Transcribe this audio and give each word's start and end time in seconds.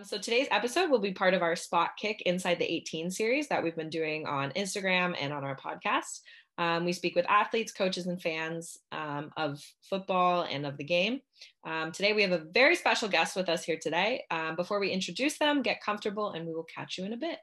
Um, 0.00 0.06
so 0.06 0.16
today's 0.16 0.48
episode 0.50 0.88
will 0.88 0.98
be 0.98 1.12
part 1.12 1.34
of 1.34 1.42
our 1.42 1.54
Spot 1.54 1.90
Kick 1.98 2.22
Inside 2.24 2.58
the 2.58 2.72
18 2.72 3.10
series 3.10 3.48
that 3.48 3.62
we've 3.62 3.76
been 3.76 3.90
doing 3.90 4.26
on 4.26 4.50
Instagram 4.52 5.14
and 5.20 5.30
on 5.30 5.44
our 5.44 5.56
podcast. 5.56 6.20
Um, 6.56 6.86
we 6.86 6.94
speak 6.94 7.14
with 7.14 7.26
athletes, 7.28 7.72
coaches, 7.72 8.06
and 8.06 8.20
fans 8.20 8.78
um, 8.92 9.30
of 9.36 9.62
football 9.82 10.46
and 10.50 10.64
of 10.64 10.78
the 10.78 10.84
game. 10.84 11.20
Um, 11.66 11.92
today, 11.92 12.14
we 12.14 12.22
have 12.22 12.32
a 12.32 12.46
very 12.52 12.76
special 12.76 13.08
guest 13.08 13.36
with 13.36 13.50
us 13.50 13.62
here 13.62 13.78
today. 13.80 14.24
Um, 14.30 14.56
before 14.56 14.80
we 14.80 14.90
introduce 14.90 15.36
them, 15.36 15.60
get 15.60 15.82
comfortable, 15.82 16.32
and 16.32 16.46
we 16.46 16.54
will 16.54 16.66
catch 16.74 16.96
you 16.96 17.04
in 17.04 17.12
a 17.12 17.18
bit. 17.18 17.38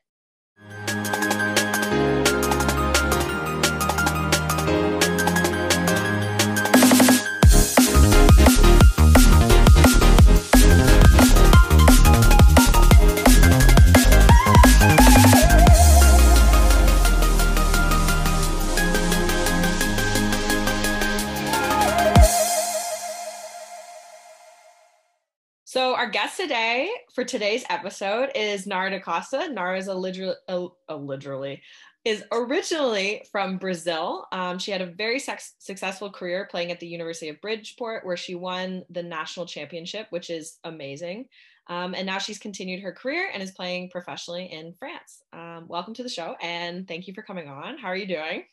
Guest 26.18 26.38
today 26.38 26.90
for 27.14 27.24
today's 27.24 27.64
episode 27.70 28.32
is 28.34 28.66
Nara 28.66 28.90
da 28.90 29.00
Costa. 29.00 29.50
Nara 29.54 29.78
is 29.78 29.86
a 29.86 29.94
literal, 29.94 30.36
a, 30.48 30.66
a 30.90 30.96
literally 30.96 31.62
is 32.06 32.24
originally 32.32 33.24
from 33.32 33.60
Brazil. 33.60 34.26
Um, 34.32 34.58
she 34.58 34.72
had 34.72 34.82
a 34.82 34.88
very 34.88 35.20
sex- 35.20 35.54
successful 35.60 36.10
career 36.10 36.48
playing 36.50 36.72
at 36.72 36.80
the 36.80 36.88
University 36.88 37.30
of 37.30 37.40
Bridgeport, 37.40 38.04
where 38.04 38.18
she 38.18 38.34
won 38.34 38.82
the 38.90 39.04
national 39.04 39.46
championship, 39.46 40.08
which 40.10 40.32
is 40.32 40.58
amazing. 40.64 41.28
Um, 41.68 41.94
and 41.94 42.08
now 42.08 42.18
she's 42.18 42.40
continued 42.40 42.82
her 42.82 42.94
career 42.94 43.30
and 43.32 43.44
is 43.44 43.52
playing 43.52 43.92
professionally 43.92 44.52
in 44.52 44.74
France. 44.74 45.22
Um, 45.34 45.68
welcome 45.68 45.94
to 45.94 46.02
the 46.02 46.10
show, 46.10 46.36
and 46.42 46.88
thank 46.88 47.08
you 47.08 47.14
for 47.14 47.22
coming 47.22 47.48
on. 47.48 47.78
How 47.78 47.90
are 47.90 47.96
you 47.96 48.08
doing? 48.08 48.44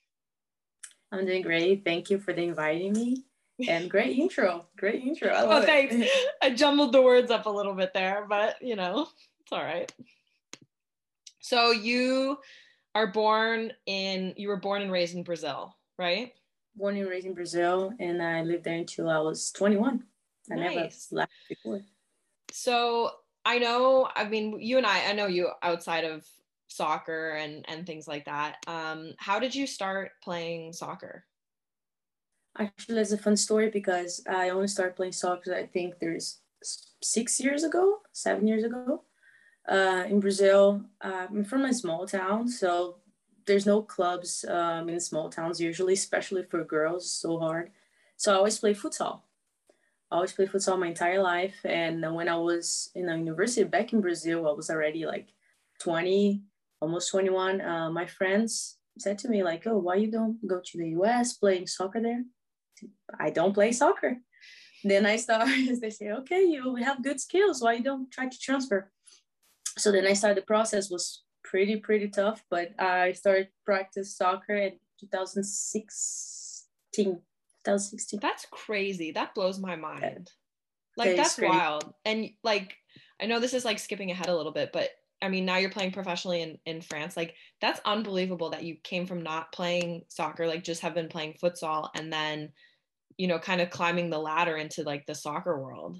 I'm 1.11 1.25
doing 1.25 1.41
great. 1.41 1.83
Thank 1.83 2.11
you 2.11 2.19
for 2.19 2.33
inviting 2.33 2.93
me 2.93 3.25
and 3.69 3.91
great 3.91 4.19
intro. 4.19 4.67
Great 4.77 5.03
intro. 5.03 5.29
I 5.29 5.43
love 5.43 5.63
oh, 5.63 5.67
thanks. 5.67 5.95
It. 5.95 6.11
I 6.43 6.51
jumbled 6.51 6.93
the 6.93 7.03
words 7.03 7.31
up 7.31 7.47
a 7.47 7.51
little 7.51 7.75
bit 7.75 7.93
there, 7.95 8.27
but 8.29 8.57
you 8.61 8.77
know, 8.77 9.09
it's 9.41 9.53
all 9.53 9.63
right. 9.63 9.93
So 11.41 11.71
you 11.71 12.39
are 12.95 13.09
born 13.09 13.73
in 13.87 14.35
you 14.37 14.49
were 14.49 14.57
born 14.57 14.83
and 14.83 14.91
raised 14.91 15.15
in 15.15 15.23
Brazil, 15.23 15.77
right? 15.99 16.33
Born 16.77 16.97
and 16.97 17.09
raised 17.09 17.27
in 17.27 17.35
Brazil, 17.35 17.93
and 18.01 18.23
I 18.23 18.43
lived 18.43 18.65
there 18.65 18.75
until 18.75 19.09
I 19.09 19.19
was 19.19 19.53
21. 19.53 20.03
I 20.51 20.55
nice. 20.55 20.75
never 20.75 20.89
left 21.13 21.33
before. 21.49 21.81
So 22.51 23.11
I 23.45 23.59
know, 23.59 24.09
I 24.15 24.25
mean, 24.25 24.61
you 24.61 24.79
and 24.79 24.87
I, 24.87 25.11
I 25.11 25.13
know 25.13 25.27
you 25.27 25.51
outside 25.63 26.05
of 26.05 26.25
soccer 26.69 27.33
and 27.33 27.65
and 27.69 27.87
things 27.87 28.09
like 28.09 28.25
that. 28.25 28.57
Um, 28.67 29.13
how 29.19 29.39
did 29.39 29.55
you 29.55 29.67
start 29.67 30.13
playing 30.23 30.73
soccer? 30.73 31.25
Actually, 32.57 33.01
it's 33.01 33.13
a 33.13 33.19
fun 33.19 33.37
story 33.37 33.69
because 33.69 34.23
I 34.29 34.51
only 34.51 34.69
started 34.69 34.95
playing 34.95 35.13
soccer. 35.13 35.55
I 35.55 35.67
think 35.67 35.99
there's 35.99 36.41
six 37.03 37.41
years 37.41 37.65
ago, 37.65 37.99
seven 38.13 38.47
years 38.47 38.63
ago, 38.63 39.03
uh, 39.69 40.05
in 40.09 40.21
Brazil. 40.21 40.85
Uh, 41.01 41.27
I'm 41.31 41.45
from 41.45 41.65
a 41.65 41.75
small 41.75 42.07
town, 42.07 42.49
so 42.49 42.99
there's 43.47 43.67
no 43.67 43.83
clubs 43.83 44.45
um, 44.49 44.89
in 44.89 45.01
small 45.01 45.29
towns 45.31 45.61
usually, 45.61 45.95
especially 45.95 46.45
for 46.45 46.63
girls. 46.65 47.11
So 47.11 47.39
hard. 47.39 47.71
So 48.17 48.33
I 48.33 48.37
always 48.37 48.59
play 48.59 48.73
futsal. 48.73 49.23
I 50.13 50.17
always 50.17 50.33
played 50.33 50.51
futsal 50.51 50.79
my 50.79 50.89
entire 50.89 51.21
life, 51.21 51.57
and 51.65 52.15
when 52.15 52.29
I 52.29 52.37
was 52.37 52.91
in 52.95 53.09
a 53.09 53.17
university 53.17 53.65
back 53.65 53.93
in 53.93 54.01
Brazil, 54.01 54.49
I 54.49 54.53
was 54.53 54.71
already 54.71 55.07
like 55.07 55.29
20, 55.81 56.41
almost 56.81 57.11
21. 57.11 57.61
Uh, 57.61 57.91
my 57.91 58.07
friends 58.07 58.77
said 58.97 59.19
to 59.19 59.29
me 59.29 59.43
like, 59.43 59.67
"Oh, 59.67 59.79
why 59.79 59.97
you 59.97 60.09
don't 60.09 60.39
go 60.47 60.61
to 60.65 60.79
the 60.79 60.91
U.S. 60.91 61.33
playing 61.33 61.67
soccer 61.67 62.01
there?" 62.01 62.23
I 63.19 63.31
don't 63.31 63.55
play 63.55 63.73
soccer. 63.73 64.19
Then 64.83 65.07
I 65.07 65.17
started, 65.17 65.77
they 65.81 65.91
say, 65.91 66.11
okay, 66.11 66.45
you 66.45 66.73
we 66.73 66.83
have 66.83 67.03
good 67.03 67.21
skills. 67.21 67.63
Why 67.63 67.75
you 67.75 67.83
don't 67.83 68.11
try 68.11 68.29
to 68.29 68.39
transfer? 68.39 68.91
So 69.79 69.91
then 69.91 70.07
I 70.07 70.13
started 70.13 70.39
the 70.39 70.47
process 70.47 70.91
was 70.91 71.23
pretty, 71.43 71.77
pretty 71.77 72.09
tough, 72.09 72.45
but 72.51 72.79
I 72.79 73.13
started 73.13 73.49
practice 73.65 74.17
soccer 74.17 74.55
in 74.55 74.73
2016. 75.01 77.21
2016. 77.65 78.21
That's 78.21 78.47
crazy. 78.51 79.13
That 79.13 79.35
blows 79.35 79.59
my 79.59 79.77
mind. 79.77 80.31
Like 80.97 81.17
that's 81.17 81.39
wild. 81.39 81.93
And 82.05 82.31
like 82.43 82.77
I 83.21 83.27
know 83.27 83.41
this 83.41 83.55
is 83.55 83.65
like 83.65 83.79
skipping 83.79 84.11
ahead 84.11 84.29
a 84.29 84.37
little 84.37 84.53
bit, 84.53 84.71
but 84.73 84.91
I 85.25 85.29
mean, 85.29 85.45
now 85.45 85.57
you're 85.57 85.71
playing 85.71 85.93
professionally 85.93 86.43
in, 86.43 86.59
in 86.67 86.83
France. 86.83 87.17
Like, 87.17 87.35
that's 87.61 87.81
unbelievable 87.85 88.51
that 88.51 88.65
you 88.65 88.77
came 88.85 89.07
from 89.07 89.23
not 89.23 89.53
playing 89.53 90.03
soccer, 90.09 90.47
like, 90.47 90.63
just 90.63 90.83
have 90.83 90.95
been 90.95 91.09
playing 91.09 91.37
futsal 91.43 91.89
and 91.95 92.13
then 92.13 92.53
you 93.17 93.27
know 93.27 93.39
kind 93.39 93.61
of 93.61 93.71
climbing 93.71 94.11
the 94.11 94.19
ladder 94.19 94.57
into 94.57 94.83
like 94.83 95.07
the 95.07 95.15
soccer 95.15 95.61
world 95.61 95.97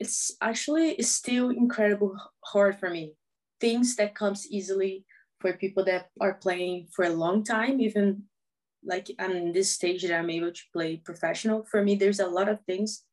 it's 0.00 0.34
actually 0.40 0.90
it's 0.92 1.10
still 1.10 1.50
incredible 1.50 2.16
hard 2.44 2.78
for 2.78 2.90
me 2.90 3.14
things 3.60 3.96
that 3.96 4.14
comes 4.14 4.46
easily 4.50 5.04
for 5.40 5.52
people 5.54 5.84
that 5.84 6.08
are 6.20 6.34
playing 6.34 6.86
for 6.94 7.04
a 7.04 7.10
long 7.10 7.44
time 7.44 7.80
even 7.80 8.22
like 8.84 9.08
i'm 9.18 9.32
in 9.32 9.52
this 9.52 9.70
stage 9.70 10.02
that 10.02 10.18
i'm 10.18 10.30
able 10.30 10.52
to 10.52 10.62
play 10.72 10.96
professional 10.96 11.64
for 11.70 11.82
me 11.82 11.94
there's 11.94 12.20
a 12.20 12.26
lot 12.26 12.48
of 12.48 12.58
things 12.66 13.04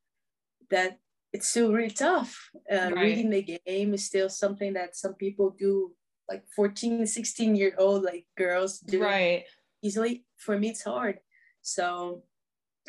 that 0.70 0.98
it's 1.32 1.48
still 1.48 1.72
really 1.72 1.90
tough 1.90 2.50
uh, 2.72 2.90
right. 2.92 2.96
reading 2.96 3.30
the 3.30 3.58
game 3.66 3.94
is 3.94 4.04
still 4.04 4.28
something 4.28 4.72
that 4.72 4.96
some 4.96 5.14
people 5.14 5.54
do 5.58 5.92
like 6.28 6.44
14 6.54 7.06
16 7.06 7.56
year 7.56 7.74
old 7.78 8.02
like 8.02 8.26
girls 8.36 8.78
do 8.80 9.02
right 9.02 9.44
easily 9.82 10.24
for 10.36 10.58
me 10.58 10.68
it's 10.68 10.82
hard 10.82 11.18
so 11.62 12.22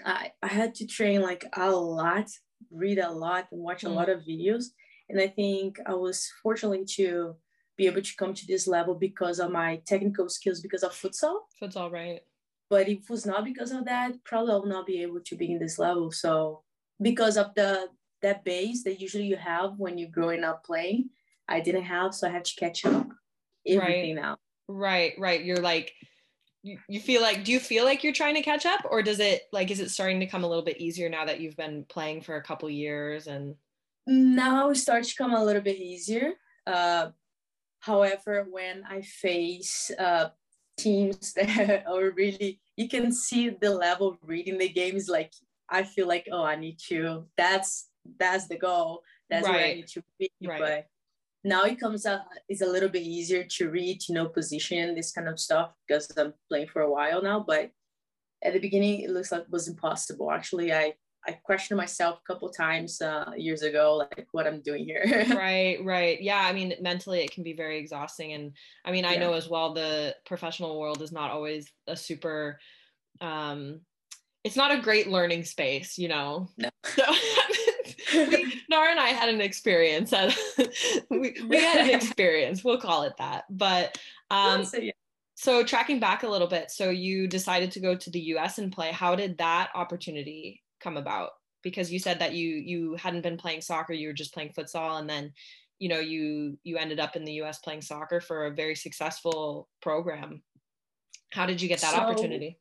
I, 0.06 0.32
I 0.42 0.48
had 0.48 0.76
to 0.76 0.88
train 0.88 1.22
like 1.22 1.46
a 1.56 1.72
lot, 1.72 2.30
read 2.72 3.00
a 3.00 3.12
lot, 3.12 3.48
and 3.52 3.62
watch 3.62 3.84
mm. 3.84 3.90
a 3.90 3.92
lot 3.92 4.10
of 4.10 4.22
videos. 4.22 4.66
And 5.10 5.20
I 5.20 5.28
think 5.28 5.80
I 5.86 5.94
was 5.94 6.30
fortunate 6.42 6.88
to 6.96 7.36
be 7.78 7.88
able 7.88 8.02
to 8.02 8.16
come 8.18 8.34
to 8.34 8.48
this 8.48 8.68
level 8.68 8.96
because 8.96 9.40
of 9.40 9.52
my 9.52 9.82
technical 9.86 10.30
skills, 10.30 10.62
because 10.62 10.84
of 10.84 10.92
futsal. 10.92 11.40
Futsal, 11.62 11.92
right. 11.92 12.22
But 12.70 12.88
if 12.88 13.00
it 13.00 13.10
was 13.10 13.26
not 13.26 13.44
because 13.44 13.72
of 13.72 13.86
that, 13.86 14.24
probably 14.24 14.54
I 14.54 14.56
will 14.56 14.66
not 14.66 14.86
be 14.86 15.02
able 15.02 15.20
to 15.26 15.36
be 15.36 15.52
in 15.52 15.60
this 15.60 15.78
level. 15.78 16.12
So 16.12 16.64
because 17.02 17.36
of 17.36 17.54
the 17.56 17.90
that 18.22 18.44
base 18.44 18.84
that 18.84 19.02
usually 19.02 19.26
you 19.26 19.36
have 19.36 19.78
when 19.78 19.98
you're 19.98 20.10
growing 20.10 20.44
up 20.44 20.64
playing, 20.64 21.10
I 21.48 21.60
didn't 21.60 21.84
have, 21.84 22.14
so 22.14 22.28
I 22.28 22.32
had 22.32 22.46
to 22.46 22.56
catch 22.56 22.86
up 22.86 23.08
everything 23.68 24.16
right. 24.16 24.22
now. 24.22 24.38
Right, 24.68 25.14
right. 25.18 25.44
You're 25.44 25.58
like 25.58 25.94
you, 26.64 26.78
you 26.88 27.00
feel 27.00 27.22
like 27.22 27.44
do 27.44 27.52
you 27.52 27.60
feel 27.60 27.86
like 27.86 28.04
you're 28.04 28.14
trying 28.14 28.36
to 28.36 28.42
catch 28.42 28.66
up 28.66 28.82
or 28.90 29.02
does 29.02 29.20
it 29.20 29.44
like 29.52 29.72
is 29.72 29.80
it 29.80 29.90
starting 29.90 30.20
to 30.20 30.28
come 30.28 30.44
a 30.44 30.48
little 30.48 30.64
bit 30.64 30.80
easier 30.80 31.10
now 31.10 31.26
that 31.26 31.40
you've 31.40 31.58
been 31.58 31.86
playing 31.90 32.22
for 32.22 32.36
a 32.36 32.44
couple 32.44 32.70
years 32.70 33.28
and 33.28 33.56
now 34.06 34.70
it 34.70 34.76
starts 34.76 35.10
to 35.10 35.16
come 35.16 35.34
a 35.34 35.44
little 35.44 35.62
bit 35.62 35.78
easier 35.78 36.34
uh, 36.68 37.08
however 37.80 38.46
when 38.50 38.84
i 38.88 39.02
face 39.02 39.90
uh, 39.98 40.30
teams 40.78 41.34
that 41.36 41.84
are 41.88 42.12
really 42.12 42.60
you 42.78 42.88
can 42.88 43.12
see 43.12 43.50
the 43.50 43.70
level 43.70 44.10
of 44.10 44.18
reading 44.24 44.58
the 44.58 44.70
games 44.70 45.10
like 45.10 45.34
i 45.70 45.82
feel 45.82 46.08
like 46.08 46.28
oh 46.32 46.44
i 46.44 46.56
need 46.56 46.78
to 46.78 47.26
that's 47.38 47.90
that's 48.20 48.48
the 48.48 48.58
goal 48.58 49.04
that's 49.30 49.48
right. 49.48 49.56
where 49.56 49.66
i 49.66 49.74
need 49.74 49.88
to 49.88 50.04
be 50.20 50.32
right. 50.44 50.60
but 50.60 50.88
now 51.44 51.64
it 51.64 51.80
comes 51.80 52.06
out 52.06 52.22
it's 52.50 52.62
a 52.62 52.66
little 52.66 52.90
bit 52.90 53.02
easier 53.02 53.44
to 53.44 53.70
read 53.70 54.02
you 54.08 54.16
know 54.16 54.28
position 54.28 54.96
this 54.96 55.12
kind 55.12 55.28
of 55.28 55.40
stuff 55.40 55.72
because 55.88 56.12
i'm 56.18 56.34
playing 56.50 56.68
for 56.68 56.82
a 56.82 56.92
while 56.92 57.22
now 57.22 57.44
but 57.46 57.72
at 58.44 58.54
the 58.54 58.60
beginning 58.60 59.02
it 59.02 59.10
looks 59.10 59.32
like 59.32 59.42
it 59.42 59.52
was 59.52 59.68
impossible 59.68 60.32
actually 60.32 60.74
i 60.74 60.94
i 61.28 61.32
questioned 61.32 61.78
myself 61.78 62.20
a 62.20 62.34
couple 62.34 62.50
times 62.50 63.02
uh, 63.02 63.32
years 63.38 63.62
ago 63.62 63.96
like 63.96 64.28
what 64.32 64.48
i'm 64.48 64.62
doing 64.62 64.86
here 64.86 65.04
right 65.36 65.84
right 65.84 66.22
yeah 66.22 66.44
i 66.46 66.54
mean 66.54 66.74
mentally 66.82 67.22
it 67.22 67.32
can 67.32 67.44
be 67.44 67.54
very 67.54 67.78
exhausting 67.78 68.34
and 68.34 68.52
i 68.86 68.92
mean 68.92 69.06
i 69.06 69.14
yeah. 69.14 69.20
know 69.20 69.34
as 69.34 69.50
well 69.50 69.74
the 69.74 70.16
professional 70.26 70.80
world 70.80 71.02
is 71.02 71.12
not 71.12 71.32
always 71.32 71.72
a 71.88 71.96
super 71.96 72.60
um 73.20 73.82
it's 74.44 74.56
not 74.56 74.72
a 74.72 74.82
great 74.82 75.08
learning 75.08 75.44
space 75.44 75.98
you 75.98 76.08
know 76.08 76.48
no. 76.58 76.70
so 76.86 77.04
we, 78.30 78.62
Nara 78.70 78.92
and 78.92 79.00
I 79.00 79.10
had 79.10 79.30
an 79.30 79.42
experience. 79.42 80.14
At, 80.14 80.36
we, 81.10 81.36
we 81.48 81.58
had 81.58 81.88
an 81.88 81.96
experience. 81.96 82.64
We'll 82.64 82.80
call 82.80 83.04
it 83.04 83.14
that. 83.18 83.46
But 83.50 83.98
um, 84.30 84.66
so, 84.66 84.78
yeah. 84.78 84.92
so 85.36 85.64
tracking 85.64 86.00
back 86.00 86.24
a 86.24 86.28
little 86.28 86.48
bit, 86.48 86.72
so 86.72 86.90
you 86.90 87.28
decided 87.28 87.72
to 87.72 87.80
go 87.80 87.96
to 87.96 88.10
the 88.10 88.20
U.S. 88.20 88.58
and 88.58 88.72
play. 88.72 88.92
How 88.92 89.16
did 89.16 89.38
that 89.38 89.70
opportunity 89.76 90.62
come 90.80 90.98
about? 90.98 91.32
Because 91.64 91.92
you 91.92 92.00
said 92.00 92.20
that 92.20 92.34
you 92.34 92.56
you 92.56 92.96
hadn't 92.96 93.22
been 93.22 93.38
playing 93.38 93.62
soccer, 93.62 93.94
you 93.94 94.08
were 94.08 94.14
just 94.14 94.34
playing 94.34 94.54
futsal, 94.58 95.00
and 95.00 95.10
then 95.10 95.32
you 95.80 95.90
know 95.90 96.00
you 96.00 96.58
you 96.64 96.78
ended 96.78 97.00
up 97.00 97.16
in 97.16 97.24
the 97.24 97.34
U.S. 97.34 97.60
playing 97.60 97.82
soccer 97.82 98.20
for 98.20 98.48
a 98.48 98.54
very 98.56 98.76
successful 98.76 99.70
program. 99.82 100.42
How 101.32 101.46
did 101.46 101.62
you 101.62 101.70
get 101.70 101.82
that 101.82 101.94
so, 101.94 102.00
opportunity? 102.00 102.60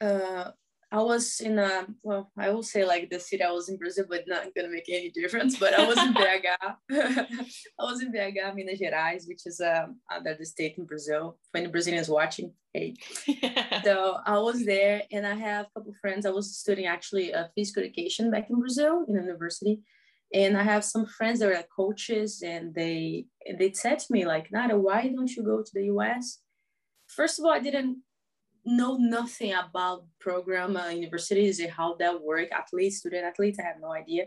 Uh, 0.00 0.50
I 0.92 1.00
was 1.02 1.40
in 1.40 1.56
a 1.58 1.86
well, 2.02 2.32
I 2.36 2.50
will 2.50 2.64
say 2.64 2.84
like 2.84 3.10
the 3.10 3.20
city 3.20 3.44
I 3.44 3.52
was 3.52 3.68
in 3.68 3.76
Brazil, 3.76 4.06
but 4.08 4.24
not 4.26 4.52
gonna 4.56 4.68
make 4.68 4.88
any 4.88 5.10
difference. 5.10 5.56
But 5.56 5.78
I 5.78 5.86
was 5.86 5.96
in 5.98 6.12
BH. 6.12 6.44
I 6.90 7.82
was 7.84 8.02
in 8.02 8.12
BH, 8.12 8.54
Minas 8.56 8.80
Gerais, 8.80 9.28
which 9.28 9.46
is 9.46 9.60
um 9.60 10.00
another 10.10 10.44
state 10.44 10.74
in 10.78 10.86
Brazil. 10.86 11.38
When 11.52 11.62
the 11.62 11.68
Brazilians 11.68 12.08
watching, 12.08 12.52
hey. 12.74 12.96
Yeah. 13.26 13.82
So 13.84 14.18
I 14.26 14.38
was 14.38 14.64
there, 14.64 15.02
and 15.12 15.26
I 15.26 15.34
have 15.34 15.66
a 15.66 15.80
couple 15.80 15.94
friends. 16.00 16.26
I 16.26 16.30
was 16.30 16.58
studying 16.58 16.88
actually 16.88 17.30
a 17.32 17.50
physical 17.54 17.82
education 17.84 18.30
back 18.30 18.50
in 18.50 18.58
Brazil 18.58 19.04
in 19.08 19.16
a 19.16 19.22
university, 19.22 19.82
and 20.34 20.56
I 20.56 20.64
have 20.64 20.84
some 20.84 21.06
friends 21.06 21.38
that 21.38 21.52
are 21.52 21.64
coaches, 21.74 22.42
and 22.44 22.74
they 22.74 23.26
they 23.58 23.72
said 23.72 24.00
to 24.00 24.12
me 24.12 24.26
like, 24.26 24.50
Nara, 24.50 24.76
why 24.76 25.08
don't 25.08 25.30
you 25.36 25.44
go 25.44 25.62
to 25.62 25.70
the 25.72 25.84
U.S. 25.94 26.38
First 27.06 27.38
of 27.38 27.44
all, 27.44 27.52
I 27.52 27.60
didn't 27.60 27.98
know 28.64 28.96
nothing 28.96 29.52
about 29.52 30.04
program 30.20 30.76
uh, 30.76 30.88
universities 30.88 31.60
and 31.60 31.70
how 31.70 31.94
that 31.94 32.22
work? 32.22 32.50
Athletes 32.52 32.98
student 32.98 33.24
athletes 33.24 33.58
i 33.58 33.62
have 33.62 33.80
no 33.80 33.92
idea. 33.92 34.26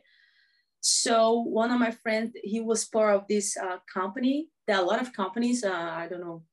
So 0.82 1.40
one 1.40 1.72
of 1.72 1.80
my 1.80 1.92
friends 1.92 2.32
he 2.44 2.60
was 2.60 2.86
part 2.86 3.16
of 3.16 3.28
this 3.28 3.56
uh, 3.58 3.78
company 3.92 4.50
there 4.68 4.78
are 4.78 4.84
a 4.84 4.86
lot 4.86 5.02
of 5.02 5.14
companies 5.14 5.64
uh, 5.64 5.92
i 5.96 6.08
don't 6.08 6.22
know 6.22 6.44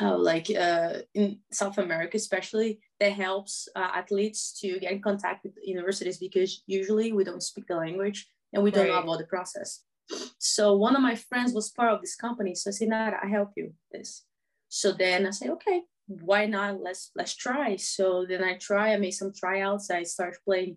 uh, 0.00 0.16
like 0.16 0.50
uh, 0.50 0.94
in 1.14 1.38
south 1.52 1.78
america 1.78 2.16
especially 2.16 2.80
that 2.98 3.12
helps 3.12 3.68
uh, 3.76 3.90
athletes 3.94 4.58
to 4.60 4.78
get 4.80 4.92
in 4.92 5.02
contact 5.02 5.44
with 5.44 5.52
universities 5.62 6.18
because 6.18 6.62
usually 6.66 7.12
we 7.12 7.24
don't 7.24 7.42
speak 7.42 7.66
the 7.66 7.76
language 7.76 8.26
and 8.52 8.62
we 8.62 8.70
don't 8.70 8.84
right. 8.84 8.92
know 8.92 9.02
about 9.02 9.18
the 9.18 9.24
process. 9.24 9.80
So 10.38 10.76
one 10.76 10.94
of 10.94 11.02
my 11.02 11.14
friends 11.14 11.54
was 11.54 11.70
part 11.70 11.92
of 11.92 12.00
this 12.00 12.14
company. 12.14 12.54
So 12.54 12.70
i 12.70 12.72
said 12.72 12.88
nah, 12.88 13.12
i 13.22 13.26
help 13.26 13.50
you 13.56 13.72
this. 13.90 14.24
So 14.68 14.92
then 14.92 15.26
i 15.26 15.30
say 15.30 15.48
okay 15.48 15.82
why 16.06 16.46
not? 16.46 16.80
Let's 16.82 17.10
let's 17.14 17.34
try. 17.34 17.76
So 17.76 18.26
then 18.28 18.42
i 18.44 18.54
try 18.54 18.92
i 18.92 18.96
made 18.96 19.12
some 19.12 19.32
tryouts. 19.32 19.90
I 19.90 20.02
started 20.02 20.38
playing 20.44 20.76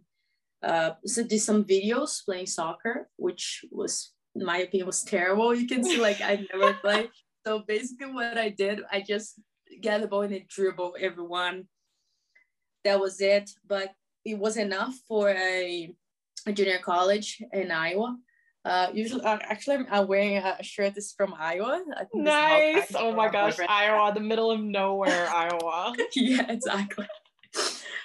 uh 0.64 0.92
so 1.06 1.24
did 1.24 1.40
some 1.40 1.64
videos 1.64 2.24
playing 2.26 2.48
soccer 2.48 3.10
which 3.18 3.66
was 3.72 4.14
in 4.36 4.46
my 4.46 4.60
opinion 4.60 4.88
was 4.88 5.04
terrible. 5.04 5.54
You 5.54 5.68
can 5.68 5.84
see 5.84 5.98
like 5.98 6.22
i 6.22 6.46
never 6.54 6.74
played 6.82 7.10
so 7.46 7.64
basically 7.68 8.12
what 8.12 8.38
i 8.38 8.50
did 8.50 8.82
i 8.92 9.02
just 9.02 9.40
get 9.82 10.02
the 10.02 10.08
ball 10.08 10.22
and 10.22 10.34
then 10.34 10.46
dribble 10.48 10.96
everyone. 11.00 11.66
That 12.84 13.00
was 13.00 13.20
it. 13.22 13.50
But 13.68 13.92
it 14.24 14.38
was 14.38 14.58
enough 14.58 14.96
for 15.08 15.30
a, 15.30 15.94
a 16.46 16.52
junior 16.54 16.80
college 16.80 17.42
in 17.54 17.72
iowa 17.72 18.18
uh, 18.66 18.88
usually, 18.94 19.24
uh, 19.24 19.38
actually, 19.44 19.76
I'm, 19.76 19.88
I'm 19.92 20.08
wearing 20.08 20.38
a 20.38 20.58
shirt. 20.64 20.96
This 20.96 21.06
is 21.06 21.14
from 21.14 21.36
Iowa. 21.38 21.84
nice. 22.16 22.92
Oh 22.96 23.14
my 23.14 23.30
gosh, 23.30 23.60
Iowa, 23.60 24.12
the 24.12 24.20
middle 24.20 24.50
of 24.50 24.60
nowhere, 24.80 25.30
Iowa. 25.30 25.94
yeah, 26.16 26.52
exactly. 26.52 27.06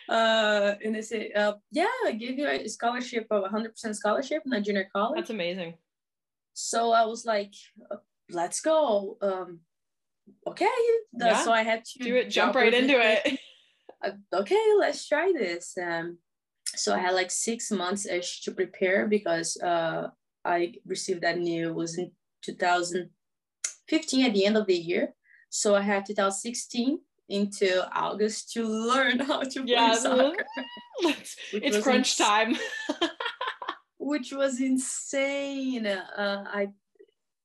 Uh, 0.06 0.74
and 0.84 0.94
they 0.94 1.00
say, 1.02 1.32
uh, 1.32 1.54
yeah, 1.70 1.86
I 2.04 2.12
give 2.12 2.36
you 2.36 2.46
a 2.46 2.68
scholarship 2.68 3.26
of 3.30 3.44
100% 3.44 3.94
scholarship 3.94 4.42
in 4.44 4.52
a 4.52 4.60
junior 4.60 4.86
college. 4.92 5.16
That's 5.16 5.30
amazing. 5.30 5.74
So 6.52 6.92
I 6.92 7.06
was 7.06 7.24
like, 7.24 7.54
uh, 7.90 7.96
let's 8.30 8.60
go. 8.60 9.16
Um, 9.22 9.60
okay. 10.46 10.66
Yeah. 11.14 11.42
So 11.42 11.52
I 11.52 11.62
had 11.62 11.86
to 11.86 11.98
do 12.00 12.16
it, 12.16 12.28
jump 12.28 12.54
right 12.54 12.74
into 12.74 13.00
it. 13.00 13.38
Uh, 14.02 14.12
okay, 14.32 14.56
let's 14.78 15.06
try 15.06 15.30
this. 15.30 15.76
Um, 15.76 16.16
so 16.74 16.94
I 16.94 16.98
had 17.00 17.12
like 17.12 17.30
six 17.30 17.70
months 17.70 18.06
ish 18.06 18.40
to 18.44 18.50
prepare 18.50 19.06
because 19.06 19.58
uh, 19.58 20.08
I 20.44 20.74
received 20.86 21.22
that 21.22 21.38
news 21.38 21.72
was 21.72 21.98
in 21.98 22.12
2015 22.42 24.24
at 24.24 24.34
the 24.34 24.46
end 24.46 24.56
of 24.56 24.66
the 24.66 24.74
year. 24.74 25.14
So 25.50 25.74
I 25.74 25.82
had 25.82 26.06
2016 26.06 27.00
into 27.28 27.96
August 27.96 28.52
to 28.52 28.64
learn 28.64 29.18
how 29.26 29.42
to 29.42 29.62
yeah, 29.64 29.90
play 29.90 29.98
soccer. 29.98 30.44
it's 31.52 31.82
crunch 31.82 32.18
ins- 32.20 32.28
time. 32.28 32.56
which 33.98 34.32
was 34.32 34.60
insane. 34.60 35.86
Uh, 35.86 36.44
I 36.46 36.68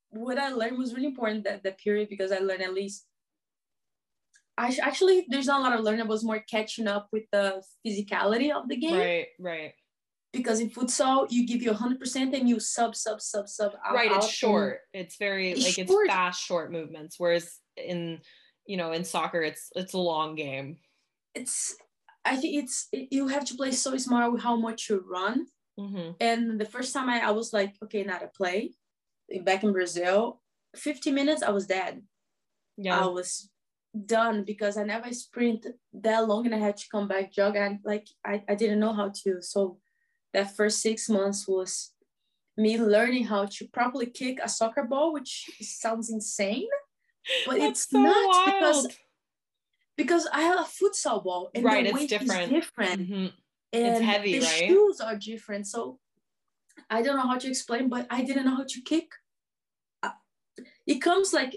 what 0.10 0.38
I 0.38 0.50
learned 0.50 0.78
was 0.78 0.94
really 0.94 1.08
important 1.08 1.44
that 1.44 1.64
that 1.64 1.78
period 1.80 2.10
because 2.10 2.32
I 2.32 2.40
learned 2.40 2.64
at 2.64 2.74
least. 2.74 3.06
I 4.58 4.74
actually 4.82 5.26
there's 5.28 5.48
not 5.48 5.60
a 5.60 5.64
lot 5.64 5.78
of 5.78 5.84
learning. 5.84 6.02
It 6.02 6.08
was 6.08 6.24
more 6.24 6.40
catching 6.40 6.88
up 6.88 7.10
with 7.12 7.24
the 7.32 7.62
physicality 7.86 8.56
of 8.56 8.70
the 8.70 8.78
game. 8.78 8.98
Right, 8.98 9.28
right 9.38 9.74
because 10.36 10.60
in 10.60 10.70
futsal 10.70 11.28
you 11.30 11.48
give 11.48 11.62
you 11.62 11.72
100% 11.72 12.38
and 12.38 12.50
you 12.50 12.60
sub 12.60 12.96
sub 12.96 13.22
sub 13.22 13.48
sub 13.48 13.72
out, 13.86 13.96
right 13.96 14.12
it's 14.12 14.30
short. 14.30 14.80
It's 14.94 15.18
very 15.18 15.52
it's 15.52 15.64
like 15.64 15.88
short. 15.88 16.06
it's 16.06 16.14
fast 16.14 16.44
short 16.44 16.72
movements 16.72 17.16
whereas 17.18 17.60
in 17.78 18.20
you 18.66 18.78
know 18.78 18.92
in 18.92 19.04
soccer 19.04 19.42
it's 19.42 19.70
it's 19.76 19.94
a 19.94 19.98
long 19.98 20.36
game. 20.36 20.78
It's 21.34 21.76
i 22.24 22.36
think 22.36 22.64
it's 22.64 22.88
it, 22.92 23.08
you 23.12 23.28
have 23.28 23.46
to 23.46 23.56
play 23.56 23.72
so 23.72 23.96
smart 23.98 24.32
with 24.32 24.44
how 24.44 24.56
much 24.56 24.90
you 24.90 25.04
run. 25.10 25.48
Mm-hmm. 25.78 26.12
and 26.22 26.58
the 26.58 26.64
first 26.64 26.94
time 26.94 27.10
I, 27.10 27.20
I 27.20 27.32
was 27.32 27.52
like 27.52 27.76
okay 27.84 28.04
not 28.04 28.22
to 28.22 28.28
play 28.28 28.72
back 29.44 29.62
in 29.66 29.74
brazil 29.74 30.42
50 30.74 31.12
minutes 31.12 31.44
i 31.44 31.50
was 31.50 31.68
dead. 31.68 32.02
Yeah. 32.78 33.02
I 33.04 33.08
was 33.08 33.50
done 34.06 34.46
because 34.46 34.78
i 34.78 34.84
never 34.84 35.12
sprint 35.12 35.68
that 35.94 36.28
long 36.30 36.46
and 36.46 36.56
i 36.56 36.60
had 36.60 36.78
to 36.78 36.86
come 36.90 37.10
back 37.10 37.34
jog 37.34 37.58
and 37.58 37.80
like 37.84 38.08
i, 38.26 38.42
I 38.48 38.56
didn't 38.56 38.80
know 38.80 38.94
how 38.94 39.12
to. 39.24 39.42
So 39.42 39.80
that 40.36 40.56
first 40.56 40.82
six 40.82 41.10
months 41.10 41.48
was 41.48 41.92
me 42.58 42.78
learning 42.78 43.26
how 43.26 43.46
to 43.46 43.68
properly 43.70 44.06
kick 44.06 44.40
a 44.44 44.50
soccer 44.50 44.84
ball, 44.84 45.14
which 45.14 45.50
sounds 45.62 46.10
insane, 46.10 46.68
but 47.48 47.58
That's 47.58 47.86
it's 47.86 47.90
so 47.90 48.02
not 48.02 48.28
wild. 48.28 48.54
because 48.54 48.98
because 49.98 50.28
I 50.34 50.42
have 50.42 50.60
a 50.60 50.64
futsal 50.64 51.24
ball 51.24 51.50
and 51.56 51.64
right, 51.64 51.86
the 51.86 51.94
weight 51.94 52.12
it's 52.12 52.24
different. 52.24 52.44
is 52.44 52.50
different. 52.50 53.02
Mm-hmm. 53.02 53.28
And 53.74 53.88
it's 53.88 54.02
heavy, 54.02 54.40
the 54.40 54.46
right? 54.46 54.68
shoes 54.68 55.00
are 55.00 55.16
different. 55.16 55.68
So 55.68 56.00
I 56.90 57.02
don't 57.02 57.16
know 57.16 57.28
how 57.28 57.38
to 57.38 57.48
explain, 57.48 57.88
but 57.88 58.06
I 58.10 58.22
didn't 58.22 58.46
know 58.46 58.58
how 58.58 58.66
to 58.68 58.82
kick. 58.82 59.08
Uh, 60.04 60.10
it 60.86 61.00
comes 61.00 61.34
like 61.34 61.56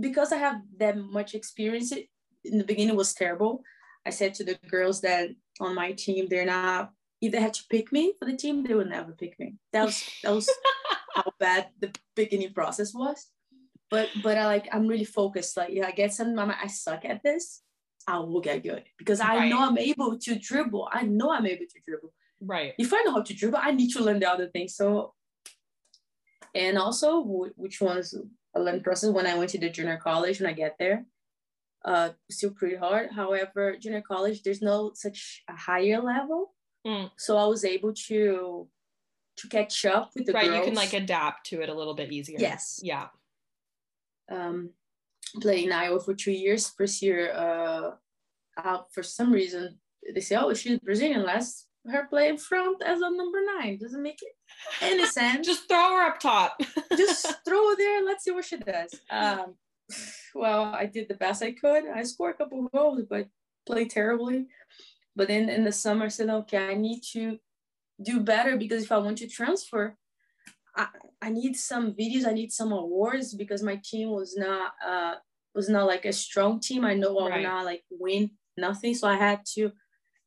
because 0.00 0.32
I 0.32 0.38
have 0.38 0.62
that 0.78 0.96
much 0.96 1.34
experience. 1.34 1.92
It, 1.92 2.08
in 2.44 2.56
the 2.56 2.64
beginning 2.64 2.96
was 2.96 3.12
terrible. 3.12 3.62
I 4.06 4.10
said 4.10 4.32
to 4.34 4.44
the 4.44 4.58
girls 4.66 5.02
that 5.02 5.28
on 5.60 5.74
my 5.74 5.92
team, 5.92 6.28
they're 6.28 6.46
not 6.46 6.92
if 7.20 7.32
they 7.32 7.40
had 7.40 7.54
to 7.54 7.64
pick 7.68 7.92
me 7.92 8.12
for 8.18 8.26
the 8.26 8.36
team, 8.36 8.64
they 8.64 8.74
would 8.74 8.88
never 8.88 9.12
pick 9.12 9.38
me. 9.38 9.56
That 9.72 9.84
was 9.86 10.04
that 10.22 10.34
was 10.34 10.50
how 11.14 11.32
bad 11.38 11.68
the 11.80 11.92
beginning 12.14 12.52
process 12.52 12.94
was. 12.94 13.26
But 13.90 14.08
but 14.22 14.36
I 14.38 14.46
like 14.46 14.68
I'm 14.72 14.86
really 14.86 15.04
focused. 15.04 15.56
Like 15.56 15.70
yeah, 15.72 15.86
I 15.86 15.92
get 15.92 16.12
some 16.12 16.34
mama, 16.34 16.56
I 16.62 16.66
suck 16.68 17.04
at 17.04 17.22
this. 17.22 17.62
I 18.06 18.18
will 18.20 18.40
get 18.40 18.62
good 18.62 18.84
because 18.96 19.20
I 19.20 19.36
right. 19.36 19.50
know 19.50 19.60
I'm 19.60 19.76
able 19.76 20.18
to 20.18 20.38
dribble. 20.38 20.88
I 20.90 21.02
know 21.02 21.30
I'm 21.32 21.46
able 21.46 21.66
to 21.66 21.80
dribble. 21.86 22.12
Right. 22.40 22.72
If 22.78 22.92
I 22.94 23.02
know 23.02 23.12
how 23.12 23.22
to 23.22 23.34
dribble, 23.34 23.58
I 23.60 23.72
need 23.72 23.92
to 23.92 24.02
learn 24.02 24.20
the 24.20 24.30
other 24.30 24.46
things. 24.46 24.76
So, 24.76 25.14
and 26.54 26.78
also 26.78 27.20
which 27.56 27.80
ones 27.80 28.14
a 28.54 28.60
learning 28.60 28.82
process 28.82 29.10
when 29.10 29.26
I 29.26 29.36
went 29.36 29.50
to 29.50 29.58
the 29.58 29.68
junior 29.68 29.98
college. 29.98 30.40
When 30.40 30.48
I 30.48 30.54
get 30.54 30.76
there, 30.78 31.04
uh, 31.84 32.10
still 32.30 32.50
pretty 32.50 32.76
hard. 32.76 33.10
However, 33.12 33.76
junior 33.76 34.02
college, 34.02 34.42
there's 34.42 34.62
no 34.62 34.92
such 34.94 35.42
a 35.48 35.54
higher 35.54 36.00
level. 36.00 36.54
Mm. 36.88 37.10
So 37.16 37.36
I 37.36 37.44
was 37.44 37.64
able 37.64 37.92
to 38.08 38.66
to 39.36 39.48
catch 39.48 39.84
up 39.84 40.10
with 40.14 40.26
the 40.26 40.32
right. 40.32 40.46
Girls. 40.46 40.58
You 40.58 40.64
can 40.64 40.74
like 40.74 40.94
adapt 40.94 41.46
to 41.46 41.60
it 41.60 41.68
a 41.68 41.74
little 41.74 41.94
bit 41.94 42.10
easier. 42.10 42.38
Yes. 42.40 42.80
Yeah. 42.82 43.08
Um, 44.30 44.70
played 45.40 45.66
in 45.66 45.72
Iowa 45.72 46.00
for 46.00 46.14
two 46.14 46.32
years. 46.32 46.68
First 46.68 47.02
year, 47.02 47.32
uh, 47.32 47.90
for 48.90 49.02
some 49.02 49.32
reason 49.32 49.78
they 50.14 50.20
say, 50.20 50.36
"Oh, 50.36 50.54
she's 50.54 50.78
Brazilian." 50.80 51.24
Let's 51.24 51.66
her 51.90 52.06
play 52.06 52.28
in 52.28 52.38
front 52.38 52.82
as 52.82 53.00
a 53.00 53.10
number 53.10 53.38
nine. 53.58 53.78
Doesn't 53.78 54.02
make 54.02 54.20
it 54.22 54.34
any 54.80 55.06
sense. 55.18 55.46
Just 55.46 55.68
throw 55.68 55.90
her 55.90 56.06
up 56.06 56.20
top. 56.20 56.60
Just 56.96 57.26
throw 57.44 57.70
her 57.70 57.76
there. 57.76 58.04
Let's 58.04 58.24
see 58.24 58.30
what 58.30 58.44
she 58.44 58.56
does. 58.56 58.94
Um, 59.10 59.54
well, 60.34 60.64
I 60.64 60.86
did 60.86 61.08
the 61.08 61.14
best 61.14 61.42
I 61.42 61.52
could. 61.52 61.84
I 61.86 62.02
scored 62.02 62.34
a 62.34 62.38
couple 62.38 62.68
goals, 62.68 63.02
but 63.08 63.28
played 63.66 63.90
terribly. 63.90 64.46
But 65.18 65.26
then 65.26 65.48
in 65.48 65.64
the 65.64 65.72
summer, 65.72 66.04
I 66.04 66.08
said, 66.08 66.30
okay, 66.30 66.68
I 66.68 66.74
need 66.74 67.00
to 67.12 67.38
do 68.00 68.20
better 68.20 68.56
because 68.56 68.84
if 68.84 68.92
I 68.92 68.98
want 68.98 69.18
to 69.18 69.26
transfer, 69.26 69.96
I, 70.76 70.86
I 71.20 71.30
need 71.30 71.56
some 71.56 71.92
videos, 71.92 72.24
I 72.24 72.32
need 72.32 72.52
some 72.52 72.70
awards 72.70 73.34
because 73.34 73.60
my 73.60 73.80
team 73.84 74.10
was 74.10 74.36
not 74.36 74.72
uh 74.86 75.14
was 75.56 75.68
not 75.68 75.88
like 75.88 76.04
a 76.04 76.12
strong 76.12 76.60
team. 76.60 76.84
I 76.84 76.94
know 76.94 77.18
I 77.18 77.28
right. 77.28 77.36
will 77.36 77.42
not 77.42 77.64
like 77.64 77.82
win 77.90 78.30
nothing. 78.56 78.94
So 78.94 79.08
I 79.08 79.16
had 79.16 79.40
to 79.54 79.72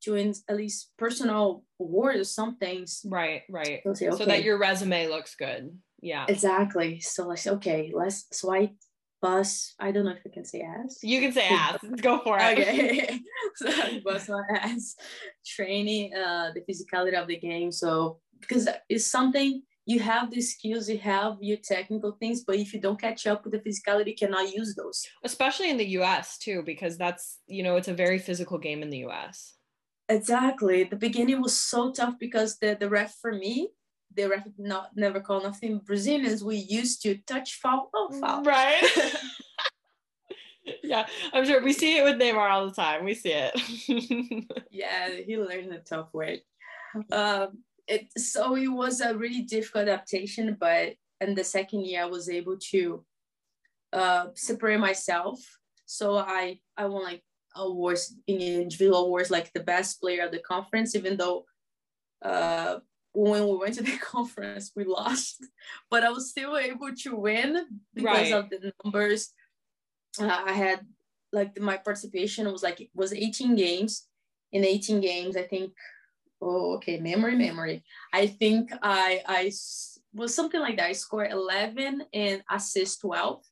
to 0.03 0.13
win 0.13 0.33
at 0.49 0.57
least 0.57 0.91
personal 0.97 1.63
awards 1.79 2.19
or 2.19 2.23
some 2.25 2.57
things. 2.57 3.05
Right, 3.05 3.43
right. 3.49 3.79
So, 3.85 3.91
okay. 3.91 4.17
so 4.17 4.25
that 4.25 4.43
your 4.43 4.57
resume 4.57 5.07
looks 5.07 5.35
good. 5.35 5.77
Yeah. 6.01 6.25
Exactly. 6.27 6.99
So 6.99 7.31
I 7.31 7.35
said, 7.35 7.53
okay, 7.53 7.91
let's 7.95 8.25
so 8.33 8.53
I 8.53 8.71
bus. 9.21 9.73
I 9.79 9.91
don't 9.91 10.05
know 10.05 10.11
if 10.11 10.21
I 10.25 10.29
can 10.29 10.45
say 10.45 10.61
ass. 10.61 10.99
You 11.03 11.19
can 11.21 11.31
say 11.31 11.47
ass. 11.51 11.77
Go 12.01 12.19
for 12.19 12.37
it. 12.39 12.59
Okay. 12.59 13.19
so 13.55 13.69
bust 14.03 14.29
my 14.29 14.43
ass, 14.57 14.95
training 15.45 16.13
uh, 16.15 16.51
the 16.53 16.61
physicality 16.61 17.19
of 17.21 17.27
the 17.27 17.37
game. 17.37 17.71
So 17.71 18.19
because 18.39 18.67
it's 18.89 19.05
something 19.05 19.61
you 19.85 19.99
have 19.99 20.31
the 20.31 20.41
skills, 20.41 20.89
you 20.89 20.97
have 20.99 21.37
your 21.41 21.57
technical 21.57 22.11
things, 22.13 22.43
but 22.43 22.55
if 22.55 22.73
you 22.73 22.79
don't 22.79 23.01
catch 23.01 23.25
up 23.27 23.43
with 23.43 23.53
the 23.53 23.59
physicality, 23.59 24.07
you 24.07 24.15
cannot 24.15 24.53
use 24.53 24.75
those. 24.75 25.05
Especially 25.23 25.69
in 25.69 25.77
the 25.77 25.87
US 25.99 26.37
too, 26.37 26.63
because 26.65 26.97
that's 26.97 27.39
you 27.47 27.63
know 27.63 27.75
it's 27.75 27.87
a 27.87 27.93
very 27.93 28.19
physical 28.19 28.57
game 28.57 28.83
in 28.83 28.89
the 28.89 29.05
US. 29.07 29.55
Exactly. 30.09 30.83
The 30.83 30.97
beginning 30.97 31.41
was 31.41 31.57
so 31.57 31.91
tough 31.91 32.15
because 32.19 32.57
the, 32.57 32.75
the 32.77 32.89
ref 32.89 33.15
for 33.21 33.31
me, 33.31 33.69
the 34.15 34.27
ref 34.27 34.47
not 34.57 34.91
never 34.95 35.19
call 35.19 35.41
nothing. 35.41 35.79
Brazilians, 35.79 36.43
we 36.43 36.57
used 36.57 37.01
to 37.03 37.17
touch 37.27 37.55
foul, 37.55 37.89
oh 37.93 38.11
foul. 38.19 38.43
Right. 38.43 38.83
yeah, 40.83 41.05
I'm 41.33 41.45
sure 41.45 41.63
we 41.63 41.73
see 41.73 41.97
it 41.97 42.03
with 42.03 42.19
Neymar 42.19 42.49
all 42.49 42.67
the 42.67 42.75
time. 42.75 43.05
We 43.05 43.13
see 43.13 43.33
it. 43.33 44.45
yeah, 44.71 45.09
he 45.09 45.37
learned 45.37 45.73
a 45.73 45.79
tough 45.79 46.13
way. 46.13 46.43
Um, 47.11 47.59
it 47.87 48.07
so 48.17 48.55
it 48.55 48.67
was 48.67 49.01
a 49.01 49.15
really 49.15 49.41
difficult 49.41 49.87
adaptation, 49.87 50.57
but 50.59 50.93
in 51.19 51.35
the 51.35 51.43
second 51.43 51.85
year 51.85 52.03
I 52.03 52.05
was 52.05 52.29
able 52.29 52.57
to 52.71 53.05
uh, 53.93 54.27
separate 54.35 54.79
myself. 54.79 55.39
So 55.85 56.17
I 56.17 56.59
I 56.77 56.85
won 56.85 57.03
like 57.03 57.23
awards 57.55 58.15
in 58.27 58.61
individual 58.63 59.05
awards 59.05 59.29
like 59.29 59.51
the 59.53 59.59
best 59.59 59.99
player 59.99 60.25
of 60.25 60.31
the 60.31 60.39
conference, 60.39 60.95
even 60.95 61.17
though 61.17 61.45
uh, 62.21 62.79
when 63.13 63.45
we 63.45 63.57
went 63.57 63.75
to 63.75 63.83
the 63.83 63.97
conference 64.01 64.71
we 64.75 64.83
lost, 64.83 65.45
but 65.89 66.03
I 66.03 66.09
was 66.09 66.29
still 66.29 66.57
able 66.57 66.93
to 66.95 67.15
win 67.15 67.65
because 67.93 68.31
right. 68.31 68.33
of 68.33 68.49
the 68.49 68.73
numbers. 68.83 69.33
Uh, 70.19 70.43
I 70.45 70.51
had 70.51 70.81
like 71.31 71.57
my 71.59 71.77
participation 71.77 72.51
was 72.51 72.63
like 72.63 72.81
it 72.81 72.89
was 72.93 73.13
18 73.13 73.55
games. 73.55 74.07
In 74.53 74.65
18 74.65 74.99
games, 74.99 75.37
I 75.37 75.43
think. 75.43 75.71
Oh, 76.41 76.75
okay, 76.75 76.99
memory, 76.99 77.35
memory. 77.35 77.83
I 78.11 78.27
think 78.27 78.71
I 78.81 79.21
I 79.25 79.51
was 80.13 80.35
something 80.35 80.59
like 80.59 80.77
that. 80.77 80.89
I 80.89 80.91
scored 80.91 81.31
11 81.31 82.03
and 82.13 82.43
assist 82.51 83.01
12. 83.01 83.43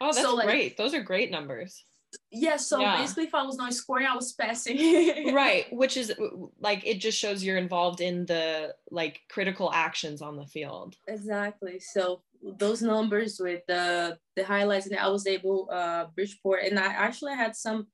Oh, 0.00 0.06
that's 0.06 0.20
so, 0.20 0.34
like, 0.34 0.46
great. 0.46 0.76
Those 0.76 0.94
are 0.94 1.02
great 1.02 1.30
numbers 1.30 1.84
yeah 2.30 2.56
so 2.56 2.80
yeah. 2.80 2.98
basically 2.98 3.24
if 3.24 3.34
i 3.34 3.42
was 3.42 3.56
not 3.56 3.72
scoring 3.72 4.06
i 4.06 4.14
was 4.14 4.32
passing. 4.32 5.34
Right 5.34 5.66
which 5.72 5.96
is 5.96 6.12
like 6.60 6.86
it 6.86 6.98
just 6.98 7.18
shows 7.18 7.42
you're 7.42 7.56
involved 7.56 8.00
in 8.00 8.26
the 8.26 8.74
like 8.90 9.20
critical 9.28 9.70
actions 9.72 10.22
on 10.22 10.36
the 10.36 10.46
field. 10.46 10.96
Exactly 11.06 11.80
so 11.80 12.22
those 12.58 12.82
numbers 12.82 13.38
with 13.40 13.62
the 13.66 14.18
the 14.36 14.44
highlights 14.44 14.86
and 14.86 14.98
i 14.98 15.08
was 15.08 15.26
able 15.26 15.68
uh 15.72 16.04
bridgeport 16.14 16.62
and 16.64 16.78
i 16.78 16.86
actually 16.86 17.34
had 17.34 17.56
some 17.56 17.86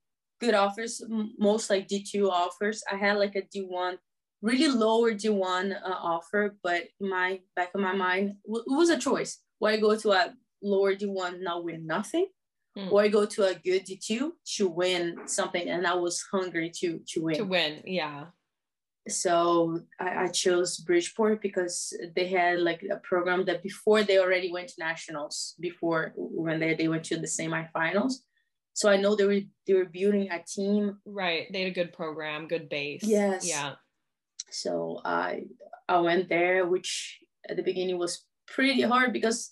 good 0.42 0.54
offers 0.54 1.00
most 1.38 1.70
like 1.70 1.86
d2 1.86 2.28
offers. 2.28 2.82
I 2.90 2.96
had 2.96 3.16
like 3.16 3.36
a 3.36 3.42
d1 3.42 3.98
really 4.42 4.66
lower 4.66 5.12
d1 5.12 5.72
uh, 5.72 5.98
offer 6.12 6.56
but 6.64 6.82
my 7.00 7.40
back 7.54 7.70
of 7.74 7.80
my 7.80 7.94
mind 7.94 8.30
it 8.44 8.64
was 8.66 8.90
a 8.90 8.98
choice. 8.98 9.38
Why 9.60 9.76
go 9.76 9.94
to 9.96 10.10
a 10.10 10.34
lower 10.62 10.94
d1 10.96 11.42
not 11.42 11.64
win 11.64 11.86
nothing 11.86 12.26
mm. 12.76 12.90
or 12.90 13.08
go 13.08 13.26
to 13.26 13.44
a 13.44 13.54
good 13.54 13.86
D2 13.86 14.30
to 14.56 14.68
win 14.68 15.18
something. 15.26 15.68
And 15.68 15.86
I 15.86 15.94
was 15.94 16.24
hungry 16.30 16.70
to 16.80 17.00
to 17.08 17.22
win. 17.22 17.36
To 17.36 17.44
win, 17.44 17.82
yeah. 17.84 18.26
So 19.08 19.80
I, 19.98 20.24
I 20.24 20.28
chose 20.28 20.78
Bridgeport 20.78 21.42
because 21.42 21.92
they 22.14 22.28
had 22.28 22.60
like 22.60 22.84
a 22.88 22.96
program 22.98 23.44
that 23.46 23.62
before 23.62 24.04
they 24.04 24.18
already 24.18 24.52
went 24.52 24.68
to 24.68 24.74
nationals, 24.78 25.54
before 25.58 26.12
when 26.16 26.60
they, 26.60 26.74
they 26.74 26.88
went 26.88 27.04
to 27.04 27.16
the 27.16 27.26
semifinals. 27.26 28.14
So 28.74 28.88
I 28.88 28.96
know 28.96 29.16
they 29.16 29.26
were 29.26 29.40
they 29.66 29.74
were 29.74 29.86
building 29.86 30.30
a 30.30 30.42
team. 30.42 30.98
Right. 31.04 31.46
They 31.52 31.62
had 31.62 31.72
a 31.72 31.74
good 31.74 31.92
program, 31.92 32.48
good 32.48 32.68
base. 32.68 33.02
Yes. 33.02 33.46
Yeah. 33.46 33.74
So 34.50 35.00
I 35.04 35.44
I 35.88 35.98
went 35.98 36.28
there, 36.28 36.66
which 36.66 37.18
at 37.48 37.56
the 37.56 37.62
beginning 37.62 37.98
was 37.98 38.24
pretty 38.46 38.82
hard 38.82 39.12
because 39.12 39.50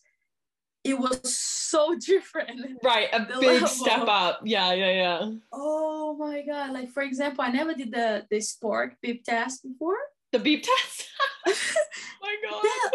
it 0.85 0.99
was 0.99 1.37
so 1.37 1.97
different. 2.07 2.79
Right, 2.83 3.09
a 3.13 3.21
big 3.21 3.43
level. 3.43 3.69
step 3.69 4.09
up. 4.09 4.41
Yeah, 4.45 4.73
yeah, 4.73 4.93
yeah. 4.93 5.31
Oh 5.53 6.17
my 6.19 6.43
god! 6.43 6.73
Like 6.73 6.91
for 6.91 7.03
example, 7.03 7.45
I 7.45 7.51
never 7.51 7.75
did 7.75 7.93
the 7.93 8.27
the 8.31 8.41
sport 8.41 8.97
beep 9.03 9.25
test 9.25 9.63
before. 9.63 9.97
The 10.33 10.39
beep 10.39 10.65
test. 10.65 11.09
oh 11.47 11.55
my 12.23 12.37
god. 12.49 12.63
That 12.63 12.91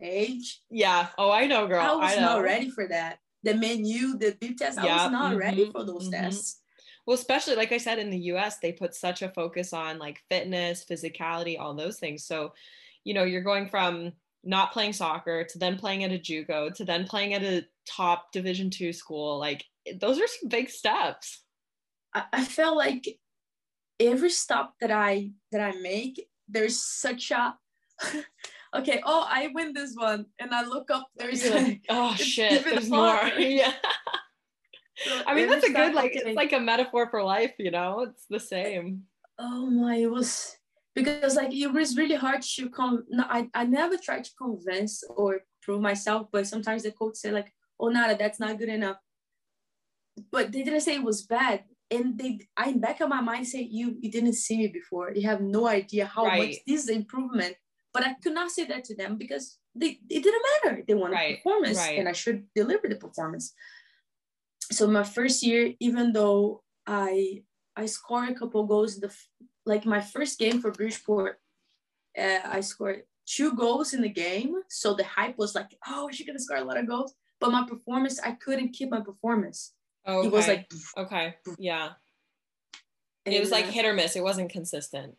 page. 0.00 0.60
Yeah. 0.70 1.08
Oh, 1.18 1.30
I 1.30 1.46
know, 1.46 1.66
girl. 1.66 1.80
I 1.80 1.94
was 1.94 2.16
I 2.16 2.20
not 2.20 2.42
ready 2.42 2.70
for 2.70 2.86
that. 2.88 3.18
The 3.42 3.54
menu, 3.54 4.18
the 4.18 4.36
beep 4.40 4.58
test. 4.58 4.78
Yeah. 4.82 4.90
I 4.90 5.04
was 5.04 5.12
not 5.12 5.30
mm-hmm. 5.30 5.40
ready 5.40 5.70
for 5.70 5.84
those 5.84 6.08
mm-hmm. 6.08 6.22
tests. 6.22 6.60
Well, 7.06 7.14
especially 7.14 7.54
like 7.54 7.70
I 7.70 7.78
said 7.78 8.00
in 8.00 8.10
the 8.10 8.18
US, 8.32 8.58
they 8.58 8.72
put 8.72 8.94
such 8.94 9.22
a 9.22 9.28
focus 9.28 9.72
on 9.72 9.98
like 9.98 10.20
fitness, 10.28 10.84
physicality, 10.84 11.58
all 11.58 11.74
those 11.74 12.00
things. 12.00 12.24
So, 12.24 12.52
you 13.04 13.14
know, 13.14 13.22
you're 13.22 13.42
going 13.42 13.68
from 13.68 14.12
not 14.46 14.72
playing 14.72 14.92
soccer 14.92 15.44
to 15.44 15.58
then 15.58 15.76
playing 15.76 16.04
at 16.04 16.12
a 16.12 16.18
JUCO 16.18 16.74
to 16.76 16.84
then 16.84 17.04
playing 17.04 17.34
at 17.34 17.42
a 17.42 17.66
top 17.86 18.32
Division 18.32 18.70
two 18.70 18.92
school. 18.92 19.38
Like 19.38 19.64
those 20.00 20.20
are 20.20 20.26
some 20.26 20.48
big 20.48 20.70
steps. 20.70 21.42
I, 22.14 22.24
I 22.32 22.44
felt 22.44 22.76
like 22.76 23.18
every 24.00 24.30
stop 24.30 24.74
that 24.80 24.90
I 24.90 25.30
that 25.52 25.60
I 25.60 25.72
make, 25.80 26.26
there's 26.48 26.80
such 26.80 27.30
a 27.32 27.56
okay. 28.74 29.02
Oh, 29.04 29.26
I 29.28 29.50
win 29.54 29.72
this 29.74 29.94
one, 29.96 30.26
and 30.38 30.54
I 30.54 30.64
look 30.64 30.90
up. 30.90 31.08
There's 31.16 31.48
like, 31.50 31.82
oh 31.88 32.14
shit, 32.14 32.64
there's 32.64 32.88
more. 32.88 33.20
yeah. 33.38 33.72
So 34.96 35.22
I 35.26 35.34
mean, 35.34 35.48
that's 35.48 35.66
a 35.66 35.72
good 35.72 35.94
like 35.94 36.12
it's 36.14 36.36
like 36.36 36.52
a 36.52 36.60
metaphor 36.60 37.08
for 37.10 37.22
life, 37.22 37.52
you 37.58 37.70
know. 37.70 38.06
It's 38.08 38.26
the 38.30 38.40
same. 38.40 39.02
Oh 39.38 39.66
my, 39.66 39.96
it 39.96 40.10
was 40.10 40.55
because 40.96 41.36
like 41.36 41.52
it 41.52 41.68
was 41.68 41.96
really 41.96 42.16
hard 42.16 42.42
to 42.42 42.70
come 42.70 43.04
I, 43.18 43.48
I 43.54 43.64
never 43.64 43.96
tried 43.98 44.24
to 44.24 44.34
convince 44.34 45.04
or 45.08 45.42
prove 45.62 45.80
myself 45.80 46.28
but 46.32 46.48
sometimes 46.48 46.82
the 46.82 46.90
coach 46.90 47.16
said 47.16 47.34
like 47.34 47.52
oh 47.78 47.88
Nara 47.88 48.16
that's 48.16 48.40
not 48.40 48.58
good 48.58 48.70
enough 48.70 48.96
but 50.32 50.50
they 50.50 50.62
didn't 50.64 50.80
say 50.80 50.94
it 50.96 51.04
was 51.04 51.22
bad 51.22 51.64
and 51.90 52.18
they 52.18 52.40
I 52.56 52.70
in 52.70 52.80
back 52.80 53.00
of 53.00 53.10
my 53.10 53.20
mind 53.20 53.46
say 53.46 53.60
you 53.60 53.96
you 54.00 54.10
didn't 54.10 54.32
see 54.32 54.56
me 54.56 54.68
before 54.68 55.12
you 55.14 55.28
have 55.28 55.42
no 55.42 55.68
idea 55.68 56.06
how 56.06 56.24
right. 56.24 56.38
much 56.40 56.56
this 56.66 56.84
is 56.84 56.88
improvement 56.88 57.54
but 57.92 58.04
I 58.04 58.14
could 58.14 58.34
not 58.34 58.50
say 58.50 58.64
that 58.64 58.84
to 58.84 58.96
them 58.96 59.18
because 59.18 59.58
they 59.74 60.00
it 60.08 60.22
didn't 60.24 60.46
matter 60.64 60.82
they 60.88 60.94
wanted 60.94 61.14
right. 61.14 61.36
performance 61.36 61.78
right. 61.78 61.98
and 61.98 62.08
I 62.08 62.12
should 62.12 62.46
deliver 62.54 62.88
the 62.88 62.96
performance 62.96 63.52
so 64.72 64.88
my 64.88 65.04
first 65.04 65.42
year 65.42 65.74
even 65.78 66.12
though 66.14 66.62
I 66.86 67.42
I 67.76 67.84
scored 67.84 68.30
a 68.30 68.34
couple 68.34 68.64
goals 68.64 68.98
the 68.98 69.12
like 69.66 69.84
my 69.84 70.00
first 70.00 70.38
game 70.38 70.60
for 70.60 70.70
Bridgeport, 70.70 71.38
uh, 72.18 72.38
I 72.44 72.60
scored 72.60 73.02
two 73.26 73.54
goals 73.54 73.92
in 73.92 74.00
the 74.00 74.08
game. 74.08 74.54
So 74.68 74.94
the 74.94 75.04
hype 75.04 75.36
was 75.36 75.54
like, 75.54 75.76
oh, 75.86 76.08
she's 76.10 76.26
gonna 76.26 76.38
score 76.38 76.56
a 76.56 76.64
lot 76.64 76.78
of 76.78 76.88
goals. 76.88 77.14
But 77.40 77.52
my 77.52 77.66
performance, 77.68 78.20
I 78.20 78.32
couldn't 78.32 78.72
keep 78.72 78.90
my 78.90 79.00
performance. 79.00 79.72
Okay. 80.06 80.26
It 80.26 80.32
was 80.32 80.48
like 80.48 80.70
okay, 80.96 81.34
yeah. 81.58 81.90
And, 83.26 83.34
it 83.34 83.40
was 83.40 83.50
like 83.50 83.66
uh, 83.66 83.70
hit 83.70 83.84
or 83.84 83.92
miss. 83.92 84.14
It 84.14 84.22
wasn't 84.22 84.50
consistent. 84.50 85.16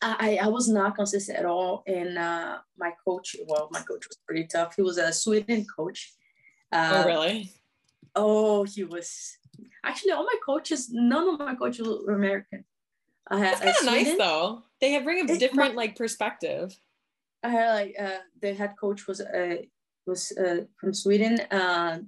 I, 0.00 0.38
I 0.42 0.48
was 0.48 0.68
not 0.68 0.94
consistent 0.94 1.38
at 1.38 1.44
all. 1.44 1.82
And 1.86 2.18
uh, 2.18 2.58
my 2.76 2.92
coach, 3.04 3.34
well, 3.46 3.68
my 3.72 3.80
coach 3.80 4.06
was 4.06 4.18
pretty 4.26 4.46
tough. 4.46 4.76
He 4.76 4.82
was 4.82 4.98
a 4.98 5.12
Sweden 5.12 5.66
coach. 5.74 6.12
Uh, 6.70 7.02
oh, 7.04 7.06
really? 7.06 7.52
Oh, 8.14 8.64
he 8.64 8.84
was. 8.84 9.38
Actually, 9.84 10.12
all 10.12 10.24
my 10.24 10.36
coaches, 10.44 10.90
none 10.92 11.28
of 11.28 11.38
my 11.40 11.54
coaches 11.54 11.86
were 11.86 12.14
American. 12.14 12.64
I 13.30 13.38
had 13.38 13.58
kind 13.58 13.74
of 13.78 13.84
nice 13.84 14.16
though. 14.16 14.62
They 14.80 14.92
have 14.92 15.04
bring 15.04 15.28
a 15.28 15.32
it, 15.32 15.38
different 15.38 15.74
my, 15.74 15.82
like 15.82 15.96
perspective. 15.96 16.78
I 17.42 17.48
had 17.48 17.74
like 17.74 17.96
uh, 17.98 18.18
the 18.40 18.54
head 18.54 18.74
coach 18.80 19.06
was 19.06 19.20
uh, 19.20 19.56
was 20.06 20.32
uh, 20.32 20.64
from 20.76 20.94
Sweden. 20.94 21.40
Uh, 21.50 22.00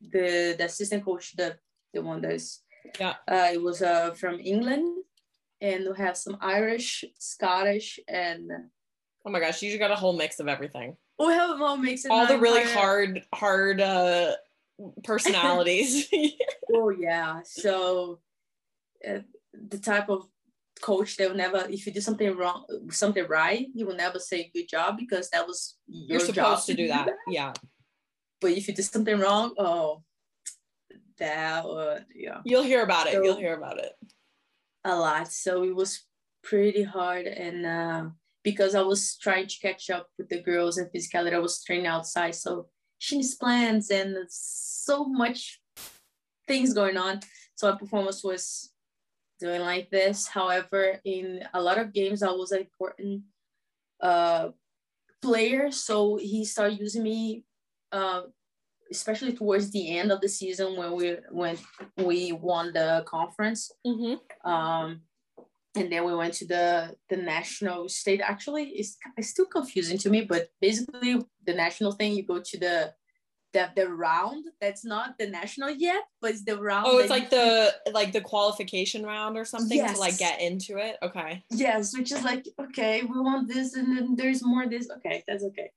the 0.00 0.54
the 0.56 0.64
assistant 0.64 1.04
coach, 1.04 1.36
the 1.36 1.56
the 1.92 2.02
one 2.02 2.20
that's 2.20 2.62
yeah, 2.98 3.14
uh, 3.28 3.50
it 3.52 3.60
was 3.60 3.82
uh, 3.82 4.12
from 4.12 4.40
England, 4.40 5.04
and 5.60 5.86
we 5.90 5.96
have 5.96 6.16
some 6.16 6.36
Irish, 6.40 7.04
Scottish, 7.18 7.98
and 8.08 8.50
oh 9.24 9.30
my 9.30 9.40
gosh, 9.40 9.62
you 9.62 9.70
just 9.70 9.80
got 9.80 9.90
a 9.90 9.96
whole 9.96 10.14
mix 10.14 10.40
of 10.40 10.48
everything. 10.48 10.96
We 11.18 11.32
have 11.34 11.50
a 11.50 11.56
whole 11.56 11.76
mix. 11.76 12.06
All 12.06 12.26
the 12.26 12.38
really 12.38 12.64
hard, 12.64 13.22
hard 13.34 13.80
uh, 13.80 14.32
personalities. 15.04 16.08
oh 16.72 16.90
yeah, 16.90 17.40
so 17.44 18.20
uh, 19.06 19.18
the 19.52 19.78
type 19.78 20.08
of 20.08 20.26
coach 20.80 21.16
they 21.16 21.26
will 21.26 21.34
never 21.34 21.66
if 21.68 21.86
you 21.86 21.92
do 21.92 22.00
something 22.00 22.36
wrong 22.36 22.64
something 22.90 23.26
right 23.28 23.68
he 23.74 23.84
will 23.84 23.96
never 23.96 24.18
say 24.18 24.50
good 24.54 24.68
job 24.68 24.96
because 24.96 25.28
that 25.30 25.46
was 25.46 25.76
your 25.86 26.18
you're 26.18 26.26
supposed 26.26 26.66
to 26.66 26.74
do 26.74 26.88
that. 26.88 27.06
that. 27.06 27.14
yeah. 27.28 27.52
But 28.40 28.52
if 28.52 28.68
you 28.68 28.74
do 28.74 28.82
something 28.82 29.18
wrong 29.18 29.54
oh 29.58 30.02
that 31.18 31.64
would 31.64 32.06
yeah. 32.14 32.40
You'll 32.44 32.62
hear 32.62 32.82
about 32.82 33.06
it. 33.06 33.12
So, 33.12 33.22
you'll 33.22 33.36
hear 33.36 33.56
about 33.56 33.78
it. 33.78 33.92
A 34.84 34.96
lot. 34.96 35.30
So 35.30 35.62
it 35.62 35.76
was 35.76 36.06
pretty 36.42 36.82
hard 36.82 37.26
and 37.26 37.66
uh, 37.66 38.04
because 38.42 38.74
i 38.74 38.80
was 38.80 39.18
trying 39.18 39.46
to 39.46 39.58
catch 39.58 39.90
up 39.90 40.08
with 40.16 40.30
the 40.30 40.40
girls 40.40 40.78
and 40.78 40.90
physicality 40.90 41.34
i 41.34 41.38
was 41.38 41.62
training 41.62 41.86
outside. 41.86 42.34
So 42.34 42.66
she 42.98 43.16
needs 43.16 43.34
plans 43.34 43.90
and 43.90 44.16
so 44.28 45.04
much 45.04 45.60
things 46.48 46.74
going 46.74 46.96
on. 46.96 47.20
So 47.54 47.70
my 47.70 47.78
performance 47.78 48.24
was 48.24 48.72
doing 49.40 49.62
like 49.62 49.90
this. 49.90 50.28
However, 50.28 51.00
in 51.04 51.42
a 51.54 51.60
lot 51.60 51.78
of 51.78 51.92
games, 51.92 52.22
I 52.22 52.30
was 52.30 52.52
an 52.52 52.60
important 52.60 53.22
uh, 54.00 54.50
player. 55.22 55.70
So 55.70 56.16
he 56.16 56.44
started 56.44 56.78
using 56.78 57.02
me, 57.02 57.44
uh, 57.92 58.22
especially 58.90 59.32
towards 59.32 59.70
the 59.70 59.98
end 59.98 60.12
of 60.12 60.20
the 60.20 60.28
season 60.28 60.76
when 60.76 60.92
we 60.92 61.16
when 61.30 61.58
we 61.96 62.32
won 62.32 62.72
the 62.72 63.04
conference. 63.06 63.72
Mm-hmm. 63.86 64.50
Um, 64.50 65.02
and 65.76 65.90
then 65.90 66.04
we 66.04 66.14
went 66.14 66.34
to 66.34 66.46
the 66.46 66.96
the 67.08 67.16
national 67.16 67.88
state. 67.88 68.20
Actually, 68.20 68.64
it's, 68.70 68.96
it's 69.16 69.30
still 69.30 69.46
confusing 69.46 69.98
to 69.98 70.10
me, 70.10 70.22
but 70.22 70.48
basically 70.60 71.24
the 71.46 71.54
national 71.54 71.92
thing, 71.92 72.12
you 72.12 72.24
go 72.24 72.40
to 72.40 72.58
the 72.58 72.94
the, 73.52 73.70
the 73.74 73.88
round 73.88 74.44
that's 74.60 74.84
not 74.84 75.18
the 75.18 75.28
national 75.28 75.70
yet, 75.70 76.02
but 76.20 76.30
it's 76.32 76.44
the 76.44 76.60
round. 76.60 76.86
Oh, 76.88 76.98
it's 76.98 77.10
like 77.10 77.30
the 77.30 77.74
like 77.92 78.12
the 78.12 78.20
qualification 78.20 79.04
round 79.04 79.36
or 79.36 79.44
something 79.44 79.76
yes. 79.76 79.94
to 79.94 80.00
like 80.00 80.18
get 80.18 80.40
into 80.40 80.78
it. 80.78 80.96
Okay. 81.02 81.44
Yes, 81.50 81.96
which 81.96 82.12
is 82.12 82.22
like 82.22 82.46
okay, 82.60 83.02
we 83.02 83.20
want 83.20 83.48
this, 83.48 83.74
and 83.74 83.96
then 83.96 84.16
there's 84.16 84.44
more 84.44 84.66
this. 84.68 84.88
Okay, 84.90 85.24
that's 85.26 85.44
okay. 85.44 85.70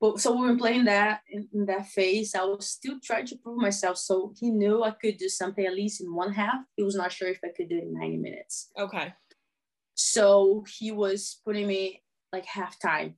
But 0.00 0.20
so 0.20 0.36
we 0.36 0.46
were 0.46 0.56
playing 0.56 0.84
that 0.84 1.22
in, 1.28 1.48
in, 1.52 1.66
that 1.66 1.88
phase. 1.88 2.34
I 2.34 2.44
was 2.44 2.70
still 2.70 2.98
trying 3.02 3.26
to 3.26 3.36
prove 3.36 3.60
myself. 3.60 3.98
So 3.98 4.32
he 4.38 4.50
knew 4.50 4.84
I 4.84 4.92
could 4.92 5.16
do 5.16 5.28
something 5.28 5.66
at 5.66 5.74
least 5.74 6.00
in 6.00 6.14
one 6.14 6.32
half. 6.32 6.60
He 6.76 6.84
was 6.84 6.94
not 6.94 7.10
sure 7.10 7.28
if 7.28 7.40
I 7.44 7.48
could 7.48 7.68
do 7.68 7.78
it 7.78 7.82
in 7.82 7.98
90 7.98 8.16
minutes. 8.18 8.70
Okay. 8.78 9.12
So 9.94 10.64
he 10.78 10.92
was 10.92 11.40
putting 11.44 11.66
me 11.66 12.04
like 12.32 12.46
halftime. 12.46 13.14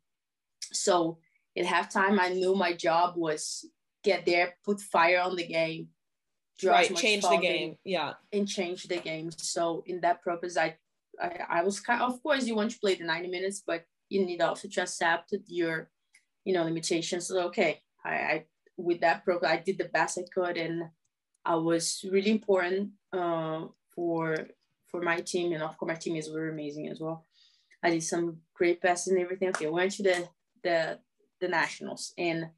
So 0.73 1.19
at 1.55 1.67
halftime, 1.67 2.19
I 2.19 2.31
knew 2.31 2.55
my 2.55 2.73
job 2.73 3.15
was 3.17 3.67
get 4.02 4.25
there, 4.26 4.54
put 4.64 4.80
fire 4.80 5.21
on 5.21 5.37
the 5.37 5.47
game, 5.47 5.88
right, 6.64 6.95
change 6.97 7.23
the 7.23 7.37
game, 7.37 7.76
yeah, 7.85 8.14
and 8.33 8.49
change 8.49 8.85
the 8.85 8.99
game. 8.99 9.30
So 9.37 9.83
in 9.87 10.00
that 10.00 10.23
purpose, 10.23 10.57
I, 10.57 10.76
I, 11.21 11.40
I 11.49 11.62
was 11.62 11.80
kind. 11.80 12.02
Of, 12.02 12.14
of 12.14 12.23
course, 12.23 12.47
you 12.47 12.54
want 12.54 12.71
to 12.73 12.80
play 12.80 12.95
the 12.95 13.04
ninety 13.04 13.28
minutes, 13.28 13.62
but 13.66 13.85
you 14.09 14.25
need 14.25 14.40
also 14.40 14.69
to 14.69 14.83
accept 14.83 15.35
your, 15.47 15.90
you 16.45 16.52
know, 16.54 16.64
limitations. 16.64 17.26
So 17.26 17.47
okay, 17.47 17.80
I, 18.04 18.11
I 18.11 18.45
with 18.76 19.00
that 19.00 19.25
program, 19.25 19.52
I 19.52 19.57
did 19.57 19.78
the 19.78 19.85
best 19.85 20.19
I 20.19 20.25
could, 20.35 20.57
and 20.57 20.85
I 21.45 21.57
was 21.57 22.04
really 22.11 22.30
important 22.30 22.90
uh, 23.12 23.66
for 23.95 24.37
for 24.87 25.00
my 25.02 25.21
team, 25.21 25.52
and 25.52 25.62
of 25.62 25.76
course, 25.76 25.88
my 25.88 25.95
teammates 25.95 26.30
were 26.30 26.49
amazing 26.49 26.88
as 26.88 27.00
well. 27.00 27.26
I 27.83 27.90
did 27.90 28.02
some 28.02 28.38
great 28.54 28.83
passes 28.83 29.12
and 29.12 29.21
everything. 29.21 29.49
Okay, 29.50 29.69
went 29.69 29.92
to 29.92 30.02
the 30.02 30.28
the 30.62 30.99
the 31.40 31.49
nationals, 31.49 32.12
and 32.19 32.50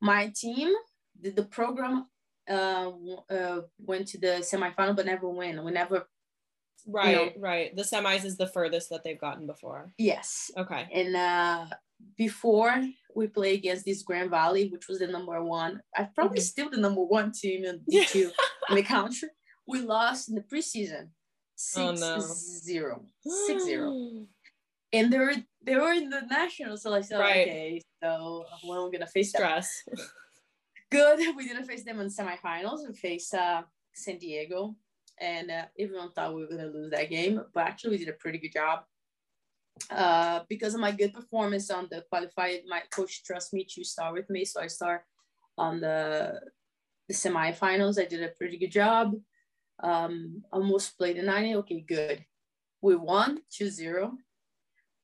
my 0.00 0.32
team, 0.34 0.72
the, 1.20 1.30
the 1.30 1.44
program 1.44 2.06
uh, 2.48 2.90
uh, 3.30 3.60
went 3.78 4.08
to 4.08 4.18
the 4.18 4.42
semifinal 4.42 4.96
but 4.96 5.06
never 5.06 5.28
win. 5.28 5.62
We 5.64 5.70
never. 5.70 6.06
Right, 6.86 7.10
you 7.10 7.16
know, 7.16 7.32
right. 7.38 7.76
The 7.76 7.82
semis 7.82 8.24
is 8.24 8.38
the 8.38 8.46
furthest 8.46 8.88
that 8.88 9.04
they've 9.04 9.20
gotten 9.20 9.46
before. 9.46 9.92
Yes. 9.98 10.50
Okay. 10.56 10.88
And 10.92 11.14
uh, 11.14 11.66
before 12.16 12.74
we 13.14 13.26
play 13.26 13.54
against 13.54 13.84
this 13.84 14.02
Grand 14.02 14.30
Valley, 14.30 14.68
which 14.68 14.88
was 14.88 15.00
the 15.00 15.06
number 15.06 15.42
one, 15.42 15.82
I 15.94 16.04
probably 16.04 16.38
mm-hmm. 16.38 16.44
still 16.44 16.70
the 16.70 16.78
number 16.78 17.02
one 17.02 17.32
team 17.32 17.64
in 17.64 17.80
the 17.86 18.04
two 18.06 18.30
in 18.70 18.76
the 18.76 18.82
country. 18.82 19.28
We 19.66 19.82
lost 19.82 20.30
in 20.30 20.34
the 20.34 20.40
preseason, 20.40 21.08
six 21.54 22.02
oh, 22.02 22.16
no. 22.16 22.20
zero, 22.20 23.04
six 23.46 23.64
zero. 23.64 24.26
and 24.92 25.12
they 25.12 25.18
were 25.18 25.34
they 25.62 25.76
were 25.76 25.92
in 25.92 26.08
the 26.08 26.22
nationals. 26.22 26.82
So 26.82 26.94
I 26.94 27.02
said, 27.02 27.20
right. 27.20 27.46
okay, 27.46 27.80
so 28.02 28.44
when 28.62 28.80
we're 28.80 28.90
gonna 28.90 29.06
face 29.06 29.30
stress. 29.30 29.84
Good. 30.90 31.36
We 31.36 31.46
didn't 31.46 31.66
face 31.66 31.84
them 31.84 32.00
in 32.00 32.08
semifinals. 32.08 32.86
We 32.86 32.94
faced 32.94 33.34
uh, 33.34 33.62
San 33.94 34.18
Diego, 34.18 34.74
and 35.20 35.50
uh, 35.50 35.66
everyone 35.78 36.10
thought 36.10 36.34
we 36.34 36.42
were 36.42 36.48
gonna 36.48 36.66
lose 36.66 36.90
that 36.90 37.10
game, 37.10 37.40
but 37.54 37.64
actually 37.64 37.90
we 37.90 37.98
did 37.98 38.08
a 38.08 38.14
pretty 38.14 38.38
good 38.38 38.52
job. 38.52 38.80
Uh, 39.88 40.40
because 40.48 40.74
of 40.74 40.80
my 40.80 40.90
good 40.90 41.14
performance 41.14 41.70
on 41.70 41.86
the 41.90 42.04
qualified, 42.10 42.60
my 42.68 42.82
coach 42.90 43.22
trusts 43.24 43.52
me 43.52 43.64
to 43.64 43.84
start 43.84 44.14
with 44.14 44.28
me, 44.28 44.44
so 44.44 44.60
I 44.60 44.66
start 44.66 45.02
on 45.56 45.80
the 45.80 46.40
the 47.08 47.14
semifinals. 47.14 48.00
I 48.00 48.06
did 48.06 48.22
a 48.22 48.28
pretty 48.28 48.56
good 48.56 48.72
job. 48.72 49.14
Um, 49.82 50.42
almost 50.52 50.98
played 50.98 51.16
the 51.16 51.22
90. 51.22 51.56
Okay, 51.56 51.80
good. 51.80 52.24
We 52.82 52.96
won 52.96 53.40
2-0 53.50 54.12